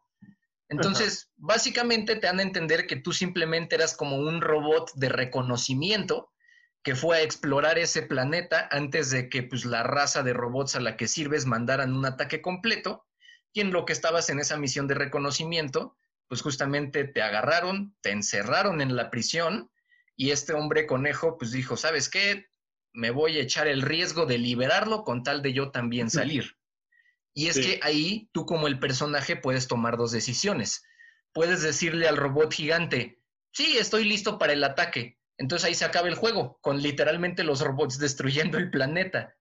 Entonces, 0.69 1.29
básicamente 1.35 2.15
te 2.15 2.27
dan 2.27 2.39
a 2.39 2.43
entender 2.43 2.87
que 2.87 2.97
tú 2.97 3.13
simplemente 3.13 3.75
eras 3.75 3.95
como 3.95 4.17
un 4.17 4.41
robot 4.41 4.91
de 4.95 5.09
reconocimiento 5.09 6.31
que 6.83 6.95
fue 6.95 7.17
a 7.17 7.21
explorar 7.21 7.77
ese 7.77 8.01
planeta 8.01 8.67
antes 8.71 9.09
de 9.09 9.29
que 9.29 9.43
pues, 9.43 9.65
la 9.65 9.83
raza 9.83 10.23
de 10.23 10.33
robots 10.33 10.75
a 10.75 10.79
la 10.79 10.95
que 10.97 11.07
sirves 11.07 11.45
mandaran 11.45 11.95
un 11.95 12.05
ataque 12.05 12.41
completo. 12.41 13.05
Y 13.53 13.61
en 13.61 13.71
lo 13.71 13.85
que 13.85 13.93
estabas 13.93 14.29
en 14.29 14.39
esa 14.39 14.57
misión 14.57 14.87
de 14.87 14.95
reconocimiento, 14.95 15.97
pues 16.27 16.41
justamente 16.41 17.05
te 17.05 17.21
agarraron, 17.21 17.95
te 18.01 18.11
encerraron 18.11 18.81
en 18.81 18.95
la 18.95 19.09
prisión 19.09 19.71
y 20.15 20.31
este 20.31 20.53
hombre 20.53 20.85
conejo 20.85 21.37
pues 21.37 21.51
dijo, 21.51 21.77
¿sabes 21.77 22.09
qué? 22.09 22.47
Me 22.93 23.11
voy 23.11 23.37
a 23.37 23.41
echar 23.41 23.67
el 23.67 23.81
riesgo 23.81 24.25
de 24.25 24.37
liberarlo 24.37 25.03
con 25.03 25.23
tal 25.23 25.41
de 25.41 25.53
yo 25.53 25.71
también 25.71 26.09
salir. 26.09 26.57
Y 27.33 27.47
es 27.47 27.59
que 27.59 27.79
ahí 27.83 28.29
tú 28.31 28.47
como 28.47 28.67
el 28.67 28.79
personaje 28.79 29.35
puedes 29.35 29.67
tomar 29.67 29.95
dos 29.95 30.11
decisiones. 30.11 30.83
Puedes 31.33 31.61
decirle 31.61 32.07
al 32.07 32.17
robot 32.17 32.51
gigante, 32.51 33.21
sí, 33.51 33.77
estoy 33.77 34.05
listo 34.05 34.39
para 34.39 34.53
el 34.53 34.63
ataque. 34.63 35.19
Entonces 35.37 35.67
ahí 35.67 35.75
se 35.75 35.85
acaba 35.85 36.07
el 36.07 36.15
juego, 36.15 36.57
con 36.61 36.81
literalmente 36.81 37.43
los 37.43 37.61
robots 37.61 37.99
destruyendo 37.99 38.57
el 38.57 38.69
planeta. 38.69 39.35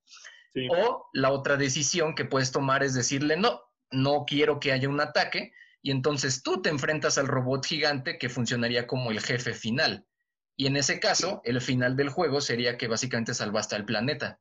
O 0.70 1.11
la 1.12 1.32
otra 1.32 1.56
decisión 1.56 2.14
que 2.14 2.24
puedes 2.24 2.50
tomar 2.50 2.82
es 2.82 2.94
decirle, 2.94 3.37
no, 3.37 3.61
no 3.90 4.24
quiero 4.26 4.59
que 4.59 4.72
haya 4.72 4.88
un 4.88 5.00
ataque, 5.00 5.52
y 5.82 5.90
entonces 5.90 6.42
tú 6.42 6.62
te 6.62 6.70
enfrentas 6.70 7.18
al 7.18 7.28
robot 7.28 7.66
gigante 7.66 8.18
que 8.18 8.30
funcionaría 8.30 8.87
como 8.87 9.11
el 9.11 9.20
jefe 9.20 9.52
final. 9.52 10.06
Y 10.56 10.66
en 10.66 10.76
ese 10.76 10.98
caso, 10.98 11.42
el 11.44 11.61
final 11.61 11.94
del 11.94 12.09
juego 12.09 12.40
sería 12.40 12.78
que 12.78 12.88
básicamente 12.88 13.35
salvaste 13.35 13.76
al 13.76 13.85
planeta. 13.85 14.40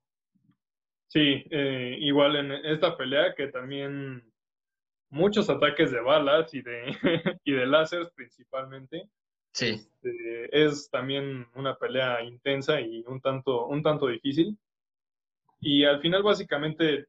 Sí, 1.08 1.46
eh, 1.52 1.98
igual 2.00 2.38
en 2.38 2.52
esta 2.52 2.96
pelea 2.98 3.36
que 3.36 3.48
también 3.48 4.24
muchos 5.10 5.50
ataques 5.50 5.92
de 5.92 6.00
balas 6.00 6.54
y 6.54 6.62
de, 6.62 6.96
y 7.44 7.52
de 7.52 7.68
láseres 7.68 8.10
principalmente. 8.16 9.10
Sí. 9.56 9.88
Este, 10.04 10.66
es 10.66 10.90
también 10.90 11.48
una 11.56 11.78
pelea 11.78 12.22
intensa 12.24 12.82
y 12.82 13.06
un 13.08 13.22
tanto, 13.22 13.68
un 13.68 13.82
tanto 13.82 14.08
difícil. 14.08 14.58
Y 15.62 15.86
al 15.86 16.02
final 16.02 16.24
básicamente 16.24 17.06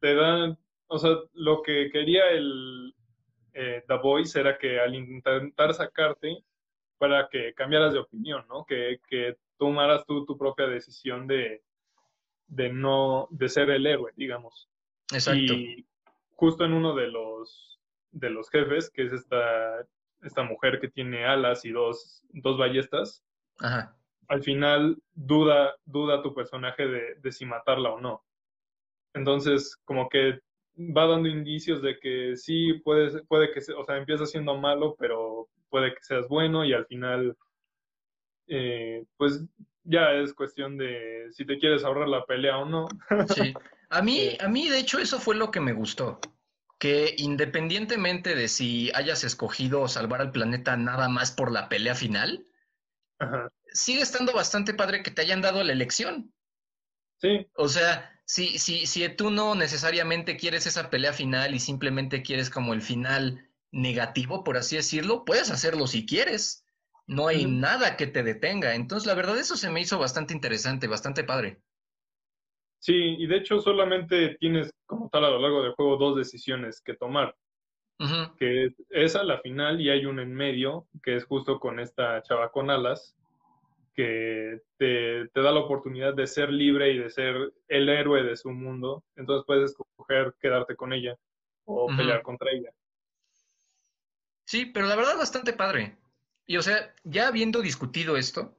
te 0.00 0.14
dan, 0.14 0.58
o 0.86 0.98
sea, 0.98 1.10
lo 1.34 1.60
que 1.60 1.90
quería 1.90 2.30
el 2.30 2.94
eh, 3.52 3.84
The 3.86 3.98
Voice 3.98 4.40
era 4.40 4.56
que 4.56 4.80
al 4.80 4.94
intentar 4.94 5.74
sacarte 5.74 6.42
para 6.96 7.28
que 7.28 7.52
cambiaras 7.52 7.92
de 7.92 7.98
opinión, 7.98 8.46
¿no? 8.48 8.64
Que, 8.64 8.98
que 9.06 9.36
tomaras 9.58 10.06
tú 10.06 10.24
tu 10.24 10.38
propia 10.38 10.66
decisión 10.68 11.26
de, 11.26 11.62
de 12.46 12.72
no, 12.72 13.28
de 13.30 13.50
ser 13.50 13.68
el 13.68 13.86
héroe, 13.86 14.12
digamos. 14.16 14.70
Exacto. 15.12 15.52
Y 15.52 15.86
justo 16.36 16.64
en 16.64 16.72
uno 16.72 16.94
de 16.94 17.08
los, 17.08 17.78
de 18.12 18.30
los 18.30 18.48
jefes, 18.48 18.88
que 18.88 19.02
es 19.02 19.12
esta, 19.12 19.86
esta 20.22 20.42
mujer 20.42 20.80
que 20.80 20.88
tiene 20.88 21.24
alas 21.24 21.64
y 21.64 21.70
dos, 21.70 22.22
dos 22.30 22.58
ballestas, 22.58 23.24
Ajá. 23.58 23.96
al 24.28 24.42
final 24.42 24.96
duda, 25.12 25.74
duda 25.84 26.22
tu 26.22 26.34
personaje 26.34 26.86
de, 26.86 27.14
de 27.20 27.32
si 27.32 27.44
matarla 27.44 27.90
o 27.90 28.00
no. 28.00 28.24
Entonces, 29.14 29.76
como 29.84 30.08
que 30.08 30.40
va 30.78 31.06
dando 31.06 31.28
indicios 31.28 31.82
de 31.82 31.98
que 31.98 32.36
sí, 32.36 32.74
puede, 32.84 33.22
puede 33.24 33.52
que, 33.52 33.60
o 33.72 33.84
sea, 33.84 33.96
empieza 33.96 34.26
siendo 34.26 34.56
malo, 34.56 34.96
pero 34.98 35.48
puede 35.68 35.90
que 35.94 36.02
seas 36.02 36.28
bueno 36.28 36.64
y 36.64 36.72
al 36.72 36.86
final, 36.86 37.36
eh, 38.46 39.04
pues 39.16 39.44
ya 39.84 40.12
es 40.12 40.32
cuestión 40.34 40.78
de 40.78 41.28
si 41.32 41.44
te 41.44 41.58
quieres 41.58 41.84
ahorrar 41.84 42.08
la 42.08 42.24
pelea 42.24 42.58
o 42.58 42.64
no. 42.64 42.88
Sí. 43.34 43.52
A 43.90 44.02
mí, 44.02 44.36
a 44.40 44.48
mí, 44.48 44.68
de 44.68 44.78
hecho, 44.78 44.98
eso 44.98 45.18
fue 45.18 45.34
lo 45.34 45.50
que 45.50 45.60
me 45.60 45.72
gustó. 45.72 46.18
Que 46.82 47.14
independientemente 47.16 48.34
de 48.34 48.48
si 48.48 48.90
hayas 48.94 49.24
escogido 49.24 49.86
salvar 49.86 50.20
al 50.20 50.32
planeta 50.32 50.76
nada 50.76 51.08
más 51.08 51.30
por 51.30 51.52
la 51.52 51.68
pelea 51.68 51.94
final, 51.94 52.46
Ajá. 53.18 53.50
sigue 53.72 54.02
estando 54.02 54.32
bastante 54.32 54.74
padre 54.74 55.02
que 55.02 55.10
te 55.10 55.22
hayan 55.22 55.40
dado 55.42 55.62
la 55.64 55.72
elección. 55.72 56.34
Sí, 57.20 57.46
O 57.54 57.68
sea, 57.68 58.20
si, 58.26 58.58
si, 58.58 58.86
si 58.86 59.08
tú 59.10 59.30
no 59.30 59.54
necesariamente 59.54 60.36
quieres 60.36 60.66
esa 60.66 60.90
pelea 60.90 61.12
final 61.12 61.54
y 61.54 61.60
simplemente 61.60 62.22
quieres 62.22 62.50
como 62.50 62.74
el 62.74 62.82
final 62.82 63.50
negativo, 63.70 64.44
por 64.44 64.56
así 64.58 64.76
decirlo, 64.76 65.24
puedes 65.24 65.50
hacerlo 65.50 65.86
si 65.86 66.04
quieres. 66.06 66.64
No 67.06 67.28
hay 67.28 67.46
nada 67.46 67.96
que 67.96 68.06
te 68.06 68.22
detenga. 68.22 68.74
Entonces, 68.74 69.06
la 69.06 69.14
verdad, 69.14 69.38
eso 69.38 69.56
se 69.56 69.70
me 69.70 69.80
hizo 69.80 69.98
bastante 69.98 70.34
interesante, 70.34 70.88
bastante 70.88 71.24
padre. 71.24 71.62
Sí, 72.82 73.14
y 73.18 73.26
de 73.26 73.36
hecho 73.36 73.60
solamente 73.60 74.36
tienes 74.40 74.72
como 74.86 75.08
tal 75.08 75.24
a 75.24 75.30
lo 75.30 75.38
largo 75.38 75.62
del 75.62 75.72
juego 75.72 75.96
dos 75.96 76.16
decisiones 76.16 76.80
que 76.80 76.94
tomar, 76.94 77.34
que 78.36 78.64
es 78.64 78.72
esa, 78.90 79.22
la 79.22 79.38
final, 79.40 79.80
y 79.80 79.88
hay 79.88 80.04
una 80.06 80.22
en 80.22 80.34
medio, 80.34 80.88
que 81.04 81.14
es 81.14 81.24
justo 81.24 81.60
con 81.60 81.78
esta 81.78 82.20
chava 82.22 82.50
con 82.50 82.68
alas, 82.68 83.14
que 83.94 84.60
te, 84.76 85.28
te 85.28 85.40
da 85.40 85.52
la 85.52 85.60
oportunidad 85.60 86.14
de 86.14 86.26
ser 86.26 86.50
libre 86.50 86.92
y 86.92 86.98
de 86.98 87.10
ser 87.10 87.52
el 87.68 87.88
héroe 87.88 88.24
de 88.24 88.36
su 88.36 88.50
mundo. 88.50 89.04
Entonces 89.16 89.44
puedes 89.46 89.70
escoger 89.70 90.34
quedarte 90.40 90.74
con 90.74 90.92
ella 90.92 91.16
o 91.64 91.86
pelear 91.86 92.22
contra 92.22 92.50
ella. 92.50 92.70
Sí, 94.46 94.66
pero 94.66 94.86
la 94.86 94.96
verdad, 94.96 95.16
bastante 95.16 95.52
padre. 95.52 95.96
Y 96.46 96.56
o 96.56 96.62
sea, 96.62 96.94
ya 97.04 97.28
habiendo 97.28 97.62
discutido 97.62 98.16
esto, 98.16 98.56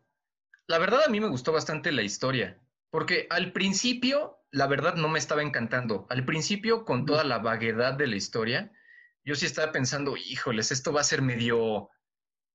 la 0.68 0.80
verdad 0.80 1.02
a 1.06 1.10
mí 1.10 1.20
me 1.20 1.28
gustó 1.28 1.52
bastante 1.52 1.92
la 1.92 2.04
historia. 2.04 2.58
Porque 2.94 3.26
al 3.32 3.54
principio, 3.54 4.38
la 4.52 4.68
verdad 4.68 4.94
no 4.94 5.10
me 5.10 5.18
estaba 5.18 5.42
encantando. 5.42 6.06
Al 6.12 6.26
principio, 6.26 6.86
con 6.86 7.08
toda 7.08 7.24
la 7.24 7.40
vaguedad 7.40 7.96
de 7.96 8.06
la 8.06 8.16
historia, 8.16 8.72
yo 9.26 9.34
sí 9.34 9.48
estaba 9.48 9.72
pensando, 9.72 10.16
híjoles, 10.16 10.72
esto 10.72 10.94
va 10.94 11.02
a 11.02 11.04
ser 11.04 11.24
medio, 11.24 11.90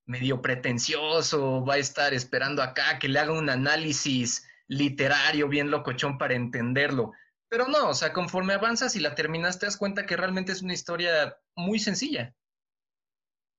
medio 0.07 0.41
pretencioso, 0.41 1.65
va 1.67 1.75
a 1.75 1.79
estar 1.79 2.15
esperando 2.15 2.63
acá 2.63 3.01
que 3.01 3.09
le 3.09 3.19
haga 3.19 3.33
un 3.33 3.51
análisis 3.51 4.49
literario 4.69 5.49
bien 5.49 5.73
locochón 5.73 6.19
para 6.19 6.35
entenderlo. 6.35 7.11
Pero 7.49 7.67
no, 7.67 7.89
o 7.89 7.95
sea, 7.95 8.13
conforme 8.13 8.53
avanzas 8.53 8.95
y 8.95 9.01
la 9.01 9.17
terminas, 9.17 9.59
te 9.59 9.67
das 9.67 9.77
cuenta 9.77 10.07
que 10.07 10.17
realmente 10.17 10.53
es 10.53 10.63
una 10.63 10.75
historia 10.75 11.37
muy 11.57 11.81
sencilla. 11.81 12.33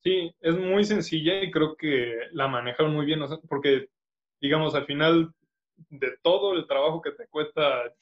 Sí, 0.02 0.34
es 0.40 0.56
muy 0.56 0.86
sencilla 0.86 1.44
y 1.44 1.52
creo 1.52 1.76
que 1.76 2.20
la 2.32 2.48
manejaron 2.48 2.94
muy 2.94 3.06
bien, 3.06 3.22
o 3.22 3.28
sea, 3.28 3.38
porque, 3.50 3.90
digamos, 4.40 4.76
al 4.76 4.86
final 4.86 5.34
de 5.90 6.18
todo 6.22 6.54
el 6.54 6.68
trabajo 6.68 7.02
que 7.02 7.12
te 7.12 7.28
cuesta 7.28 7.94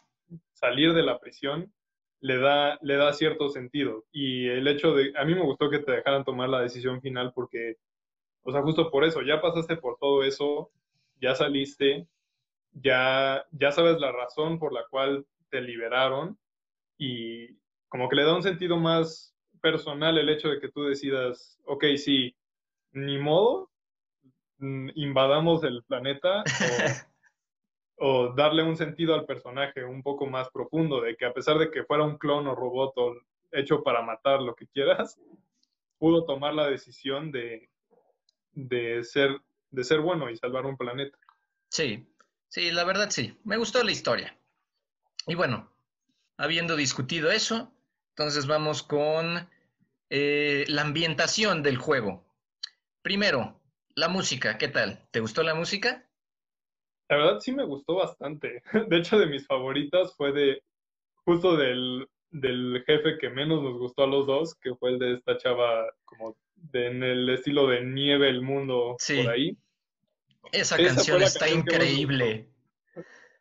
salir 0.53 0.93
de 0.93 1.03
la 1.03 1.19
prisión, 1.19 1.71
le 2.19 2.37
da, 2.39 2.77
le 2.81 2.95
da 2.95 3.13
cierto 3.13 3.49
sentido. 3.49 4.05
Y 4.11 4.47
el 4.47 4.67
hecho 4.67 4.93
de, 4.93 5.13
a 5.17 5.25
mí 5.25 5.35
me 5.35 5.43
gustó 5.43 5.69
que 5.69 5.79
te 5.79 5.91
dejaran 5.91 6.23
tomar 6.23 6.49
la 6.49 6.61
decisión 6.61 7.01
final 7.01 7.31
porque, 7.33 7.77
o 8.43 8.51
sea, 8.51 8.61
justo 8.61 8.89
por 8.89 9.03
eso, 9.03 9.21
ya 9.21 9.41
pasaste 9.41 9.77
por 9.77 9.97
todo 9.99 10.23
eso, 10.23 10.71
ya 11.21 11.35
saliste, 11.35 12.07
ya, 12.73 13.45
ya 13.51 13.71
sabes 13.71 13.99
la 13.99 14.11
razón 14.11 14.59
por 14.59 14.73
la 14.73 14.85
cual 14.89 15.25
te 15.49 15.61
liberaron 15.61 16.37
y 16.97 17.55
como 17.87 18.09
que 18.09 18.15
le 18.15 18.23
da 18.23 18.35
un 18.35 18.43
sentido 18.43 18.77
más 18.77 19.33
personal 19.61 20.17
el 20.17 20.29
hecho 20.29 20.49
de 20.49 20.59
que 20.59 20.69
tú 20.69 20.83
decidas, 20.83 21.59
ok, 21.65 21.85
sí, 21.97 22.35
ni 22.91 23.17
modo, 23.17 23.69
mm, 24.57 24.89
invadamos 24.95 25.63
el 25.63 25.83
planeta 25.83 26.43
o, 27.97 28.33
darle 28.35 28.63
un 28.63 28.77
sentido 28.77 29.13
al 29.13 29.25
personaje 29.25 29.83
un 29.83 30.03
poco 30.03 30.25
más 30.27 30.49
profundo, 30.49 31.01
de 31.01 31.15
que 31.15 31.25
a 31.25 31.33
pesar 31.33 31.57
de 31.57 31.71
que 31.71 31.83
fuera 31.83 32.03
un 32.03 32.17
clon 32.17 32.47
o 32.47 32.55
robot 32.55 32.93
o 32.97 33.15
hecho 33.51 33.83
para 33.83 34.01
matar 34.01 34.41
lo 34.41 34.55
que 34.55 34.67
quieras, 34.67 35.19
pudo 35.97 36.25
tomar 36.25 36.53
la 36.53 36.67
decisión 36.67 37.31
de, 37.31 37.69
de, 38.51 39.03
ser, 39.03 39.39
de 39.71 39.83
ser 39.83 39.99
bueno 39.99 40.29
y 40.29 40.37
salvar 40.37 40.65
un 40.65 40.77
planeta. 40.77 41.17
Sí, 41.69 42.07
sí, 42.49 42.71
la 42.71 42.83
verdad 42.83 43.09
sí. 43.09 43.37
Me 43.43 43.57
gustó 43.57 43.83
la 43.83 43.91
historia. 43.91 44.37
Y 45.25 45.35
bueno, 45.35 45.71
habiendo 46.37 46.75
discutido 46.75 47.31
eso, 47.31 47.73
entonces 48.09 48.47
vamos 48.47 48.83
con 48.83 49.49
eh, 50.09 50.65
la 50.67 50.83
ambientación 50.83 51.63
del 51.63 51.77
juego. 51.77 52.25
Primero, 53.01 53.61
la 53.95 54.07
música, 54.07 54.57
¿qué 54.57 54.67
tal? 54.67 55.07
¿Te 55.11 55.19
gustó 55.19 55.43
la 55.43 55.55
música? 55.55 56.06
La 57.09 57.17
verdad 57.17 57.39
sí 57.39 57.51
me 57.51 57.65
gustó 57.65 57.95
bastante. 57.95 58.61
De 58.89 58.97
hecho, 58.97 59.17
de 59.17 59.27
mis 59.27 59.45
favoritas 59.47 60.15
fue 60.15 60.31
de 60.33 60.61
justo 61.25 61.55
del, 61.57 62.07
del 62.31 62.83
jefe 62.85 63.17
que 63.17 63.29
menos 63.29 63.61
nos 63.63 63.77
gustó 63.77 64.03
a 64.03 64.07
los 64.07 64.27
dos, 64.27 64.55
que 64.55 64.75
fue 64.75 64.91
el 64.91 64.99
de 64.99 65.13
esta 65.15 65.37
chava 65.37 65.85
como 66.05 66.35
de, 66.55 66.87
en 66.87 67.03
el 67.03 67.29
estilo 67.29 67.67
de 67.67 67.83
nieve 67.83 68.29
el 68.29 68.41
mundo 68.41 68.95
Sí. 68.99 69.23
por 69.23 69.31
ahí. 69.33 69.57
Esa 70.51 70.75
Esa 70.77 70.95
canción 70.95 71.21
está 71.21 71.39
canción 71.41 71.59
increíble. 71.59 72.49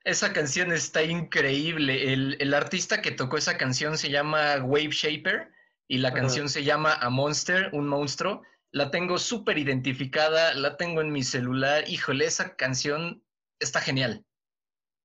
Esa 0.04 0.32
canción 0.32 0.72
está 0.72 1.02
increíble. 1.02 2.12
El, 2.12 2.36
el 2.40 2.54
artista 2.54 3.02
que 3.02 3.10
tocó 3.10 3.36
esa 3.38 3.56
canción 3.56 3.98
se 3.98 4.10
llama 4.10 4.56
Wave 4.62 4.90
Shaper 4.90 5.48
y 5.88 5.98
la 5.98 6.08
Ajá. 6.08 6.18
canción 6.18 6.48
se 6.48 6.62
llama 6.64 6.94
A 6.94 7.10
Monster, 7.10 7.70
un 7.72 7.88
monstruo. 7.88 8.42
La 8.72 8.90
tengo 8.90 9.18
súper 9.18 9.58
identificada, 9.58 10.54
la 10.54 10.76
tengo 10.76 11.00
en 11.00 11.10
mi 11.10 11.22
celular. 11.22 11.84
Híjole, 11.88 12.26
esa 12.26 12.56
canción 12.56 13.22
está 13.60 13.80
genial. 13.80 14.24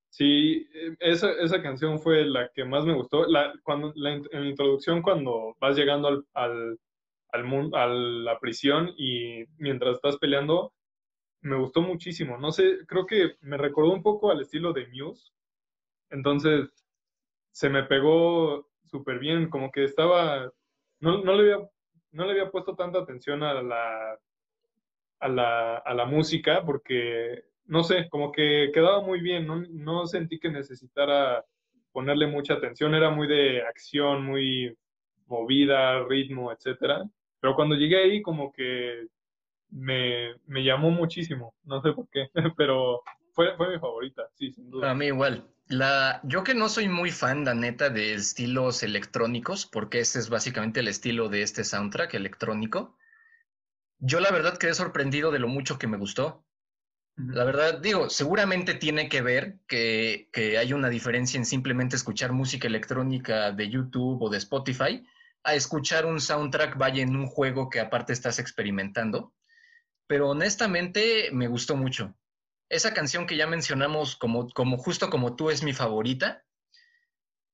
Sí, 0.10 0.68
eh, 0.74 0.96
esa, 1.00 1.32
esa 1.34 1.62
canción 1.62 2.00
fue 2.00 2.26
la 2.26 2.50
que 2.54 2.66
más 2.66 2.86
me 2.86 2.94
gustó. 2.94 3.26
La, 3.28 3.54
cuando, 3.64 3.94
la, 3.96 4.14
en 4.14 4.26
la 4.32 4.48
introducción, 4.50 5.02
cuando 5.02 5.56
vas 5.60 5.76
llegando 5.78 6.08
al, 6.10 6.26
al, 6.34 6.80
al 7.32 7.44
mun- 7.46 7.74
a 7.76 7.88
la 7.88 8.40
prisión 8.40 8.92
y 8.98 9.46
mientras 9.58 9.96
estás 9.96 10.18
peleando, 10.18 10.74
me 11.42 11.58
gustó 11.58 11.82
muchísimo. 11.82 12.38
No 12.38 12.52
sé, 12.52 12.80
creo 12.88 13.06
que 13.06 13.36
me 13.42 13.58
recordó 13.58 13.94
un 13.94 14.04
poco 14.04 14.32
al 14.32 14.42
estilo 14.42 14.74
de 14.74 14.88
Muse. 14.90 15.32
Entonces, 16.12 16.70
se 17.52 17.70
me 17.70 17.84
pegó 17.84 18.70
súper 18.86 19.20
bien, 19.20 19.50
como 19.50 19.72
que 19.72 19.84
estaba, 19.86 20.52
no, 21.00 21.24
no 21.24 21.34
le 21.36 21.54
había, 21.54 21.70
no 22.12 22.26
le 22.26 22.32
había 22.34 22.52
puesto 22.52 22.76
tanta 22.76 23.00
atención 23.00 23.44
a 23.44 23.62
la, 23.64 24.20
a 25.20 25.28
la, 25.28 25.78
a 25.78 25.94
la 25.94 26.06
música 26.06 26.64
porque, 26.66 27.44
no 27.66 27.84
sé, 27.84 28.08
como 28.10 28.32
que 28.32 28.72
quedaba 28.74 29.02
muy 29.02 29.22
bien, 29.22 29.48
no, 29.48 30.06
sentí 30.06 30.40
que 30.40 30.50
necesitara 30.50 31.46
ponerle 31.92 32.28
mucha 32.28 32.56
atención, 32.56 32.96
era 32.96 33.10
muy 33.10 33.28
de 33.28 33.62
acción, 33.64 34.26
muy 34.26 34.76
movida, 35.28 36.04
ritmo, 36.06 36.52
etcétera. 36.52 37.04
Pero 37.40 37.56
cuando 37.56 37.76
llegué 37.76 37.98
ahí, 37.98 38.22
como 38.22 38.52
que 38.52 39.08
me, 39.70 40.36
me 40.46 40.64
llamó 40.64 40.92
muchísimo, 40.92 41.56
no 41.64 41.82
sé 41.82 41.92
por 41.94 42.08
qué, 42.10 42.30
pero 42.58 43.02
fue, 43.34 43.56
fue 43.58 43.70
mi 43.74 43.80
favorita, 43.80 44.24
sí, 44.36 44.52
sin 44.52 44.70
duda. 44.70 44.92
A 44.92 44.94
mí 44.96 45.08
igual. 45.08 45.48
La, 45.68 46.20
yo 46.24 46.44
que 46.44 46.54
no 46.54 46.68
soy 46.68 46.90
muy 46.90 47.12
fan, 47.12 47.46
la 47.46 47.54
neta, 47.54 47.90
de 47.90 48.14
estilos 48.14 48.84
electrónicos, 48.84 49.66
porque 49.66 50.00
ese 50.00 50.20
es 50.20 50.30
básicamente 50.30 50.82
el 50.82 50.90
estilo 50.90 51.30
de 51.30 51.44
este 51.44 51.64
soundtrack 51.64 52.14
electrónico. 52.14 52.98
Yo 54.00 54.20
la 54.20 54.32
verdad 54.32 54.58
quedé 54.58 54.74
sorprendido 54.74 55.32
de 55.32 55.40
lo 55.40 55.48
mucho 55.48 55.78
que 55.80 55.88
me 55.88 55.98
gustó. 55.98 56.44
La 57.28 57.44
verdad, 57.44 57.80
digo, 57.80 58.10
seguramente 58.10 58.74
tiene 58.74 59.10
que 59.10 59.22
ver 59.22 59.60
que, 59.68 60.30
que, 60.32 60.58
hay 60.58 60.74
una 60.74 60.90
diferencia 60.90 61.38
en 61.38 61.46
simplemente 61.46 61.96
escuchar 61.96 62.32
música 62.32 62.68
electrónica 62.68 63.52
de 63.52 63.70
YouTube 63.70 64.22
o 64.22 64.30
de 64.30 64.38
Spotify 64.38 65.06
a 65.44 65.56
escuchar 65.56 66.06
un 66.06 66.22
soundtrack, 66.22 66.78
vaya 66.78 67.02
en 67.02 67.16
un 67.16 67.28
juego 67.28 67.70
que 67.70 67.80
aparte 67.80 68.14
estás 68.14 68.40
experimentando. 68.40 69.34
Pero 70.08 70.30
honestamente 70.30 71.30
me 71.32 71.48
gustó 71.48 71.76
mucho. 71.76 72.16
Esa 72.70 72.94
canción 72.94 73.28
que 73.28 73.38
ya 73.38 73.48
mencionamos 73.48 74.16
como, 74.16 74.50
como 74.50 74.78
justo 74.78 75.10
como 75.10 75.36
tú 75.36 75.50
es 75.50 75.64
mi 75.64 75.74
favorita, 75.74 76.44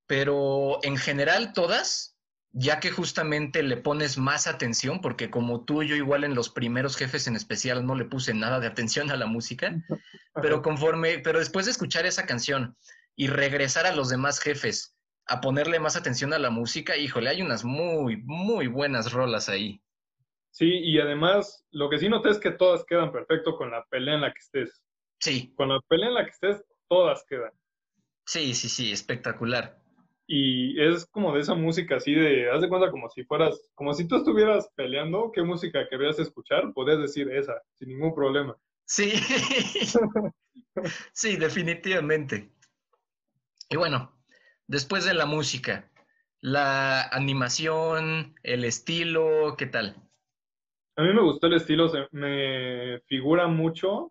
pero 0.05 0.80
en 0.84 0.97
general 0.97 1.53
todas 1.53 2.16
ya 2.60 2.80
que 2.80 2.89
justamente 2.89 3.62
le 3.62 3.78
pones 3.78 4.18
más 4.18 4.47
atención, 4.47 4.99
porque 4.99 5.30
como 5.30 5.64
tú 5.64 5.84
y 5.84 5.89
yo 5.89 5.95
igual 5.95 6.24
en 6.24 6.34
los 6.34 6.49
primeros 6.49 6.97
jefes 6.97 7.28
en 7.28 7.36
especial 7.36 7.86
no 7.86 7.93
le 7.93 8.05
puse 8.05 8.34
nada 8.34 8.60
de 8.60 8.66
atención 8.66 9.12
a 9.12 9.16
la 9.16 9.28
música, 9.28 9.76
pero 10.41 10.64
conforme, 10.64 11.20
pero 11.20 11.38
después 11.38 11.66
de 11.66 11.72
escuchar 11.72 12.08
esa 12.08 12.26
canción 12.26 12.76
y 13.16 13.28
regresar 13.28 13.86
a 13.86 13.95
los 13.95 14.10
demás 14.10 14.39
jefes 14.39 14.95
a 15.28 15.39
ponerle 15.39 15.80
más 15.80 15.95
atención 15.95 16.34
a 16.34 16.39
la 16.39 16.49
música, 16.49 16.97
híjole, 16.97 17.30
hay 17.30 17.43
unas 17.43 17.64
muy, 17.64 18.24
muy 18.24 18.66
buenas 18.68 19.12
rolas 19.12 19.49
ahí. 19.49 19.80
Sí, 20.49 20.68
y 20.68 20.99
además 20.99 21.64
lo 21.70 21.89
que 21.89 21.99
sí 21.99 22.10
noté 22.10 22.30
es 22.30 22.39
que 22.39 22.51
todas 22.51 22.84
quedan 22.86 23.12
perfecto 23.12 23.55
con 23.55 23.70
la 23.70 23.86
pelea 23.86 24.16
en 24.16 24.22
la 24.22 24.34
que 24.34 24.39
estés. 24.39 24.84
Sí. 25.20 25.53
Con 25.55 25.70
la 25.70 25.80
pelea 25.88 26.08
en 26.08 26.14
la 26.16 26.24
que 26.24 26.32
estés, 26.32 26.64
todas 26.88 27.24
quedan. 27.30 27.51
Sí, 28.26 28.55
sí, 28.55 28.68
sí, 28.68 28.91
espectacular 28.91 29.78
y 30.30 30.80
es 30.82 31.05
como 31.05 31.34
de 31.34 31.39
esa 31.39 31.55
música 31.55 31.95
así 31.95 32.13
de, 32.13 32.51
haz 32.51 32.61
de 32.61 32.67
cuenta 32.67 32.91
como 32.91 33.09
si 33.09 33.23
fueras, 33.23 33.71
como 33.73 33.93
si 33.93 34.05
tú 34.05 34.17
estuvieras 34.17 34.69
peleando, 34.75 35.32
¿qué 35.34 35.41
música 35.41 35.88
querías 35.89 36.19
escuchar? 36.19 36.73
Podrías 36.73 36.99
decir 36.99 37.32
esa, 37.32 37.53
sin 37.75 37.89
ningún 37.89 38.13
problema. 38.13 38.57
Sí, 38.86 39.13
sí, 41.13 41.38
definitivamente. 41.38 42.51
Y 43.69 43.78
bueno, 43.78 44.19
después 44.67 45.05
de 45.05 45.13
la 45.13 45.25
música, 45.25 45.89
la 46.41 47.03
animación, 47.03 48.36
el 48.43 48.65
estilo, 48.65 49.55
¿qué 49.57 49.67
tal? 49.67 49.95
A 50.97 51.03
mí 51.03 51.13
me 51.13 51.21
gustó 51.21 51.47
el 51.47 51.53
estilo, 51.53 51.88
se, 51.88 52.05
me 52.11 52.99
figura 53.07 53.47
mucho, 53.47 54.09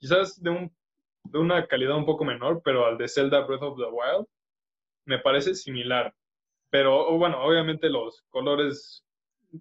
quizás 0.00 0.42
de, 0.42 0.50
un, 0.50 0.76
de 1.22 1.38
una 1.38 1.68
calidad 1.68 1.96
un 1.96 2.06
poco 2.06 2.24
menor, 2.24 2.62
pero 2.64 2.84
al 2.84 2.98
de 2.98 3.06
Zelda 3.06 3.42
Breath 3.42 3.62
of 3.62 3.78
the 3.78 3.84
Wild 3.84 4.26
me 5.04 5.18
parece 5.18 5.54
similar. 5.54 6.14
Pero 6.70 7.16
bueno, 7.18 7.42
obviamente 7.42 7.90
los 7.90 8.22
colores 8.30 9.04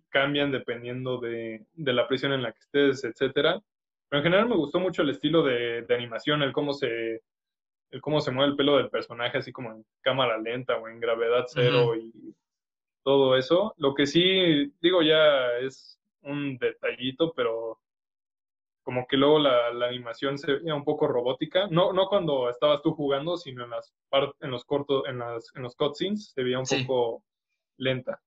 cambian 0.09 0.51
dependiendo 0.51 1.19
de, 1.19 1.65
la 1.75 2.07
prisión 2.07 2.31
en 2.33 2.43
la 2.43 2.53
que 2.53 2.59
estés, 2.59 3.03
etcétera. 3.03 3.61
Pero 4.09 4.19
en 4.19 4.23
general 4.23 4.49
me 4.49 4.55
gustó 4.55 4.79
mucho 4.79 5.01
el 5.01 5.09
estilo 5.09 5.43
de, 5.43 5.85
animación, 5.89 6.41
el 6.41 6.53
cómo 6.53 6.73
se 6.73 7.21
el 7.91 7.99
cómo 7.99 8.21
se 8.21 8.31
mueve 8.31 8.51
el 8.51 8.57
pelo 8.57 8.77
del 8.77 8.89
personaje, 8.89 9.37
así 9.37 9.51
como 9.51 9.73
en 9.73 9.85
cámara 9.99 10.37
lenta 10.37 10.77
o 10.77 10.87
en 10.87 11.01
gravedad 11.01 11.43
cero 11.47 11.93
y 11.97 12.33
todo 13.03 13.35
eso. 13.35 13.73
Lo 13.77 13.93
que 13.93 14.05
sí, 14.05 14.71
digo, 14.79 15.01
ya 15.01 15.57
es 15.57 15.99
un 16.21 16.57
detallito, 16.57 17.33
pero 17.33 17.81
como 18.83 19.05
que 19.07 19.17
luego 19.17 19.39
la, 19.39 19.67
animación 19.87 20.37
se 20.37 20.53
veía 20.53 20.75
un 20.75 20.83
poco 20.83 21.07
robótica, 21.07 21.67
no, 21.69 21.93
no 21.93 22.07
cuando 22.07 22.49
estabas 22.49 22.81
tú 22.81 22.93
jugando, 22.93 23.37
sino 23.37 23.63
en 23.63 23.69
las 23.71 23.93
en 24.39 24.51
los 24.51 24.65
cortos, 24.65 25.03
en, 25.07 25.19
las, 25.19 25.51
en 25.55 25.63
los 25.63 25.75
cutscenes 25.75 26.31
se 26.33 26.43
veía 26.43 26.59
un 26.59 26.65
poco 26.65 27.23
lenta. 27.77 28.21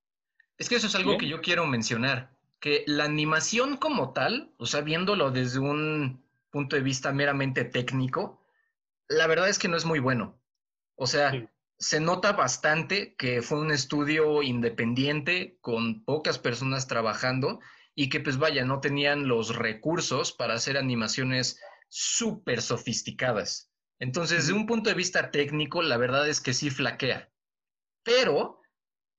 Es 0.57 0.69
que 0.69 0.77
eso 0.77 0.87
es 0.87 0.95
algo 0.95 1.19
que 1.19 1.29
yo 1.29 1.41
quiero 1.41 1.67
mencionar, 1.67 2.31
que 2.61 2.85
la 2.87 3.05
animación 3.05 3.77
como 3.77 4.13
tal, 4.13 4.53
o 4.59 4.67
sea, 4.67 4.81
viéndolo 4.83 5.31
desde 5.31 5.59
un 5.59 6.25
punto 6.51 6.77
de 6.77 6.83
vista 6.83 7.13
meramente 7.13 7.65
técnico, 7.65 8.41
la 9.09 9.27
verdad 9.27 9.49
es 9.49 9.59
que 9.59 9.69
no 9.69 9.77
es 9.77 9.85
muy 9.85 9.99
bueno. 9.99 10.39
O 10.95 11.07
sea, 11.07 11.33
se 11.79 12.01
nota 12.01 12.33
bastante 12.33 13.17
que 13.17 13.43
fue 13.43 13.61
un 13.61 13.73
estudio 13.73 14.43
independiente 14.43 15.59
con 15.61 16.05
pocas 16.05 16.39
personas 16.39 16.87
trabajando 16.87 17.61
y 17.95 18.09
que 18.09 18.21
pues 18.21 18.39
vaya, 18.39 18.65
no 18.65 18.81
tenían 18.81 19.29
los 19.29 19.55
recursos 19.55 20.33
para 20.33 20.55
hacer 20.55 20.77
animaciones 20.77 21.61
súper 21.89 22.61
sofisticadas. 22.61 23.71
Entonces, 24.01 24.47
desde 24.47 24.53
un 24.53 24.67
punto 24.67 24.91
de 24.91 24.97
vista 24.97 25.31
técnico, 25.31 25.83
la 25.83 25.97
verdad 25.97 26.29
es 26.29 26.41
que 26.41 26.55
sí 26.55 26.71
flaquea. 26.71 27.31
Pero 28.03 28.61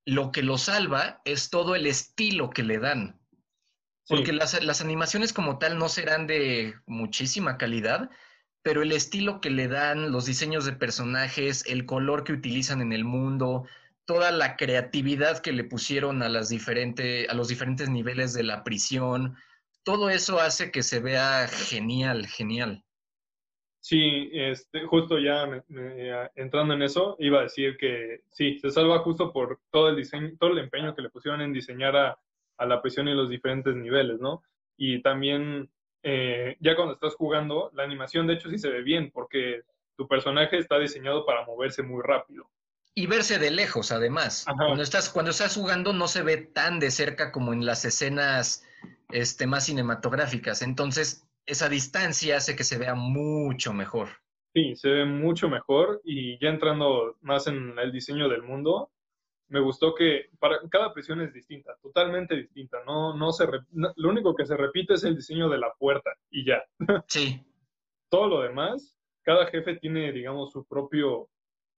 lo 0.04 0.30
que 0.30 0.42
lo 0.42 0.58
salva 0.58 1.22
es 1.24 1.50
todo 1.50 1.74
el 1.74 1.86
estilo 1.86 2.50
que 2.50 2.62
le 2.62 2.78
dan. 2.78 3.20
Porque 4.08 4.32
las, 4.32 4.62
las, 4.62 4.80
animaciones 4.80 5.32
como 5.32 5.58
tal 5.58 5.78
no 5.78 5.88
serán 5.88 6.28
de 6.28 6.76
muchísima 6.86 7.58
calidad, 7.58 8.08
pero 8.62 8.82
el 8.82 8.92
estilo 8.92 9.40
que 9.40 9.50
le 9.50 9.66
dan, 9.66 10.12
los 10.12 10.26
diseños 10.26 10.64
de 10.64 10.74
personajes, 10.74 11.64
el 11.66 11.86
color 11.86 12.22
que 12.22 12.32
utilizan 12.32 12.80
en 12.82 12.92
el 12.92 13.04
mundo, 13.04 13.66
toda 14.06 14.30
la 14.30 14.56
creatividad 14.56 15.40
que 15.40 15.52
le 15.52 15.64
pusieron 15.64 16.22
a, 16.22 16.28
las 16.28 16.50
a 16.50 17.34
los 17.34 17.48
diferentes 17.48 17.90
niveles 17.90 18.32
de 18.32 18.44
la 18.44 18.64
prisión, 18.64 19.36
todo 19.84 20.10
eso 20.10 20.40
hace 20.40 20.70
que 20.70 20.82
se 20.82 21.00
vea 21.00 21.46
genial, 21.48 22.26
genial. 22.26 22.82
Sí, 23.80 24.30
este, 24.32 24.84
justo 24.84 25.18
ya 25.18 25.62
entrando 26.34 26.74
en 26.74 26.82
eso, 26.82 27.14
iba 27.20 27.38
a 27.38 27.42
decir 27.42 27.76
que 27.76 28.22
sí, 28.30 28.58
se 28.58 28.70
salva 28.70 28.98
justo 28.98 29.32
por 29.32 29.60
todo 29.70 29.90
el 29.90 29.96
diseño, 29.96 30.32
todo 30.40 30.50
el 30.50 30.58
empeño 30.58 30.94
que 30.96 31.02
le 31.02 31.10
pusieron 31.10 31.40
en 31.40 31.52
diseñar 31.52 31.94
a, 31.96 32.18
la 32.66 32.82
prisión 32.82 33.06
y 33.06 33.14
los 33.14 33.28
diferentes 33.28 33.76
niveles, 33.76 34.18
¿no? 34.18 34.42
Y 34.76 35.02
también, 35.02 35.70
eh, 36.02 36.56
ya 36.58 36.74
cuando 36.74 36.94
estás 36.94 37.14
jugando, 37.14 37.70
la 37.74 37.84
animación 37.84 38.26
de 38.26 38.34
hecho 38.34 38.50
sí 38.50 38.58
se 38.58 38.70
ve 38.70 38.82
bien, 38.82 39.10
porque 39.12 39.62
tu 39.96 40.08
personaje 40.08 40.58
está 40.58 40.78
diseñado 40.78 41.24
para 41.24 41.44
moverse 41.44 41.84
muy 41.84 42.02
rápido. 42.02 42.50
Y 42.98 43.06
verse 43.06 43.38
de 43.38 43.50
lejos, 43.50 43.92
además. 43.92 44.46
Cuando 44.56 44.82
estás, 44.82 45.10
cuando 45.10 45.30
estás 45.30 45.54
jugando 45.54 45.92
no 45.92 46.08
se 46.08 46.22
ve 46.22 46.38
tan 46.38 46.80
de 46.80 46.90
cerca 46.90 47.30
como 47.30 47.52
en 47.52 47.66
las 47.66 47.84
escenas 47.84 48.66
este, 49.10 49.46
más 49.46 49.66
cinematográficas. 49.66 50.62
Entonces, 50.62 51.28
esa 51.44 51.68
distancia 51.68 52.38
hace 52.38 52.56
que 52.56 52.64
se 52.64 52.78
vea 52.78 52.94
mucho 52.94 53.74
mejor. 53.74 54.08
Sí, 54.54 54.74
se 54.76 54.88
ve 54.88 55.04
mucho 55.04 55.50
mejor. 55.50 56.00
Y 56.04 56.38
ya 56.38 56.48
entrando 56.48 57.18
más 57.20 57.46
en 57.48 57.78
el 57.78 57.92
diseño 57.92 58.30
del 58.30 58.42
mundo, 58.42 58.90
me 59.48 59.60
gustó 59.60 59.94
que 59.94 60.30
para 60.38 60.58
cada 60.70 60.94
prisión 60.94 61.20
es 61.20 61.34
distinta, 61.34 61.76
totalmente 61.82 62.34
distinta. 62.34 62.78
No, 62.86 63.14
no 63.14 63.30
se 63.30 63.46
lo 63.74 64.08
único 64.08 64.34
que 64.34 64.46
se 64.46 64.56
repite 64.56 64.94
es 64.94 65.04
el 65.04 65.16
diseño 65.16 65.50
de 65.50 65.58
la 65.58 65.70
puerta 65.78 66.12
y 66.30 66.46
ya. 66.46 66.64
Sí. 67.08 67.44
Todo 68.08 68.28
lo 68.28 68.40
demás, 68.40 68.98
cada 69.22 69.46
jefe 69.48 69.76
tiene, 69.76 70.12
digamos, 70.12 70.52
su 70.52 70.64
propio 70.64 71.28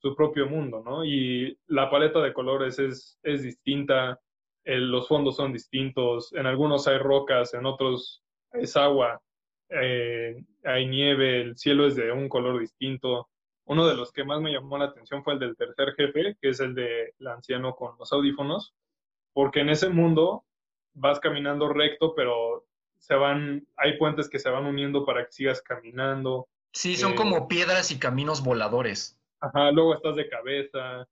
su 0.00 0.14
propio 0.14 0.48
mundo, 0.48 0.82
¿no? 0.84 1.04
Y 1.04 1.58
la 1.66 1.90
paleta 1.90 2.20
de 2.20 2.32
colores 2.32 2.78
es, 2.78 3.18
es 3.22 3.42
distinta, 3.42 4.20
los 4.64 5.08
fondos 5.08 5.36
son 5.36 5.52
distintos, 5.52 6.32
en 6.34 6.46
algunos 6.46 6.86
hay 6.88 6.98
rocas, 6.98 7.54
en 7.54 7.66
otros 7.66 8.22
es 8.52 8.76
agua, 8.76 9.20
eh, 9.70 10.42
hay 10.64 10.86
nieve, 10.86 11.40
el 11.40 11.56
cielo 11.56 11.86
es 11.86 11.96
de 11.96 12.12
un 12.12 12.28
color 12.28 12.60
distinto. 12.60 13.28
Uno 13.64 13.86
de 13.86 13.96
los 13.96 14.12
que 14.12 14.24
más 14.24 14.40
me 14.40 14.52
llamó 14.52 14.78
la 14.78 14.86
atención 14.86 15.22
fue 15.22 15.34
el 15.34 15.38
del 15.38 15.56
tercer 15.56 15.94
jefe, 15.94 16.36
que 16.40 16.50
es 16.50 16.60
el 16.60 16.74
del 16.74 17.26
anciano 17.26 17.74
con 17.74 17.96
los 17.98 18.12
audífonos, 18.12 18.74
porque 19.32 19.60
en 19.60 19.68
ese 19.68 19.88
mundo 19.88 20.44
vas 20.94 21.20
caminando 21.20 21.68
recto, 21.68 22.14
pero 22.14 22.66
se 22.98 23.14
van, 23.14 23.66
hay 23.76 23.98
puentes 23.98 24.28
que 24.28 24.38
se 24.38 24.50
van 24.50 24.64
uniendo 24.64 25.04
para 25.04 25.24
que 25.24 25.32
sigas 25.32 25.62
caminando. 25.62 26.48
Sí, 26.72 26.96
son 26.96 27.12
eh, 27.12 27.16
como 27.16 27.48
piedras 27.48 27.90
y 27.90 27.98
caminos 27.98 28.42
voladores. 28.42 29.18
Ajá, 29.40 29.70
luego 29.70 29.94
estás 29.94 30.16
de 30.16 30.28
cabeza, 30.28 31.08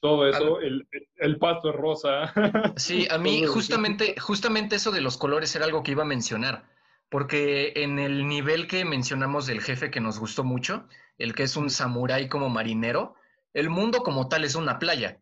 todo 0.00 0.28
eso, 0.28 0.60
el, 0.60 0.86
el, 1.16 1.38
pasto 1.38 1.70
es 1.70 1.76
rosa. 1.76 2.32
Sí, 2.76 3.08
a 3.10 3.18
mí 3.18 3.44
justamente, 3.46 4.14
justamente 4.20 4.76
eso 4.76 4.92
de 4.92 5.00
los 5.00 5.16
colores 5.16 5.54
era 5.56 5.64
algo 5.64 5.82
que 5.82 5.92
iba 5.92 6.02
a 6.02 6.06
mencionar, 6.06 6.68
porque 7.08 7.72
en 7.76 7.98
el 7.98 8.28
nivel 8.28 8.66
que 8.66 8.84
mencionamos 8.84 9.46
del 9.46 9.60
jefe 9.60 9.90
que 9.90 10.00
nos 10.00 10.18
gustó 10.18 10.44
mucho, 10.44 10.86
el 11.18 11.34
que 11.34 11.44
es 11.44 11.56
un 11.56 11.70
samurái 11.70 12.28
como 12.28 12.48
marinero, 12.48 13.16
el 13.54 13.70
mundo 13.70 14.02
como 14.02 14.28
tal 14.28 14.44
es 14.44 14.54
una 14.54 14.78
playa. 14.78 15.20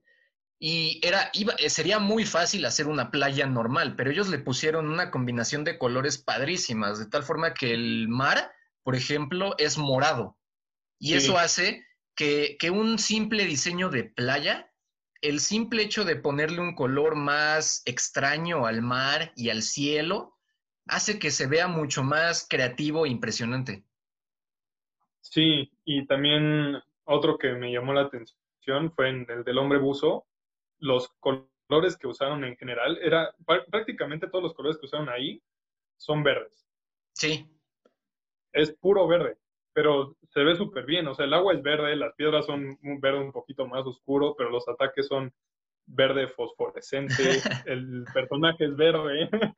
Y 0.59 1.01
era, 1.03 1.31
iba, 1.35 1.55
eh, 1.59 1.71
sería 1.71 1.99
muy 1.99 2.25
fácil 2.25 2.65
hacer 2.65 2.87
una 2.87 3.11
playa 3.11 3.47
normal, 3.47 3.95
pero 3.97 4.11
ellos 4.11 4.29
le 4.29 4.39
pusieron 4.39 4.89
una 4.89 5.11
combinación 5.11 5.63
de 5.63 5.79
colores 5.79 6.19
padrísimas, 6.19 6.99
de 6.99 7.07
tal 7.07 7.23
forma 7.23 7.55
que 7.55 7.73
el 7.75 8.09
mar, 8.09 8.53
por 8.83 8.97
ejemplo, 8.97 9.55
es 9.59 9.79
morado. 9.79 10.37
Y 10.99 11.15
eso 11.15 11.39
hace 11.39 11.85
que, 12.15 12.57
un 12.71 12.99
simple 12.99 13.45
diseño 13.45 13.89
de 13.91 14.05
playa, 14.05 14.73
el 15.21 15.41
simple 15.41 15.83
hecho 15.83 16.05
de 16.05 16.17
ponerle 16.17 16.61
un 16.61 16.75
color 16.75 17.17
más 17.17 17.83
extraño 17.87 18.67
al 18.67 18.83
mar 18.83 19.33
y 19.37 19.51
al 19.51 19.63
cielo, 19.63 20.37
hace 20.87 21.19
que 21.19 21.31
se 21.31 21.47
vea 21.47 21.67
mucho 21.67 22.03
más 22.03 22.47
creativo 22.49 23.07
e 23.07 23.09
impresionante. 23.09 23.85
Sí, 25.21 25.73
y 25.85 26.07
también 26.07 26.81
otro 27.05 27.39
que 27.39 27.55
me 27.55 27.73
llamó 27.73 27.95
la 27.95 28.03
atención 28.03 28.93
fue 28.95 29.09
en 29.09 29.27
el 29.29 29.45
del 29.45 29.59
hombre 29.59 29.79
buzo. 29.79 30.27
Los 30.79 31.09
colores 31.21 31.97
que 31.97 32.07
usaron 32.07 32.45
en 32.45 32.57
general, 32.57 32.99
era 33.03 33.35
prácticamente 33.71 34.29
todos 34.29 34.45
los 34.45 34.55
colores 34.55 34.79
que 34.79 34.87
usaron 34.87 35.09
ahí 35.09 35.43
son 35.97 36.23
verdes. 36.23 36.67
Sí. 37.15 37.49
Es 38.53 38.73
puro 38.73 39.07
verde, 39.07 39.39
pero 39.75 40.17
se 40.33 40.43
ve 40.43 40.57
súper 40.57 40.87
bien. 40.87 41.07
O 41.09 41.15
sea, 41.15 41.27
el 41.27 41.35
agua 41.35 41.53
es 41.53 41.63
verde, 41.63 41.97
las 41.97 42.15
piedras 42.15 42.47
son 42.47 42.79
un 42.83 43.01
verde 43.01 43.19
un 43.19 43.33
poquito 43.33 43.67
más 43.67 43.85
oscuro, 43.85 44.35
pero 44.39 44.49
los 44.51 44.67
ataques 44.69 45.07
son 45.09 45.33
verde 45.87 46.29
fosforescente, 46.29 47.15
el 47.67 48.05
personaje 48.15 48.65
es 48.65 48.77
verde. 48.77 49.29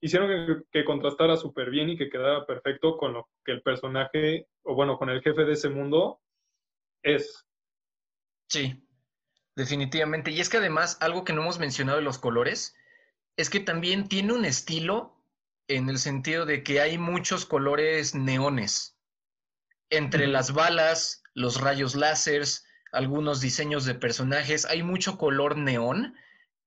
Hicieron 0.00 0.64
que, 0.70 0.84
contrastara 0.84 1.36
súper 1.36 1.70
bien 1.70 1.88
y 1.88 1.96
que 1.96 2.10
quedara 2.10 2.46
perfecto 2.46 2.96
con 2.96 3.14
lo 3.14 3.28
que 3.44 3.52
el 3.52 3.62
personaje, 3.62 4.46
o 4.62 4.74
bueno, 4.74 4.98
con 4.98 5.08
el 5.08 5.22
jefe 5.22 5.44
de 5.44 5.52
ese 5.52 5.70
mundo 5.70 6.20
es. 7.02 7.46
Sí, 8.48 8.86
definitivamente. 9.56 10.30
Y 10.30 10.40
es 10.40 10.50
que 10.50 10.58
además, 10.58 10.98
algo 11.00 11.24
que 11.24 11.32
no 11.32 11.40
hemos 11.40 11.58
mencionado 11.58 11.98
de 11.98 12.04
los 12.04 12.18
colores, 12.18 12.76
es 13.36 13.48
que 13.48 13.60
también 13.60 14.08
tiene 14.08 14.34
un 14.34 14.44
estilo 14.44 15.16
en 15.68 15.88
el 15.88 15.98
sentido 15.98 16.44
de 16.44 16.62
que 16.62 16.80
hay 16.80 16.98
muchos 16.98 17.46
colores 17.46 18.14
neones. 18.14 18.93
Entre 19.90 20.26
las 20.26 20.52
balas, 20.52 21.22
los 21.34 21.60
rayos 21.60 21.94
láseres, 21.94 22.66
algunos 22.92 23.40
diseños 23.40 23.84
de 23.84 23.94
personajes, 23.94 24.64
hay 24.64 24.82
mucho 24.82 25.18
color 25.18 25.56
neón 25.56 26.14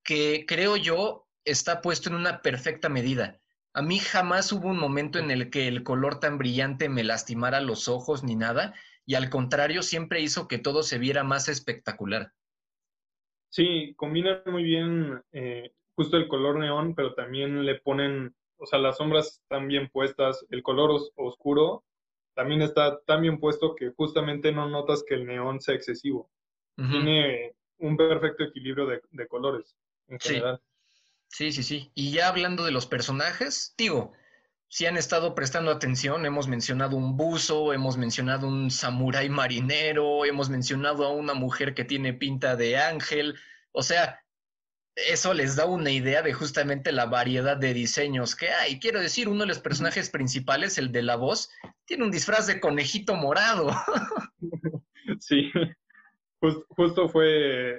que 0.04 0.46
creo 0.48 0.78
yo 0.78 1.28
está 1.46 1.82
puesto 1.82 2.10
en 2.10 2.16
una 2.16 2.42
perfecta 2.42 2.90
medida. 2.90 3.40
A 3.74 3.82
mí 3.82 4.00
jamás 4.00 4.52
hubo 4.52 4.70
un 4.70 4.80
momento 4.80 5.20
en 5.20 5.32
el 5.32 5.50
que 5.50 5.68
el 5.68 5.84
color 5.84 6.20
tan 6.20 6.38
brillante 6.38 6.90
me 6.90 7.04
lastimara 7.04 7.62
los 7.62 7.88
ojos 7.88 8.24
ni 8.24 8.36
nada, 8.36 8.74
y 9.06 9.16
al 9.16 9.30
contrario, 9.30 9.84
siempre 9.84 10.22
hizo 10.22 10.48
que 10.48 10.58
todo 10.58 10.84
se 10.84 10.98
viera 10.98 11.24
más 11.24 11.48
espectacular. 11.48 12.34
Sí, 13.50 13.94
combinan 13.96 14.42
muy 14.48 14.64
bien 14.64 15.22
eh, 15.32 15.72
justo 15.96 16.18
el 16.18 16.28
color 16.28 16.60
neón, 16.60 16.94
pero 16.94 17.14
también 17.16 17.66
le 17.66 17.76
ponen, 17.76 18.36
o 18.58 18.66
sea, 18.66 18.80
las 18.80 18.98
sombras 18.98 19.40
están 19.42 19.68
bien 19.68 19.90
puestas, 19.90 20.46
el 20.50 20.62
color 20.62 20.92
oscuro 21.16 21.86
también 22.38 22.62
está 22.62 23.02
tan 23.02 23.24
bien 23.24 23.40
puesto 23.40 23.74
que 23.74 23.90
justamente 23.90 24.52
no 24.52 24.70
notas 24.70 25.04
que 25.04 25.16
el 25.16 25.26
neón 25.26 25.60
sea 25.60 25.74
excesivo. 25.74 26.30
Tiene 26.76 27.56
un 27.80 27.98
perfecto 27.98 28.44
equilibrio 28.44 28.86
de, 28.86 29.28
colores 29.28 29.76
en 30.08 30.20
general. 30.20 30.62
Sí, 31.30 31.52
sí, 31.52 31.64
sí. 31.64 31.92
Y 31.96 32.12
ya 32.12 32.28
hablando 32.28 32.64
de 32.64 32.70
los 32.70 32.86
personajes, 32.86 33.74
digo, 33.76 34.14
si 34.68 34.86
han 34.86 34.98
estado 34.98 35.34
prestando 35.34 35.72
atención, 35.72 36.28
hemos 36.28 36.48
mencionado 36.48 36.96
un 36.96 37.18
buzo, 37.18 37.74
hemos 37.74 37.98
mencionado 37.98 38.48
un 38.48 38.70
samurái 38.70 39.30
marinero, 39.30 40.24
hemos 40.24 40.52
mencionado 40.52 41.08
a 41.08 41.10
una 41.10 41.34
mujer 41.34 41.74
que 41.74 41.86
tiene 41.86 42.14
pinta 42.14 42.56
de 42.56 42.78
ángel. 42.78 43.34
O 43.72 43.82
sea, 43.82 44.22
eso 45.06 45.34
les 45.34 45.56
da 45.56 45.66
una 45.66 45.92
idea 45.92 46.22
de 46.24 46.34
justamente 46.34 46.92
la 46.92 47.06
variedad 47.06 47.56
de 47.56 47.74
diseños 47.74 48.36
que 48.36 48.50
hay. 48.50 48.80
Quiero 48.80 49.00
decir, 49.00 49.30
uno 49.30 49.42
de 49.42 49.48
los 49.48 49.60
personajes 49.60 50.10
principales, 50.10 50.78
el 50.78 50.92
de 50.92 51.04
la 51.04 51.16
voz, 51.16 51.52
tiene 51.86 52.04
un 52.04 52.12
disfraz 52.12 52.48
de 52.48 52.60
conejito 52.60 53.16
morado. 53.16 53.70
Sí, 55.22 55.50
justo 56.42 57.08
fue... 57.08 57.78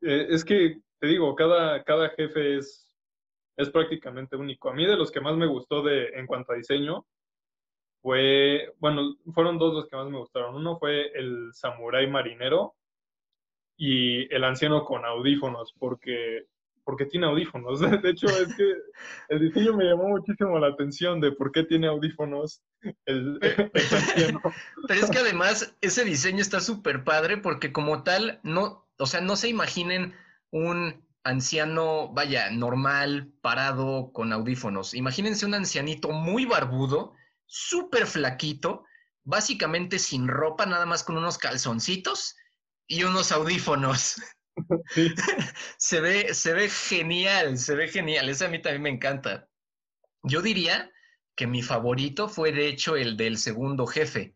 Eh, 0.00 0.26
es 0.30 0.42
que, 0.42 0.80
te 0.98 1.06
digo, 1.06 1.34
cada, 1.34 1.84
cada 1.84 2.08
jefe 2.16 2.56
es, 2.56 2.96
es 3.58 3.68
prácticamente 3.68 4.36
único. 4.36 4.70
A 4.70 4.74
mí 4.74 4.86
de 4.86 4.96
los 4.96 5.10
que 5.10 5.20
más 5.20 5.36
me 5.36 5.46
gustó 5.46 5.82
de, 5.82 6.06
en 6.14 6.26
cuanto 6.26 6.52
a 6.52 6.56
diseño 6.56 7.06
fue, 8.00 8.72
bueno, 8.78 9.16
fueron 9.34 9.58
dos 9.58 9.74
los 9.74 9.86
que 9.86 9.96
más 9.96 10.08
me 10.08 10.18
gustaron. 10.18 10.56
Uno 10.56 10.78
fue 10.78 11.12
el 11.12 11.50
samurái 11.52 12.08
marinero, 12.08 12.74
y 13.80 14.32
el 14.32 14.44
anciano 14.44 14.84
con 14.84 15.06
audífonos, 15.06 15.74
porque, 15.78 16.44
porque 16.84 17.06
tiene 17.06 17.26
audífonos. 17.26 17.80
De 18.02 18.10
hecho, 18.10 18.26
es 18.26 18.54
que 18.54 18.74
el 19.30 19.40
diseño 19.40 19.74
me 19.74 19.86
llamó 19.86 20.08
muchísimo 20.08 20.58
la 20.58 20.66
atención 20.66 21.18
de 21.18 21.32
por 21.32 21.50
qué 21.50 21.64
tiene 21.64 21.86
audífonos 21.86 22.62
el, 23.06 23.40
anciano. 23.72 24.42
Pero 24.86 25.00
es 25.00 25.10
que 25.10 25.18
además 25.18 25.74
ese 25.80 26.04
diseño 26.04 26.42
está 26.42 26.60
súper 26.60 27.04
padre 27.04 27.38
porque 27.38 27.72
como 27.72 28.02
tal, 28.02 28.38
no, 28.42 28.86
o 28.98 29.06
sea, 29.06 29.22
no 29.22 29.34
se 29.34 29.48
imaginen 29.48 30.14
un 30.50 31.02
anciano, 31.24 32.12
vaya, 32.12 32.50
normal, 32.50 33.32
parado, 33.40 34.12
con 34.12 34.34
audífonos. 34.34 34.92
Imagínense 34.92 35.46
un 35.46 35.54
ancianito 35.54 36.10
muy 36.10 36.44
barbudo, 36.44 37.14
súper 37.46 38.06
flaquito, 38.06 38.84
básicamente 39.24 39.98
sin 39.98 40.28
ropa, 40.28 40.66
nada 40.66 40.84
más 40.84 41.02
con 41.02 41.16
unos 41.16 41.38
calzoncitos 41.38 42.36
y 42.90 43.04
unos 43.04 43.30
audífonos. 43.30 44.20
se, 45.78 46.00
ve, 46.00 46.34
se 46.34 46.52
ve 46.52 46.68
genial, 46.68 47.56
se 47.56 47.74
ve 47.76 47.88
genial. 47.88 48.28
Ese 48.28 48.44
a 48.44 48.48
mí 48.48 48.60
también 48.60 48.82
me 48.82 48.90
encanta. 48.90 49.48
Yo 50.24 50.42
diría 50.42 50.90
que 51.36 51.46
mi 51.46 51.62
favorito 51.62 52.28
fue 52.28 52.52
de 52.52 52.66
hecho 52.66 52.96
el 52.96 53.16
del 53.16 53.38
segundo 53.38 53.86
jefe, 53.86 54.34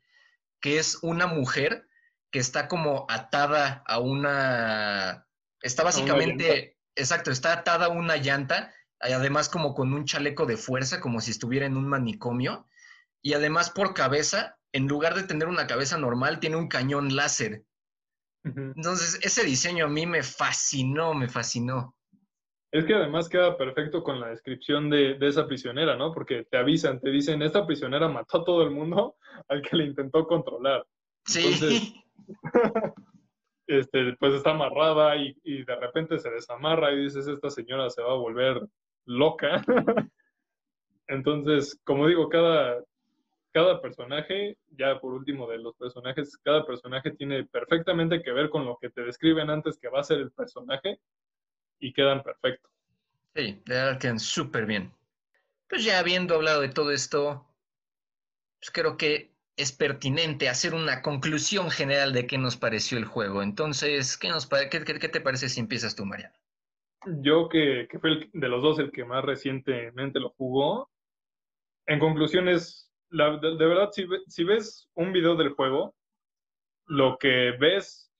que 0.60 0.78
es 0.78 1.00
una 1.02 1.26
mujer 1.26 1.88
que 2.30 2.38
está 2.38 2.68
como 2.68 3.06
atada 3.10 3.82
a 3.86 3.98
una... 3.98 5.26
Está 5.60 5.82
básicamente... 5.82 6.78
Exacto, 6.96 7.32
está 7.32 7.52
atada 7.52 7.86
a 7.86 7.88
una 7.88 8.18
llanta, 8.18 8.72
además 9.00 9.48
como 9.48 9.74
con 9.74 9.92
un 9.92 10.04
chaleco 10.04 10.46
de 10.46 10.56
fuerza, 10.56 11.00
como 11.00 11.20
si 11.20 11.32
estuviera 11.32 11.66
en 11.66 11.76
un 11.76 11.88
manicomio. 11.88 12.68
Y 13.20 13.32
además 13.32 13.70
por 13.70 13.94
cabeza, 13.94 14.58
en 14.70 14.86
lugar 14.86 15.16
de 15.16 15.24
tener 15.24 15.48
una 15.48 15.66
cabeza 15.66 15.98
normal, 15.98 16.38
tiene 16.38 16.54
un 16.54 16.68
cañón 16.68 17.16
láser. 17.16 17.64
Entonces, 18.44 19.18
ese 19.22 19.42
diseño 19.44 19.86
a 19.86 19.88
mí 19.88 20.06
me 20.06 20.22
fascinó, 20.22 21.14
me 21.14 21.28
fascinó. 21.28 21.94
Es 22.70 22.84
que 22.84 22.94
además 22.94 23.28
queda 23.28 23.56
perfecto 23.56 24.02
con 24.02 24.20
la 24.20 24.28
descripción 24.28 24.90
de, 24.90 25.16
esa 25.20 25.46
prisionera, 25.46 25.96
¿no? 25.96 26.12
Porque 26.12 26.44
te 26.50 26.56
avisan, 26.56 27.00
te 27.00 27.10
dicen, 27.10 27.40
esta 27.40 27.66
prisionera 27.66 28.08
mató 28.08 28.38
a 28.38 28.44
todo 28.44 28.62
el 28.64 28.70
mundo 28.70 29.16
al 29.48 29.62
que 29.62 29.76
le 29.76 29.84
intentó 29.84 30.26
controlar. 30.26 30.84
Sí. 31.24 31.94
este, 33.66 34.16
pues 34.18 34.34
está 34.34 34.50
amarrada 34.50 35.16
y, 35.16 35.34
y, 35.44 35.64
de 35.64 35.76
repente 35.76 36.18
se 36.18 36.30
desamarra 36.30 36.92
y 36.92 37.04
dices, 37.04 37.26
esta 37.28 37.48
señora 37.48 37.88
se 37.90 38.02
va 38.02 38.10
a 38.10 38.16
volver 38.16 38.60
loca. 39.06 39.64
Entonces, 41.06 41.80
como 41.84 42.08
digo, 42.08 42.28
cada, 42.28 42.82
cada 43.54 43.80
personaje, 43.80 44.58
ya 44.76 44.98
por 44.98 45.14
último 45.14 45.48
de 45.48 45.58
los 45.58 45.76
personajes, 45.76 46.36
cada 46.38 46.66
personaje 46.66 47.12
tiene 47.12 47.44
perfectamente 47.44 48.20
que 48.20 48.32
ver 48.32 48.50
con 48.50 48.64
lo 48.64 48.76
que 48.80 48.90
te 48.90 49.02
describen 49.02 49.48
antes 49.48 49.78
que 49.78 49.88
va 49.88 50.00
a 50.00 50.04
ser 50.04 50.18
el 50.18 50.32
personaje 50.32 50.98
y 51.78 51.92
quedan 51.92 52.24
perfectos. 52.24 52.72
Sí, 53.32 53.62
de 53.64 53.74
verdad 53.74 54.00
quedan 54.00 54.18
súper 54.18 54.66
bien. 54.66 54.92
Pues 55.68 55.84
ya 55.84 56.00
habiendo 56.00 56.34
hablado 56.34 56.62
de 56.62 56.68
todo 56.68 56.90
esto, 56.90 57.46
pues 58.58 58.72
creo 58.72 58.96
que 58.96 59.30
es 59.56 59.70
pertinente 59.70 60.48
hacer 60.48 60.74
una 60.74 61.00
conclusión 61.00 61.70
general 61.70 62.12
de 62.12 62.26
qué 62.26 62.38
nos 62.38 62.56
pareció 62.56 62.98
el 62.98 63.04
juego. 63.04 63.40
Entonces, 63.40 64.18
¿qué, 64.18 64.30
nos, 64.30 64.48
qué, 64.48 64.82
qué, 64.84 65.08
te 65.08 65.20
parece 65.20 65.48
si 65.48 65.60
empiezas 65.60 65.94
tú, 65.94 66.04
Mariano? 66.04 66.34
Yo, 67.20 67.48
que, 67.48 67.86
que 67.88 68.00
fue 68.00 68.10
el, 68.10 68.30
de 68.32 68.48
los 68.48 68.62
dos 68.62 68.80
el 68.80 68.90
que 68.90 69.04
más 69.04 69.24
recientemente 69.24 70.18
lo 70.18 70.30
jugó, 70.30 70.90
en 71.86 72.00
conclusión 72.00 72.48
es 72.48 72.84
de, 73.14 73.66
verdad, 73.66 73.90
si, 74.26 74.44
ves 74.44 74.88
un 74.94 75.12
video 75.12 75.36
del 75.36 75.50
juego, 75.50 75.94
lo 76.86 77.16
que 77.18 77.52
ves 77.58 78.10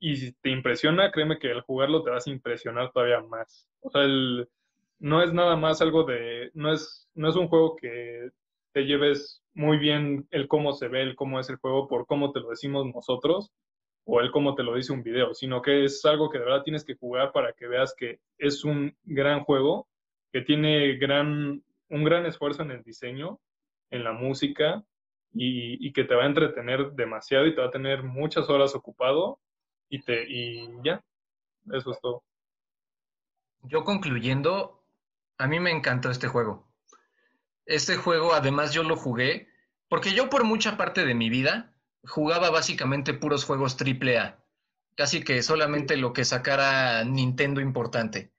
y 0.00 0.32
te 0.32 0.50
impresiona, 0.50 1.10
créeme 1.10 1.38
que 1.38 1.50
al 1.50 1.62
jugarlo 1.62 2.02
te 2.02 2.10
vas 2.10 2.26
a 2.26 2.30
impresionar 2.30 2.92
todavía 2.92 3.20
más. 3.22 3.68
O 3.80 3.90
sea, 3.90 4.02
no 4.98 5.22
es 5.22 5.32
nada 5.32 5.56
más 5.56 5.80
algo 5.80 6.04
de, 6.04 6.50
no 6.54 6.72
es, 6.72 7.08
no 7.14 7.28
es 7.28 7.36
un 7.36 7.48
juego 7.48 7.76
que 7.76 8.30
te 8.72 8.82
lleves 8.82 9.42
muy 9.54 9.78
bien 9.78 10.28
el 10.30 10.46
cómo 10.46 10.72
se 10.72 10.88
ve, 10.88 11.02
el 11.02 11.16
cómo 11.16 11.40
es 11.40 11.48
el 11.48 11.56
juego 11.56 11.88
por 11.88 12.06
cómo 12.06 12.30
te 12.32 12.40
lo 12.40 12.50
decimos 12.50 12.86
nosotros 12.86 13.50
o 14.04 14.20
el 14.20 14.30
cómo 14.30 14.54
te 14.54 14.62
lo 14.62 14.74
dice 14.74 14.92
un 14.92 15.02
video, 15.02 15.34
sino 15.34 15.62
que 15.62 15.84
es 15.84 16.04
algo 16.04 16.30
que 16.30 16.38
de 16.38 16.44
verdad 16.44 16.62
tienes 16.62 16.84
que 16.84 16.94
jugar 16.94 17.32
para 17.32 17.52
que 17.52 17.66
veas 17.66 17.94
que 17.96 18.20
es 18.38 18.64
un 18.64 18.96
gran 19.04 19.44
juego, 19.44 19.88
que 20.32 20.42
tiene 20.42 20.96
gran, 20.96 21.62
un 21.88 22.04
gran 22.04 22.24
esfuerzo 22.26 22.62
en 22.62 22.70
el 22.70 22.82
diseño 22.82 23.40
en 23.90 24.04
la 24.04 24.12
música 24.12 24.84
y, 25.32 25.92
que 25.92 26.04
te 26.04 26.14
va 26.14 26.24
a 26.24 26.26
entretener 26.26 26.92
demasiado 26.92 27.46
y 27.46 27.54
te 27.54 27.60
va 27.60 27.68
a 27.68 27.70
tener 27.70 28.02
muchas 28.02 28.48
horas 28.48 28.74
ocupado 28.74 29.40
y, 29.88 30.00
te, 30.02 30.24
y 30.28 30.68
ya, 30.84 31.02
eso 31.72 31.90
es 31.92 32.00
todo. 32.00 32.22
Yo 33.62 33.84
concluyendo, 33.84 34.84
a 35.38 35.46
mí 35.46 35.60
me 35.60 35.70
encantó 35.70 36.10
este 36.10 36.28
juego. 36.28 36.68
Este 37.66 37.96
juego, 37.96 38.32
además, 38.34 38.72
yo 38.72 38.82
lo 38.82 38.96
jugué 38.96 39.48
porque 39.88 40.12
yo 40.12 40.28
por 40.28 40.44
mucha 40.44 40.76
parte 40.76 41.04
de 41.04 41.14
mi 41.14 41.30
vida 41.30 41.74
jugaba 42.04 42.50
básicamente 42.50 43.14
puros 43.14 43.44
juegos 43.44 43.76
AAA. 43.80 44.38
Casi 44.94 45.22
que 45.22 45.42
solamente 45.42 45.96
lo 45.96 46.12
que 46.12 46.24
sacara 46.24 47.04
Nintendo 47.04 47.60
importante. 47.60 48.32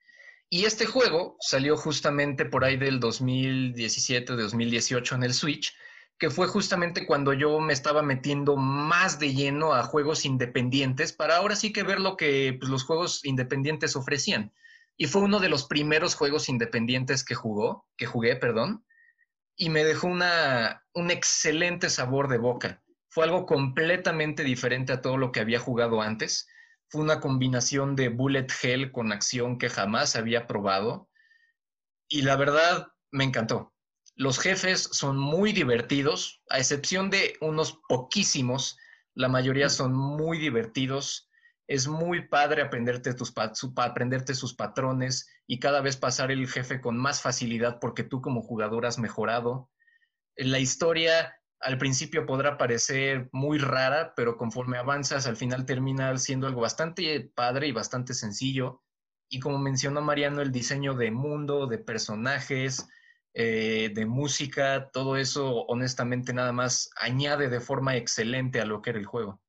Y 0.51 0.65
este 0.65 0.87
juego 0.87 1.37
salió 1.39 1.77
justamente 1.77 2.43
por 2.43 2.63
ahí 2.63 2.75
del 2.75 2.99
2017 2.99 4.33
2018 4.33 5.15
en 5.15 5.23
el 5.23 5.33
Switch, 5.35 5.75
que 6.17 6.31
fue 6.31 6.47
justamente 6.47 7.05
cuando 7.05 7.33
yo 7.33 7.59
me 7.59 7.71
estaba 7.71 8.01
metiendo 8.01 8.57
más 8.57 9.19
de 9.19 9.33
lleno 9.33 9.73
a 9.73 9.83
juegos 9.83 10.25
independientes 10.25 11.13
para 11.13 11.37
ahora 11.37 11.55
sí 11.55 11.71
que 11.71 11.83
ver 11.83 11.99
lo 11.99 12.17
que 12.17 12.57
pues, 12.59 12.69
los 12.69 12.83
juegos 12.83 13.23
independientes 13.25 13.95
ofrecían. 13.95 14.51
Y 14.97 15.05
fue 15.05 15.21
uno 15.21 15.39
de 15.39 15.49
los 15.49 15.65
primeros 15.65 16.15
juegos 16.15 16.49
independientes 16.49 17.23
que 17.23 17.35
jugó, 17.35 17.85
que 17.95 18.07
jugué, 18.07 18.35
perdón, 18.35 18.83
y 19.55 19.69
me 19.69 19.83
dejó 19.83 20.07
una, 20.07 20.83
un 20.93 21.11
excelente 21.11 21.89
sabor 21.89 22.27
de 22.27 22.37
boca. 22.37 22.81
Fue 23.07 23.23
algo 23.23 23.45
completamente 23.45 24.43
diferente 24.43 24.93
a 24.93 25.01
todo 25.01 25.17
lo 25.17 25.31
que 25.31 25.39
había 25.41 25.59
jugado 25.59 26.01
antes. 26.01 26.47
Fue 26.89 27.01
una 27.01 27.19
combinación 27.19 27.95
de 27.95 28.09
bullet 28.09 28.47
hell 28.61 28.91
con 28.91 29.11
acción 29.11 29.57
que 29.57 29.69
jamás 29.69 30.15
había 30.15 30.47
probado. 30.47 31.09
Y 32.07 32.23
la 32.23 32.35
verdad, 32.35 32.87
me 33.11 33.23
encantó. 33.23 33.73
Los 34.15 34.39
jefes 34.39 34.89
son 34.91 35.17
muy 35.17 35.53
divertidos, 35.53 36.41
a 36.49 36.57
excepción 36.57 37.09
de 37.09 37.37
unos 37.41 37.79
poquísimos. 37.87 38.77
La 39.13 39.29
mayoría 39.29 39.69
son 39.69 39.93
muy 39.93 40.37
divertidos. 40.37 41.29
Es 41.67 41.87
muy 41.87 42.27
padre 42.27 42.63
aprenderte, 42.63 43.13
tus, 43.13 43.31
aprenderte 43.75 44.33
sus 44.33 44.55
patrones 44.55 45.29
y 45.47 45.59
cada 45.59 45.81
vez 45.81 45.95
pasar 45.95 46.31
el 46.31 46.47
jefe 46.47 46.81
con 46.81 46.97
más 46.97 47.21
facilidad 47.21 47.79
porque 47.79 48.03
tú 48.03 48.21
como 48.21 48.41
jugador 48.41 48.85
has 48.85 48.97
mejorado. 48.97 49.69
La 50.35 50.59
historia 50.59 51.38
al 51.61 51.77
principio 51.77 52.25
podrá 52.25 52.57
parecer 52.57 53.29
muy 53.31 53.57
rara, 53.57 54.13
pero 54.15 54.37
conforme 54.37 54.77
avanzas 54.77 55.27
al 55.27 55.35
final 55.35 55.65
termina 55.65 56.17
siendo 56.17 56.47
algo 56.47 56.61
bastante 56.61 57.31
padre 57.35 57.67
y 57.67 57.71
bastante 57.71 58.13
sencillo. 58.13 58.81
Y 59.29 59.39
como 59.39 59.59
mencionó 59.59 60.01
Mariano, 60.01 60.41
el 60.41 60.51
diseño 60.51 60.95
de 60.95 61.11
mundo, 61.11 61.67
de 61.67 61.77
personajes, 61.77 62.87
eh, 63.33 63.91
de 63.93 64.05
música, 64.05 64.89
todo 64.91 65.17
eso 65.17 65.65
honestamente 65.67 66.33
nada 66.33 66.51
más 66.51 66.89
añade 66.95 67.49
de 67.49 67.59
forma 67.59 67.95
excelente 67.95 68.59
a 68.59 68.65
lo 68.65 68.81
que 68.81 68.91
era 68.91 68.99
el 68.99 69.05
juego. 69.05 69.39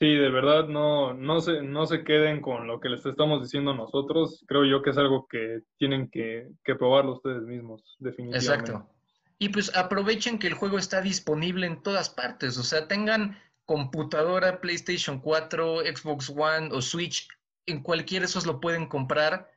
Sí, 0.00 0.14
de 0.14 0.30
verdad, 0.30 0.68
no, 0.68 1.12
no, 1.12 1.40
se, 1.40 1.60
no 1.60 1.84
se 1.86 2.04
queden 2.04 2.40
con 2.40 2.68
lo 2.68 2.78
que 2.78 2.88
les 2.88 3.04
estamos 3.04 3.42
diciendo 3.42 3.74
nosotros. 3.74 4.44
Creo 4.46 4.64
yo 4.64 4.80
que 4.80 4.90
es 4.90 4.96
algo 4.96 5.26
que 5.28 5.62
tienen 5.76 6.08
que, 6.08 6.48
que 6.64 6.76
probarlo 6.76 7.14
ustedes 7.14 7.42
mismos, 7.42 7.96
definitivamente. 7.98 8.70
Exacto. 8.70 8.97
Y 9.38 9.50
pues 9.50 9.74
aprovechen 9.76 10.38
que 10.38 10.48
el 10.48 10.54
juego 10.54 10.78
está 10.78 11.00
disponible 11.00 11.66
en 11.66 11.82
todas 11.82 12.10
partes. 12.10 12.58
O 12.58 12.64
sea, 12.64 12.88
tengan 12.88 13.40
computadora, 13.64 14.60
PlayStation 14.60 15.20
4, 15.20 15.80
Xbox 15.94 16.30
One 16.30 16.70
o 16.72 16.82
Switch, 16.82 17.28
en 17.66 17.82
cualquiera 17.82 18.22
de 18.22 18.30
esos 18.30 18.46
lo 18.46 18.60
pueden 18.60 18.86
comprar 18.86 19.52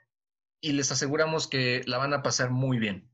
y 0.59 0.73
les 0.73 0.91
aseguramos 0.91 1.47
que 1.47 1.81
la 1.87 1.97
van 1.97 2.13
a 2.13 2.21
pasar 2.21 2.51
muy 2.51 2.77
bien. 2.77 3.09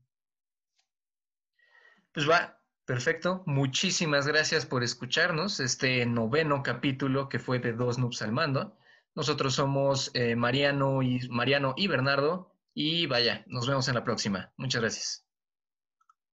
Pues 2.12 2.28
va, 2.28 2.60
perfecto. 2.84 3.42
Muchísimas 3.46 4.26
gracias 4.26 4.66
por 4.66 4.82
escucharnos. 4.82 5.60
Este 5.60 6.04
noveno 6.04 6.62
capítulo 6.62 7.28
que 7.28 7.38
fue 7.38 7.60
de 7.60 7.72
Dos 7.72 7.98
Noobs 7.98 8.22
al 8.22 8.32
Mando. 8.32 8.76
Nosotros 9.14 9.54
somos 9.54 10.10
eh, 10.14 10.36
Mariano, 10.36 11.02
y, 11.02 11.28
Mariano 11.28 11.74
y 11.76 11.86
Bernardo. 11.86 12.52
Y 12.74 13.06
vaya, 13.06 13.44
nos 13.46 13.66
vemos 13.66 13.88
en 13.88 13.94
la 13.94 14.04
próxima. 14.04 14.52
Muchas 14.56 14.80
gracias. 14.80 15.27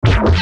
Yeah. 0.06 0.34